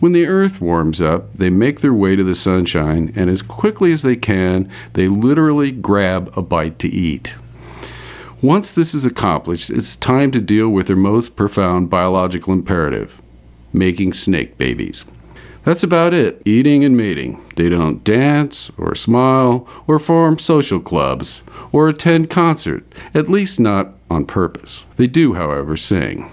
When 0.00 0.10
the 0.12 0.26
earth 0.26 0.60
warms 0.60 1.00
up, 1.00 1.32
they 1.32 1.48
make 1.48 1.78
their 1.78 1.94
way 1.94 2.16
to 2.16 2.24
the 2.24 2.34
sunshine, 2.34 3.12
and 3.14 3.30
as 3.30 3.40
quickly 3.40 3.92
as 3.92 4.02
they 4.02 4.16
can, 4.16 4.68
they 4.94 5.06
literally 5.06 5.70
grab 5.70 6.36
a 6.36 6.42
bite 6.42 6.80
to 6.80 6.88
eat. 6.88 7.36
Once 8.42 8.72
this 8.72 8.92
is 8.92 9.06
accomplished, 9.06 9.70
it's 9.70 9.94
time 9.94 10.32
to 10.32 10.40
deal 10.40 10.68
with 10.68 10.88
their 10.88 10.96
most 10.96 11.36
profound 11.36 11.88
biological 11.88 12.52
imperative 12.52 13.22
making 13.72 14.12
snake 14.12 14.58
babies. 14.58 15.04
That's 15.62 15.84
about 15.84 16.12
it 16.12 16.42
eating 16.44 16.82
and 16.82 16.96
mating. 16.96 17.40
They 17.54 17.68
don't 17.68 18.02
dance, 18.02 18.70
or 18.76 18.96
smile, 18.96 19.66
or 19.86 20.00
form 20.00 20.40
social 20.40 20.80
clubs, 20.80 21.42
or 21.70 21.88
attend 21.88 22.30
concert, 22.30 22.84
at 23.14 23.30
least 23.30 23.60
not 23.60 23.94
on 24.10 24.26
purpose. 24.26 24.84
They 24.96 25.06
do, 25.06 25.34
however, 25.34 25.76
sing. 25.76 26.28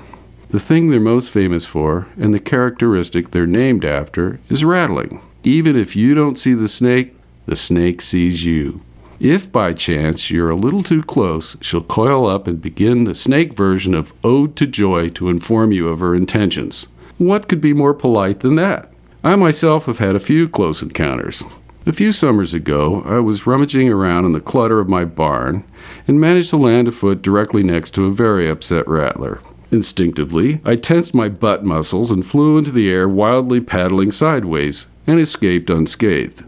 The 0.49 0.59
thing 0.59 0.89
they're 0.89 0.99
most 0.99 1.29
famous 1.29 1.67
for, 1.67 2.07
and 2.17 2.33
the 2.33 2.39
characteristic 2.39 3.29
they're 3.29 3.45
named 3.45 3.85
after, 3.85 4.39
is 4.49 4.65
rattling. 4.65 5.21
Even 5.43 5.75
if 5.75 5.95
you 5.95 6.15
don't 6.15 6.39
see 6.39 6.55
the 6.55 6.67
snake, 6.67 7.15
the 7.45 7.55
snake 7.55 8.01
sees 8.01 8.45
you. 8.45 8.81
If 9.19 9.51
by 9.51 9.73
chance 9.73 10.31
you're 10.31 10.49
a 10.49 10.55
little 10.55 10.81
too 10.81 11.03
close, 11.03 11.57
she'll 11.59 11.83
coil 11.83 12.25
up 12.25 12.47
and 12.47 12.61
begin 12.61 13.03
the 13.03 13.13
snake 13.13 13.53
version 13.53 13.93
of 13.93 14.13
Ode 14.23 14.55
to 14.55 14.65
Joy 14.65 15.09
to 15.09 15.27
inform 15.27 15.73
you 15.73 15.89
of 15.89 15.99
her 15.99 16.15
intentions. 16.15 16.87
What 17.17 17.49
could 17.49 17.59
be 17.59 17.73
more 17.73 17.93
polite 17.93 18.39
than 18.39 18.55
that? 18.55 18.89
I 19.21 19.35
myself 19.35 19.87
have 19.87 19.97
had 19.97 20.15
a 20.15 20.21
few 20.21 20.47
close 20.47 20.81
encounters. 20.81 21.43
A 21.85 21.91
few 21.91 22.13
summers 22.13 22.53
ago, 22.53 23.03
I 23.05 23.19
was 23.19 23.45
rummaging 23.45 23.89
around 23.89 24.23
in 24.23 24.31
the 24.31 24.39
clutter 24.39 24.79
of 24.79 24.87
my 24.87 25.03
barn 25.03 25.65
and 26.07 26.21
managed 26.21 26.51
to 26.51 26.57
land 26.57 26.87
a 26.87 26.91
foot 26.93 27.21
directly 27.21 27.61
next 27.61 27.91
to 27.95 28.05
a 28.05 28.11
very 28.11 28.49
upset 28.49 28.87
rattler. 28.87 29.41
Instinctively, 29.69 30.61
I 30.63 30.77
tensed 30.77 31.13
my 31.13 31.27
butt 31.27 31.65
muscles 31.65 32.09
and 32.09 32.25
flew 32.25 32.57
into 32.57 32.71
the 32.71 32.89
air, 32.89 33.09
wildly 33.09 33.59
paddling 33.59 34.13
sideways, 34.13 34.85
and 35.05 35.19
escaped 35.19 35.69
unscathed. 35.69 36.43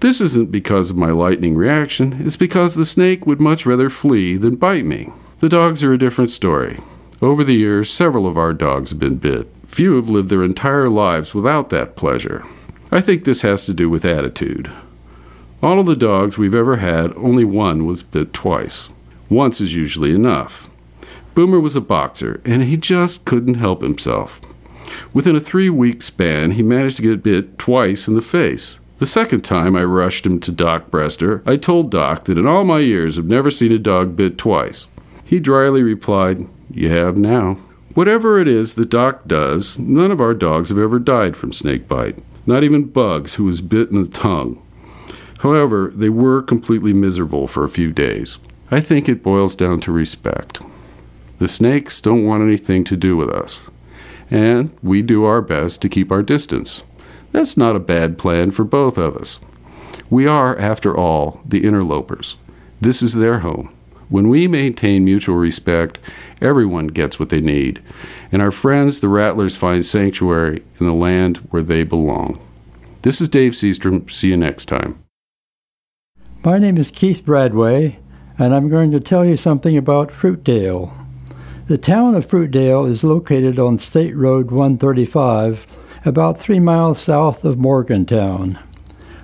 This 0.00 0.20
isn't 0.20 0.52
because 0.52 0.90
of 0.90 0.96
my 0.96 1.10
lightning 1.10 1.56
reaction, 1.56 2.22
it's 2.24 2.36
because 2.36 2.74
the 2.76 2.84
snake 2.84 3.26
would 3.26 3.40
much 3.40 3.66
rather 3.66 3.90
flee 3.90 4.36
than 4.36 4.54
bite 4.54 4.84
me. 4.84 5.12
The 5.40 5.48
dogs 5.48 5.82
are 5.82 5.92
a 5.92 5.98
different 5.98 6.30
story. 6.30 6.78
Over 7.20 7.42
the 7.42 7.56
years, 7.56 7.90
several 7.90 8.26
of 8.26 8.38
our 8.38 8.52
dogs 8.52 8.90
have 8.90 9.00
been 9.00 9.16
bit. 9.16 9.48
Few 9.66 9.96
have 9.96 10.08
lived 10.08 10.30
their 10.30 10.44
entire 10.44 10.88
lives 10.88 11.34
without 11.34 11.70
that 11.70 11.96
pleasure. 11.96 12.44
I 12.92 13.00
think 13.00 13.24
this 13.24 13.42
has 13.42 13.66
to 13.66 13.74
do 13.74 13.90
with 13.90 14.04
attitude. 14.04 14.70
All 15.60 15.80
of 15.80 15.86
the 15.86 15.96
dogs 15.96 16.38
we've 16.38 16.54
ever 16.54 16.76
had, 16.76 17.12
only 17.16 17.44
one 17.44 17.84
was 17.84 18.04
bit 18.04 18.32
twice. 18.32 18.88
Once 19.28 19.60
is 19.60 19.74
usually 19.74 20.14
enough. 20.14 20.70
Boomer 21.34 21.58
was 21.58 21.74
a 21.74 21.80
boxer, 21.80 22.40
and 22.44 22.62
he 22.62 22.76
just 22.76 23.24
couldn't 23.24 23.54
help 23.54 23.82
himself. 23.82 24.40
Within 25.12 25.34
a 25.34 25.40
three 25.40 25.68
week 25.68 26.02
span, 26.02 26.52
he 26.52 26.62
managed 26.62 26.96
to 26.96 27.02
get 27.02 27.22
bit 27.24 27.58
twice 27.58 28.06
in 28.06 28.14
the 28.14 28.22
face. 28.22 28.78
The 28.98 29.06
second 29.06 29.44
time 29.44 29.76
I 29.76 29.84
rushed 29.84 30.26
him 30.26 30.40
to 30.40 30.52
Doc 30.52 30.90
Brester, 30.90 31.42
I 31.46 31.56
told 31.56 31.90
Doc 31.90 32.24
that 32.24 32.38
in 32.38 32.46
all 32.46 32.64
my 32.64 32.80
years 32.80 33.18
I've 33.18 33.26
never 33.26 33.50
seen 33.50 33.72
a 33.72 33.78
dog 33.78 34.16
bit 34.16 34.38
twice. 34.38 34.88
He 35.24 35.38
dryly 35.40 35.82
replied, 35.82 36.48
You 36.70 36.90
have 36.90 37.16
now. 37.16 37.58
Whatever 37.94 38.40
it 38.40 38.48
is 38.48 38.74
that 38.74 38.90
Doc 38.90 39.26
does, 39.26 39.78
none 39.78 40.10
of 40.10 40.20
our 40.20 40.34
dogs 40.34 40.68
have 40.68 40.78
ever 40.78 40.98
died 40.98 41.36
from 41.36 41.52
snake 41.52 41.88
bite 41.88 42.18
not 42.48 42.64
even 42.64 42.84
Bugs, 42.84 43.34
who 43.34 43.44
was 43.44 43.60
bit 43.60 43.90
in 43.90 44.02
the 44.02 44.08
tongue. 44.08 44.60
However, 45.40 45.92
they 45.94 46.08
were 46.08 46.40
completely 46.40 46.94
miserable 46.94 47.46
for 47.46 47.62
a 47.62 47.68
few 47.68 47.92
days. 47.92 48.38
I 48.70 48.80
think 48.80 49.06
it 49.06 49.22
boils 49.22 49.54
down 49.54 49.80
to 49.80 49.92
respect. 49.92 50.60
The 51.38 51.46
snakes 51.46 52.00
don't 52.00 52.24
want 52.24 52.42
anything 52.42 52.84
to 52.84 52.96
do 52.96 53.18
with 53.18 53.28
us, 53.28 53.60
and 54.30 54.74
we 54.82 55.02
do 55.02 55.24
our 55.24 55.42
best 55.42 55.82
to 55.82 55.90
keep 55.90 56.10
our 56.10 56.22
distance. 56.22 56.82
That's 57.38 57.56
not 57.56 57.76
a 57.76 57.78
bad 57.78 58.18
plan 58.18 58.50
for 58.50 58.64
both 58.64 58.98
of 58.98 59.16
us. 59.16 59.38
We 60.10 60.26
are, 60.26 60.58
after 60.58 60.96
all, 60.96 61.40
the 61.46 61.64
interlopers. 61.64 62.36
This 62.80 63.00
is 63.00 63.14
their 63.14 63.38
home. 63.38 63.72
When 64.08 64.28
we 64.28 64.48
maintain 64.48 65.04
mutual 65.04 65.36
respect, 65.36 66.00
everyone 66.42 66.88
gets 66.88 67.20
what 67.20 67.28
they 67.28 67.40
need, 67.40 67.80
and 68.32 68.42
our 68.42 68.50
friends, 68.50 68.98
the 68.98 69.06
rattlers, 69.06 69.54
find 69.54 69.86
sanctuary 69.86 70.64
in 70.80 70.86
the 70.86 70.92
land 70.92 71.36
where 71.50 71.62
they 71.62 71.84
belong. 71.84 72.44
This 73.02 73.20
is 73.20 73.28
Dave 73.28 73.52
Seastrom. 73.52 74.10
See 74.10 74.30
you 74.30 74.36
next 74.36 74.64
time. 74.64 74.98
My 76.44 76.58
name 76.58 76.76
is 76.76 76.90
Keith 76.90 77.24
Bradway. 77.24 77.98
and 78.36 78.52
I'm 78.52 78.68
going 78.68 78.90
to 78.90 78.98
tell 78.98 79.24
you 79.24 79.36
something 79.36 79.76
about 79.76 80.10
Fruitdale. 80.10 80.92
The 81.68 81.78
town 81.78 82.16
of 82.16 82.26
Fruitdale 82.26 82.90
is 82.90 83.04
located 83.04 83.60
on 83.60 83.78
State 83.78 84.16
Road 84.16 84.50
135, 84.50 85.68
about 86.08 86.38
three 86.38 86.58
miles 86.58 86.98
south 86.98 87.44
of 87.44 87.58
Morgantown. 87.58 88.58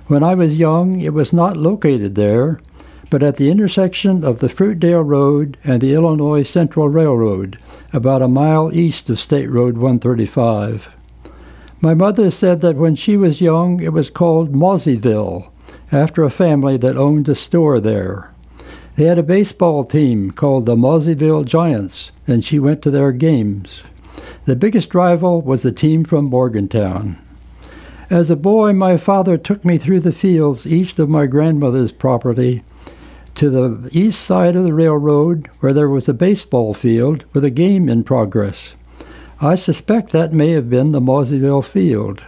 When 0.05 0.23
I 0.23 0.35
was 0.35 0.55
young, 0.55 1.01
it 1.01 1.13
was 1.13 1.33
not 1.33 1.57
located 1.57 2.13
there, 2.13 2.61
but 3.09 3.23
at 3.23 3.37
the 3.37 3.49
intersection 3.49 4.23
of 4.23 4.39
the 4.39 4.49
Fruitdale 4.49 5.03
Road 5.03 5.57
and 5.63 5.81
the 5.81 5.95
Illinois 5.95 6.43
Central 6.43 6.87
Railroad, 6.87 7.57
about 7.91 8.21
a 8.21 8.27
mile 8.27 8.71
east 8.71 9.09
of 9.09 9.19
State 9.19 9.49
Road 9.49 9.77
135. 9.77 10.89
My 11.81 11.95
mother 11.95 12.29
said 12.29 12.61
that 12.61 12.75
when 12.75 12.95
she 12.95 13.17
was 13.17 13.41
young, 13.41 13.81
it 13.81 13.91
was 13.91 14.11
called 14.11 14.53
Moseyville, 14.53 15.51
after 15.91 16.23
a 16.23 16.29
family 16.29 16.77
that 16.77 16.97
owned 16.97 17.27
a 17.27 17.35
store 17.35 17.79
there. 17.79 18.31
They 18.95 19.05
had 19.05 19.17
a 19.17 19.23
baseball 19.23 19.83
team 19.83 20.29
called 20.29 20.67
the 20.67 20.75
Moseyville 20.75 21.45
Giants, 21.45 22.11
and 22.27 22.45
she 22.45 22.59
went 22.59 22.83
to 22.83 22.91
their 22.91 23.11
games. 23.11 23.83
The 24.45 24.55
biggest 24.55 24.93
rival 24.93 25.41
was 25.41 25.63
the 25.63 25.71
team 25.71 26.03
from 26.03 26.25
Morgantown. 26.25 27.17
As 28.11 28.29
a 28.29 28.35
boy, 28.35 28.73
my 28.73 28.95
father 28.95 29.39
took 29.39 29.65
me 29.65 29.79
through 29.79 30.01
the 30.01 30.11
fields 30.11 30.67
east 30.67 30.99
of 30.99 31.09
my 31.09 31.25
grandmother's 31.25 31.91
property 31.91 32.61
to 33.33 33.49
the 33.49 33.89
east 33.91 34.21
side 34.21 34.55
of 34.55 34.63
the 34.63 34.73
railroad 34.73 35.49
where 35.61 35.73
there 35.73 35.89
was 35.89 36.07
a 36.07 36.13
baseball 36.13 36.75
field 36.75 37.25
with 37.33 37.43
a 37.43 37.49
game 37.49 37.89
in 37.89 38.03
progress. 38.03 38.75
I 39.41 39.55
suspect 39.55 40.11
that 40.11 40.31
may 40.31 40.51
have 40.51 40.69
been 40.69 40.91
the 40.91 41.01
Moseyville 41.01 41.63
Field. 41.63 42.23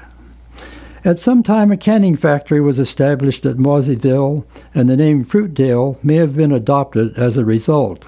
At 1.05 1.19
some 1.19 1.43
time, 1.43 1.71
a 1.71 1.77
canning 1.77 2.15
factory 2.15 2.59
was 2.59 2.79
established 2.79 3.45
at 3.45 3.57
Moseyville, 3.57 4.43
and 4.73 4.89
the 4.89 4.97
name 4.97 5.23
Fruitdale 5.23 5.99
may 6.03 6.15
have 6.15 6.35
been 6.35 6.51
adopted 6.51 7.15
as 7.15 7.37
a 7.37 7.45
result. 7.45 8.03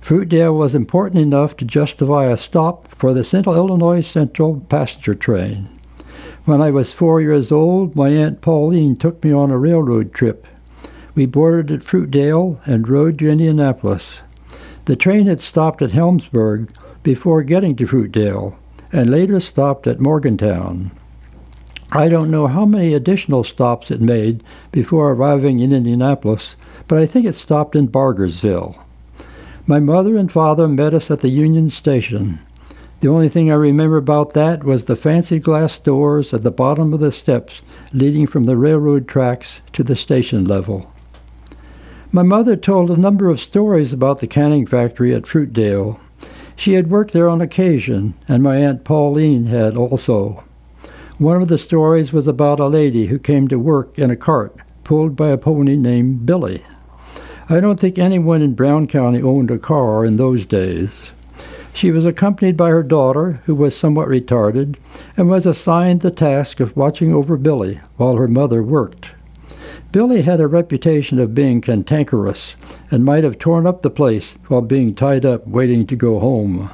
Fruitdale 0.00 0.56
was 0.56 0.74
important 0.74 1.20
enough 1.20 1.56
to 1.58 1.64
justify 1.64 2.26
a 2.26 2.36
stop 2.36 2.88
for 2.94 3.12
the 3.12 3.22
Central 3.22 3.54
Illinois 3.54 4.00
Central 4.00 4.60
passenger 4.68 5.14
train. 5.14 5.68
When 6.44 6.60
I 6.62 6.70
was 6.70 6.92
four 6.92 7.20
years 7.20 7.52
old, 7.52 7.94
my 7.94 8.08
Aunt 8.08 8.40
Pauline 8.40 8.96
took 8.96 9.22
me 9.22 9.32
on 9.32 9.50
a 9.50 9.58
railroad 9.58 10.12
trip. 10.12 10.46
We 11.14 11.26
boarded 11.26 11.82
at 11.82 11.86
Fruitdale 11.86 12.60
and 12.64 12.88
rode 12.88 13.18
to 13.18 13.30
Indianapolis. 13.30 14.22
The 14.86 14.96
train 14.96 15.26
had 15.26 15.40
stopped 15.40 15.82
at 15.82 15.92
Helmsburg 15.92 16.70
before 17.02 17.42
getting 17.42 17.76
to 17.76 17.86
Fruitdale 17.86 18.56
and 18.90 19.10
later 19.10 19.38
stopped 19.38 19.86
at 19.86 20.00
Morgantown. 20.00 20.90
I 21.92 22.08
don't 22.08 22.30
know 22.30 22.46
how 22.46 22.64
many 22.64 22.94
additional 22.94 23.44
stops 23.44 23.90
it 23.90 24.00
made 24.00 24.42
before 24.72 25.10
arriving 25.10 25.60
in 25.60 25.72
Indianapolis, 25.72 26.56
but 26.88 26.98
I 26.98 27.06
think 27.06 27.26
it 27.26 27.34
stopped 27.34 27.76
in 27.76 27.88
Bargersville. 27.88 28.78
My 29.70 29.78
mother 29.78 30.16
and 30.16 30.32
father 30.32 30.66
met 30.66 30.94
us 30.94 31.12
at 31.12 31.20
the 31.20 31.28
Union 31.28 31.70
Station. 31.70 32.40
The 32.98 33.08
only 33.08 33.28
thing 33.28 33.52
I 33.52 33.54
remember 33.54 33.98
about 33.98 34.34
that 34.34 34.64
was 34.64 34.86
the 34.86 34.96
fancy 34.96 35.38
glass 35.38 35.78
doors 35.78 36.34
at 36.34 36.42
the 36.42 36.50
bottom 36.50 36.92
of 36.92 36.98
the 36.98 37.12
steps 37.12 37.62
leading 37.92 38.26
from 38.26 38.46
the 38.46 38.56
railroad 38.56 39.06
tracks 39.06 39.60
to 39.74 39.84
the 39.84 39.94
station 39.94 40.44
level. 40.44 40.92
My 42.10 42.24
mother 42.24 42.56
told 42.56 42.90
a 42.90 42.96
number 42.96 43.30
of 43.30 43.38
stories 43.38 43.92
about 43.92 44.18
the 44.18 44.26
canning 44.26 44.66
factory 44.66 45.14
at 45.14 45.28
Fruitdale. 45.28 46.00
She 46.56 46.72
had 46.72 46.90
worked 46.90 47.12
there 47.12 47.28
on 47.28 47.40
occasion, 47.40 48.14
and 48.26 48.42
my 48.42 48.56
Aunt 48.56 48.82
Pauline 48.82 49.46
had 49.46 49.76
also. 49.76 50.42
One 51.18 51.40
of 51.40 51.46
the 51.46 51.58
stories 51.58 52.12
was 52.12 52.26
about 52.26 52.58
a 52.58 52.66
lady 52.66 53.06
who 53.06 53.20
came 53.20 53.46
to 53.46 53.56
work 53.56 53.96
in 53.96 54.10
a 54.10 54.16
cart 54.16 54.56
pulled 54.82 55.14
by 55.14 55.28
a 55.28 55.38
pony 55.38 55.76
named 55.76 56.26
Billy. 56.26 56.64
I 57.52 57.58
don't 57.58 57.80
think 57.80 57.98
anyone 57.98 58.42
in 58.42 58.54
Brown 58.54 58.86
County 58.86 59.20
owned 59.20 59.50
a 59.50 59.58
car 59.58 60.04
in 60.04 60.18
those 60.18 60.46
days. 60.46 61.10
She 61.74 61.90
was 61.90 62.06
accompanied 62.06 62.56
by 62.56 62.68
her 62.68 62.84
daughter, 62.84 63.42
who 63.46 63.56
was 63.56 63.76
somewhat 63.76 64.06
retarded, 64.06 64.78
and 65.16 65.28
was 65.28 65.46
assigned 65.46 66.02
the 66.02 66.12
task 66.12 66.60
of 66.60 66.76
watching 66.76 67.12
over 67.12 67.36
Billy 67.36 67.80
while 67.96 68.14
her 68.14 68.28
mother 68.28 68.62
worked. 68.62 69.14
Billy 69.90 70.22
had 70.22 70.38
a 70.38 70.46
reputation 70.46 71.18
of 71.18 71.34
being 71.34 71.60
cantankerous 71.60 72.54
and 72.88 73.04
might 73.04 73.24
have 73.24 73.36
torn 73.36 73.66
up 73.66 73.82
the 73.82 73.90
place 73.90 74.36
while 74.46 74.62
being 74.62 74.94
tied 74.94 75.24
up 75.24 75.44
waiting 75.44 75.88
to 75.88 75.96
go 75.96 76.20
home. 76.20 76.70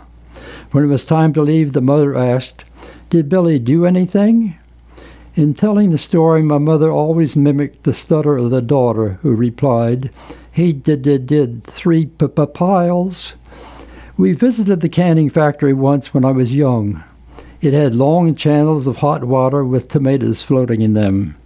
When 0.72 0.84
it 0.84 0.88
was 0.88 1.06
time 1.06 1.32
to 1.32 1.40
leave, 1.42 1.72
the 1.72 1.80
mother 1.80 2.14
asked, 2.14 2.66
Did 3.08 3.30
Billy 3.30 3.58
do 3.58 3.86
anything? 3.86 4.58
In 5.36 5.54
telling 5.54 5.88
the 5.88 5.98
story, 5.98 6.42
my 6.42 6.58
mother 6.58 6.90
always 6.90 7.34
mimicked 7.34 7.84
the 7.84 7.94
stutter 7.94 8.36
of 8.36 8.50
the 8.50 8.62
daughter, 8.62 9.18
who 9.22 9.34
replied, 9.34 10.10
He 10.56 10.72
did, 10.72 11.02
did, 11.02 11.26
did 11.26 11.64
three 11.64 12.06
p- 12.06 12.28
p- 12.28 12.46
piles. 12.46 13.34
We 14.16 14.32
visited 14.32 14.80
the 14.80 14.88
canning 14.88 15.28
factory 15.28 15.74
once 15.74 16.14
when 16.14 16.24
I 16.24 16.30
was 16.30 16.54
young. 16.54 17.04
It 17.60 17.74
had 17.74 17.94
long 17.94 18.34
channels 18.34 18.86
of 18.86 18.96
hot 18.96 19.24
water 19.24 19.62
with 19.62 19.88
tomatoes 19.88 20.42
floating 20.42 20.80
in 20.80 20.94
them. 20.94 21.36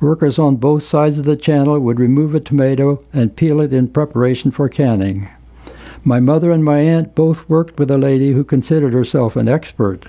Workers 0.00 0.36
on 0.40 0.56
both 0.56 0.82
sides 0.82 1.16
of 1.16 1.26
the 1.26 1.36
channel 1.36 1.78
would 1.78 2.00
remove 2.00 2.34
a 2.34 2.40
tomato 2.40 3.04
and 3.12 3.36
peel 3.36 3.60
it 3.60 3.72
in 3.72 3.86
preparation 3.86 4.50
for 4.50 4.68
canning. 4.68 5.28
My 6.02 6.18
mother 6.18 6.50
and 6.50 6.64
my 6.64 6.80
aunt 6.80 7.14
both 7.14 7.48
worked 7.48 7.78
with 7.78 7.88
a 7.88 7.98
lady 7.98 8.32
who 8.32 8.42
considered 8.42 8.94
herself 8.94 9.36
an 9.36 9.46
expert. 9.46 10.06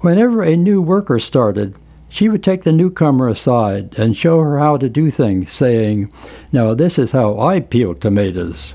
Whenever 0.00 0.42
a 0.42 0.56
new 0.56 0.82
worker 0.82 1.20
started, 1.20 1.76
she 2.08 2.28
would 2.28 2.42
take 2.42 2.62
the 2.62 2.72
newcomer 2.72 3.28
aside 3.28 3.94
and 3.98 4.16
show 4.16 4.40
her 4.40 4.58
how 4.58 4.76
to 4.78 4.88
do 4.88 5.10
things, 5.10 5.52
saying, 5.52 6.12
Now 6.52 6.74
this 6.74 6.98
is 6.98 7.12
how 7.12 7.38
I 7.38 7.60
peel 7.60 7.94
tomatoes. 7.94 8.74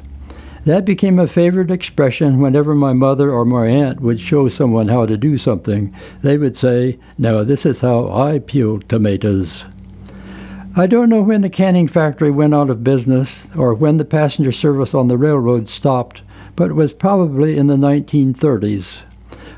That 0.65 0.85
became 0.85 1.19
a 1.19 1.27
favorite 1.27 1.71
expression 1.71 2.39
whenever 2.39 2.73
my 2.73 2.93
mother 2.93 3.31
or 3.31 3.43
my 3.43 3.67
aunt 3.67 3.99
would 3.99 4.19
show 4.19 4.47
someone 4.47 4.87
how 4.87 5.05
to 5.05 5.17
do 5.17 5.37
something. 5.37 5.93
They 6.21 6.37
would 6.37 6.55
say, 6.55 6.99
Now 7.17 7.43
this 7.43 7.65
is 7.65 7.81
how 7.81 8.09
I 8.09 8.39
peel 8.39 8.79
tomatoes. 8.79 9.65
I 10.75 10.87
don't 10.87 11.09
know 11.09 11.21
when 11.21 11.41
the 11.41 11.49
canning 11.49 11.87
factory 11.87 12.31
went 12.31 12.55
out 12.55 12.69
of 12.69 12.83
business 12.83 13.45
or 13.55 13.73
when 13.73 13.97
the 13.97 14.05
passenger 14.05 14.51
service 14.51 14.93
on 14.93 15.07
the 15.07 15.17
railroad 15.17 15.67
stopped, 15.67 16.21
but 16.55 16.71
it 16.71 16.75
was 16.75 16.93
probably 16.93 17.57
in 17.57 17.67
the 17.67 17.75
1930s. 17.75 18.99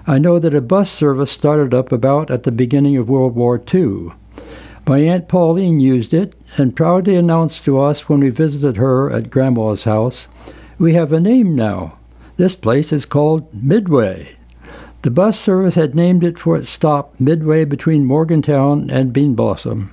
I 0.07 0.19
know 0.19 0.37
that 0.37 0.53
a 0.53 0.61
bus 0.61 0.91
service 0.91 1.31
started 1.31 1.73
up 1.73 1.91
about 1.91 2.29
at 2.29 2.43
the 2.43 2.51
beginning 2.51 2.95
of 2.95 3.09
World 3.09 3.33
War 3.33 3.59
II. 3.73 4.11
My 4.85 4.99
Aunt 4.99 5.27
Pauline 5.27 5.79
used 5.79 6.13
it 6.13 6.35
and 6.57 6.75
proudly 6.75 7.15
announced 7.15 7.65
to 7.65 7.79
us 7.79 8.07
when 8.07 8.19
we 8.19 8.29
visited 8.29 8.77
her 8.77 9.09
at 9.11 9.31
Grandma's 9.31 9.85
house, 9.85 10.27
We 10.77 10.93
have 10.93 11.11
a 11.11 11.19
name 11.19 11.55
now. 11.55 11.97
This 12.37 12.55
place 12.55 12.93
is 12.93 13.05
called 13.05 13.51
Midway. 13.51 14.35
The 15.01 15.09
bus 15.09 15.39
service 15.39 15.73
had 15.73 15.95
named 15.95 16.23
it 16.23 16.37
for 16.37 16.55
its 16.55 16.69
stop 16.69 17.19
midway 17.19 17.65
between 17.65 18.05
Morgantown 18.05 18.91
and 18.91 19.11
Bean 19.11 19.33
Blossom. 19.33 19.91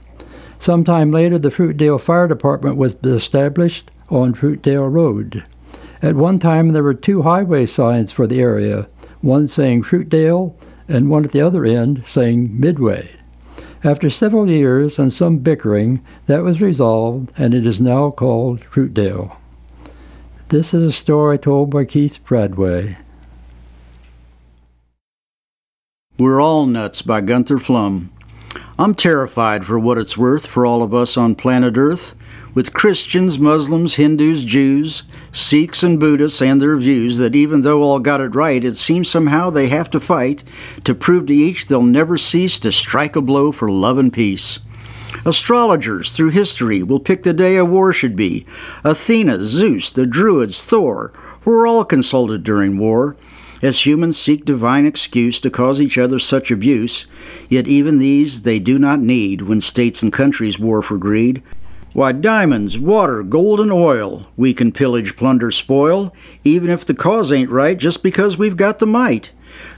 Sometime 0.58 1.10
later, 1.10 1.38
the 1.38 1.50
Fruitdale 1.50 1.98
Fire 1.98 2.28
Department 2.28 2.76
was 2.76 2.94
established 3.02 3.90
on 4.10 4.34
Fruitdale 4.34 4.92
Road. 4.92 5.44
At 6.02 6.16
one 6.16 6.38
time, 6.38 6.70
there 6.70 6.82
were 6.82 6.92
two 6.92 7.22
highway 7.22 7.64
signs 7.64 8.12
for 8.12 8.26
the 8.26 8.40
area, 8.40 8.88
one 9.22 9.48
saying 9.48 9.82
Fruitdale 9.82 10.54
and 10.88 11.08
one 11.08 11.24
at 11.24 11.32
the 11.32 11.40
other 11.40 11.64
end 11.64 12.04
saying 12.06 12.60
Midway. 12.60 13.12
After 13.84 14.10
several 14.10 14.48
years 14.48 14.98
and 14.98 15.12
some 15.12 15.38
bickering, 15.38 16.04
that 16.26 16.42
was 16.42 16.60
resolved, 16.60 17.32
and 17.36 17.54
it 17.54 17.66
is 17.66 17.80
now 17.80 18.10
called 18.10 18.60
Fruitdale. 18.70 19.36
This 20.48 20.74
is 20.74 20.84
a 20.84 20.92
story 20.92 21.38
told 21.38 21.70
by 21.70 21.84
Keith 21.84 22.18
Bradway. 22.24 22.98
We're 26.18 26.40
All 26.40 26.66
Nuts 26.66 27.02
by 27.02 27.22
Gunther 27.22 27.58
Flum. 27.58 28.10
I'm 28.78 28.94
terrified 28.94 29.64
for 29.64 29.78
what 29.78 29.98
it's 29.98 30.16
worth 30.16 30.46
for 30.46 30.66
all 30.66 30.82
of 30.82 30.94
us 30.94 31.16
on 31.16 31.34
planet 31.34 31.76
Earth, 31.76 32.14
with 32.55 32.74
Christians, 32.74 33.38
Muslims, 33.38 33.94
Hindus, 33.94 34.44
Jews, 34.44 35.05
Sikhs, 35.32 35.82
and 35.82 35.98
Buddhists 35.98 36.42
and 36.42 36.61
their 36.61 36.76
views 36.76 37.16
that 37.18 37.34
even 37.34 37.62
though 37.62 37.82
all 37.82 37.98
got 37.98 38.20
it 38.20 38.34
right, 38.34 38.62
it 38.62 38.76
seems 38.76 39.09
somehow 39.09 39.50
they 39.50 39.68
have 39.68 39.90
to 39.90 40.00
fight 40.00 40.44
to 40.84 40.94
prove 40.94 41.26
to 41.26 41.34
each 41.34 41.66
they'll 41.66 41.82
never 41.82 42.18
cease 42.18 42.59
to 42.61 42.72
strike 42.72 43.16
a 43.16 43.20
blow 43.20 43.53
for 43.53 43.70
love 43.70 43.98
and 43.98 44.12
peace. 44.12 44.61
Astrologers 45.24 46.12
through 46.12 46.30
history 46.30 46.82
will 46.82 46.98
pick 46.98 47.22
the 47.22 47.32
day 47.32 47.57
a 47.57 47.64
war 47.64 47.92
should 47.92 48.16
be. 48.16 48.44
Athena, 48.82 49.40
Zeus, 49.40 49.90
the 49.90 50.07
Druids, 50.07 50.64
Thor 50.64 51.12
were 51.44 51.66
all 51.66 51.84
consulted 51.84 52.42
during 52.42 52.78
war 52.78 53.16
as 53.62 53.86
humans 53.86 54.18
seek 54.18 54.44
divine 54.44 54.84
excuse 54.84 55.38
to 55.40 55.48
cause 55.48 55.80
each 55.80 55.96
other 55.96 56.18
such 56.18 56.50
abuse, 56.50 57.07
yet 57.48 57.68
even 57.68 57.98
these 57.98 58.42
they 58.42 58.59
do 58.59 58.78
not 58.78 58.98
need 58.98 59.42
when 59.42 59.61
states 59.61 60.03
and 60.03 60.12
countries 60.12 60.59
war 60.59 60.82
for 60.82 60.98
greed. 60.98 61.42
Why, 61.93 62.12
diamonds, 62.12 62.78
water, 62.78 63.22
gold, 63.22 63.61
and 63.61 63.70
oil 63.70 64.26
we 64.36 64.55
can 64.55 64.72
pillage, 64.72 65.14
plunder, 65.14 65.51
spoil, 65.51 66.14
even 66.43 66.70
if 66.70 66.86
the 66.86 66.95
cause 66.95 67.30
ain't 67.30 67.51
right, 67.51 67.76
just 67.76 68.03
because 68.03 68.38
we've 68.38 68.57
got 68.57 68.78
the 68.78 68.86
might. 68.86 69.30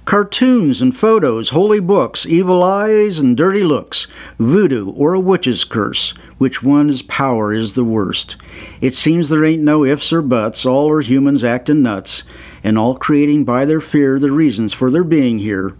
Cartoons 0.04 0.80
and 0.80 0.96
photos, 0.96 1.48
holy 1.48 1.80
books, 1.80 2.24
evil 2.24 2.62
eyes 2.62 3.18
and 3.18 3.36
dirty 3.36 3.64
looks, 3.64 4.06
voodoo 4.38 4.92
or 4.92 5.14
a 5.14 5.18
witch's 5.18 5.64
curse. 5.64 6.10
Which 6.38 6.62
one 6.62 6.88
is 6.88 7.02
power 7.02 7.52
is 7.52 7.74
the 7.74 7.82
worst? 7.82 8.36
It 8.80 8.94
seems 8.94 9.28
there 9.28 9.44
ain't 9.44 9.62
no 9.62 9.84
ifs 9.84 10.12
or 10.12 10.22
buts, 10.22 10.64
all 10.64 10.88
are 10.90 11.00
humans 11.00 11.42
acting 11.42 11.82
nuts, 11.82 12.22
and 12.62 12.78
all 12.78 12.96
creating 12.96 13.44
by 13.44 13.64
their 13.64 13.80
fear 13.80 14.20
the 14.20 14.30
reasons 14.30 14.72
for 14.72 14.88
their 14.88 15.02
being 15.02 15.40
here. 15.40 15.76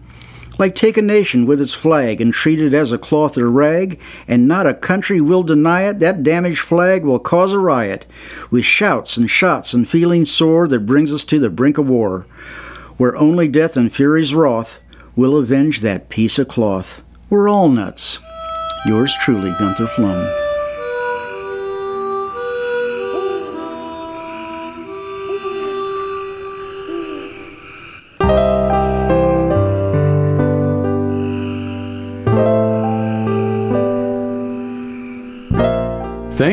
Like 0.59 0.74
take 0.74 0.96
a 0.96 1.02
nation 1.02 1.46
with 1.46 1.61
its 1.61 1.74
flag 1.74 2.20
and 2.20 2.32
treat 2.32 2.61
it 2.61 2.74
as 2.74 2.92
a 2.92 2.98
cloth 2.98 3.36
or 3.36 3.50
rag, 3.50 4.00
and 4.28 4.46
not 4.46 4.66
a 4.66 4.74
country 4.74 5.20
will 5.20 5.42
deny 5.42 5.82
it, 5.88 5.98
that 5.98 6.22
damaged 6.22 6.61
flag 6.61 7.05
will 7.05 7.18
cause 7.18 7.52
a 7.52 7.59
riot, 7.59 8.07
with 8.50 8.64
shouts 8.64 9.16
and 9.16 9.28
shots 9.28 9.74
and 9.74 9.88
feelings 9.88 10.30
sore 10.30 10.68
that 10.68 10.86
brings 10.86 11.12
us 11.12 11.24
to 11.24 11.38
the 11.38 11.50
brink 11.50 11.76
of 11.78 11.88
war 11.88 12.26
where 12.96 13.16
only 13.16 13.48
death 13.48 13.76
and 13.76 13.92
fury's 13.92 14.34
wrath 14.34 14.80
will 15.16 15.36
avenge 15.36 15.80
that 15.80 16.09
piece 16.09 16.38
of 16.38 16.48
cloth. 16.48 17.02
We're 17.30 17.48
all 17.48 17.68
nuts. 17.68 18.18
Yours 18.86 19.12
truly, 19.22 19.52
Gunther 19.59 19.86
Flum. 19.86 20.43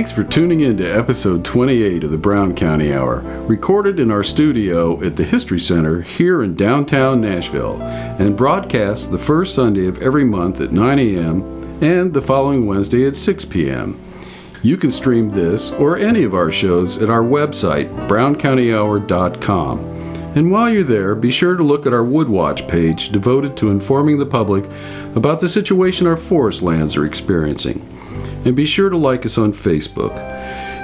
Thanks 0.01 0.11
for 0.11 0.23
tuning 0.23 0.61
in 0.61 0.77
to 0.77 0.97
episode 0.97 1.45
28 1.45 2.05
of 2.05 2.09
the 2.09 2.17
Brown 2.17 2.55
County 2.55 2.91
Hour, 2.91 3.19
recorded 3.45 3.99
in 3.99 4.09
our 4.09 4.23
studio 4.23 4.99
at 5.03 5.15
the 5.15 5.23
History 5.23 5.59
Center 5.59 6.01
here 6.01 6.41
in 6.41 6.55
downtown 6.55 7.21
Nashville, 7.21 7.79
and 7.83 8.35
broadcast 8.35 9.11
the 9.11 9.19
first 9.19 9.53
Sunday 9.53 9.85
of 9.85 10.01
every 10.01 10.23
month 10.23 10.59
at 10.59 10.71
9 10.71 10.97
a.m. 10.97 11.43
and 11.83 12.11
the 12.15 12.21
following 12.23 12.65
Wednesday 12.65 13.05
at 13.05 13.15
6 13.15 13.45
p.m. 13.45 13.99
You 14.63 14.75
can 14.75 14.89
stream 14.89 15.29
this 15.29 15.69
or 15.69 15.99
any 15.99 16.23
of 16.23 16.33
our 16.33 16.51
shows 16.51 16.97
at 16.97 17.11
our 17.11 17.21
website, 17.21 17.87
browncountyhour.com. 18.07 19.79
And 20.35 20.51
while 20.51 20.71
you're 20.71 20.83
there, 20.83 21.13
be 21.13 21.29
sure 21.29 21.55
to 21.55 21.63
look 21.63 21.85
at 21.85 21.93
our 21.93 22.03
Woodwatch 22.03 22.67
page 22.67 23.09
devoted 23.09 23.55
to 23.57 23.69
informing 23.69 24.17
the 24.17 24.25
public 24.25 24.65
about 25.15 25.41
the 25.41 25.47
situation 25.47 26.07
our 26.07 26.17
forest 26.17 26.63
lands 26.63 26.97
are 26.97 27.05
experiencing 27.05 27.87
and 28.45 28.55
be 28.55 28.65
sure 28.65 28.89
to 28.89 28.97
like 28.97 29.25
us 29.25 29.37
on 29.37 29.53
Facebook. 29.53 30.13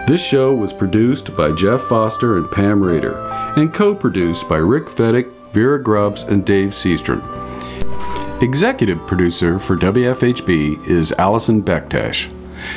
This 0.08 0.26
show 0.26 0.56
was 0.56 0.72
produced 0.72 1.36
by 1.36 1.52
Jeff 1.54 1.82
Foster 1.82 2.38
and 2.38 2.50
Pam 2.52 2.82
Rader, 2.82 3.18
and 3.58 3.74
co 3.74 3.94
produced 3.94 4.48
by 4.48 4.58
Rick 4.58 4.86
Feddick, 4.86 5.30
Vera 5.52 5.82
Grubbs, 5.82 6.24
and 6.24 6.46
Dave 6.46 6.70
Seastrom. 6.70 7.22
Executive 8.42 9.00
producer 9.08 9.60
for 9.60 9.76
WFHB 9.76 10.88
is 10.88 11.12
Alycin 11.18 11.64
Bektesh. 11.64 12.32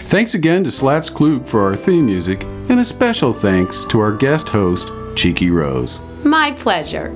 Thanks 0.04 0.34
again 0.34 0.64
to 0.64 0.70
Slats 0.70 1.10
Klug 1.10 1.46
for 1.46 1.62
our 1.62 1.76
theme 1.76 2.06
music, 2.06 2.42
and 2.68 2.80
a 2.80 2.84
special 2.84 3.32
thanks 3.32 3.84
to 3.86 4.00
our 4.00 4.12
guest 4.12 4.48
host, 4.48 4.90
Cheeky 5.16 5.50
Rose. 5.50 5.98
My 6.24 6.52
pleasure. 6.52 7.10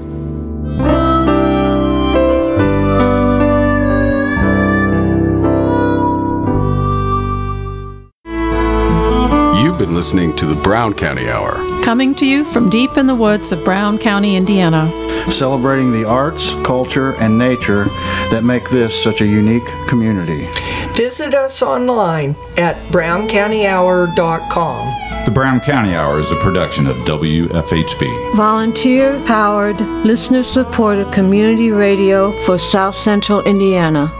Been 9.94 10.00
listening 10.00 10.34
to 10.34 10.46
the 10.46 10.60
Brown 10.62 10.92
County 10.92 11.28
Hour. 11.28 11.52
Coming 11.82 12.16
to 12.16 12.26
you 12.26 12.44
from 12.44 12.68
deep 12.68 12.96
in 12.96 13.06
the 13.06 13.14
woods 13.14 13.52
of 13.52 13.64
Brown 13.64 13.96
County, 13.96 14.34
Indiana. 14.34 14.90
Celebrating 15.30 15.92
the 15.92 16.04
arts, 16.04 16.54
culture, 16.64 17.14
and 17.20 17.38
nature 17.38 17.84
that 18.30 18.42
make 18.42 18.68
this 18.70 19.00
such 19.00 19.20
a 19.20 19.26
unique 19.26 19.66
community. 19.86 20.48
Visit 20.94 21.32
us 21.34 21.62
online 21.62 22.34
at 22.56 22.74
browncountyhour.com. 22.90 25.24
The 25.24 25.30
Brown 25.30 25.60
County 25.60 25.94
Hour 25.94 26.18
is 26.18 26.32
a 26.32 26.36
production 26.36 26.88
of 26.88 26.96
WFHB. 26.98 28.36
Volunteer 28.36 29.22
powered, 29.26 29.80
listener 30.04 30.42
supported 30.42 31.12
community 31.12 31.70
radio 31.70 32.32
for 32.44 32.58
South 32.58 32.96
Central 32.96 33.44
Indiana. 33.44 34.10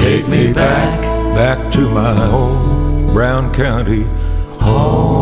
Take 0.00 0.28
me 0.28 0.52
back, 0.52 1.02
back 1.34 1.72
to 1.72 1.90
my 1.90 2.14
home, 2.14 3.08
Brown 3.12 3.52
County 3.52 4.06
home. 4.68 5.17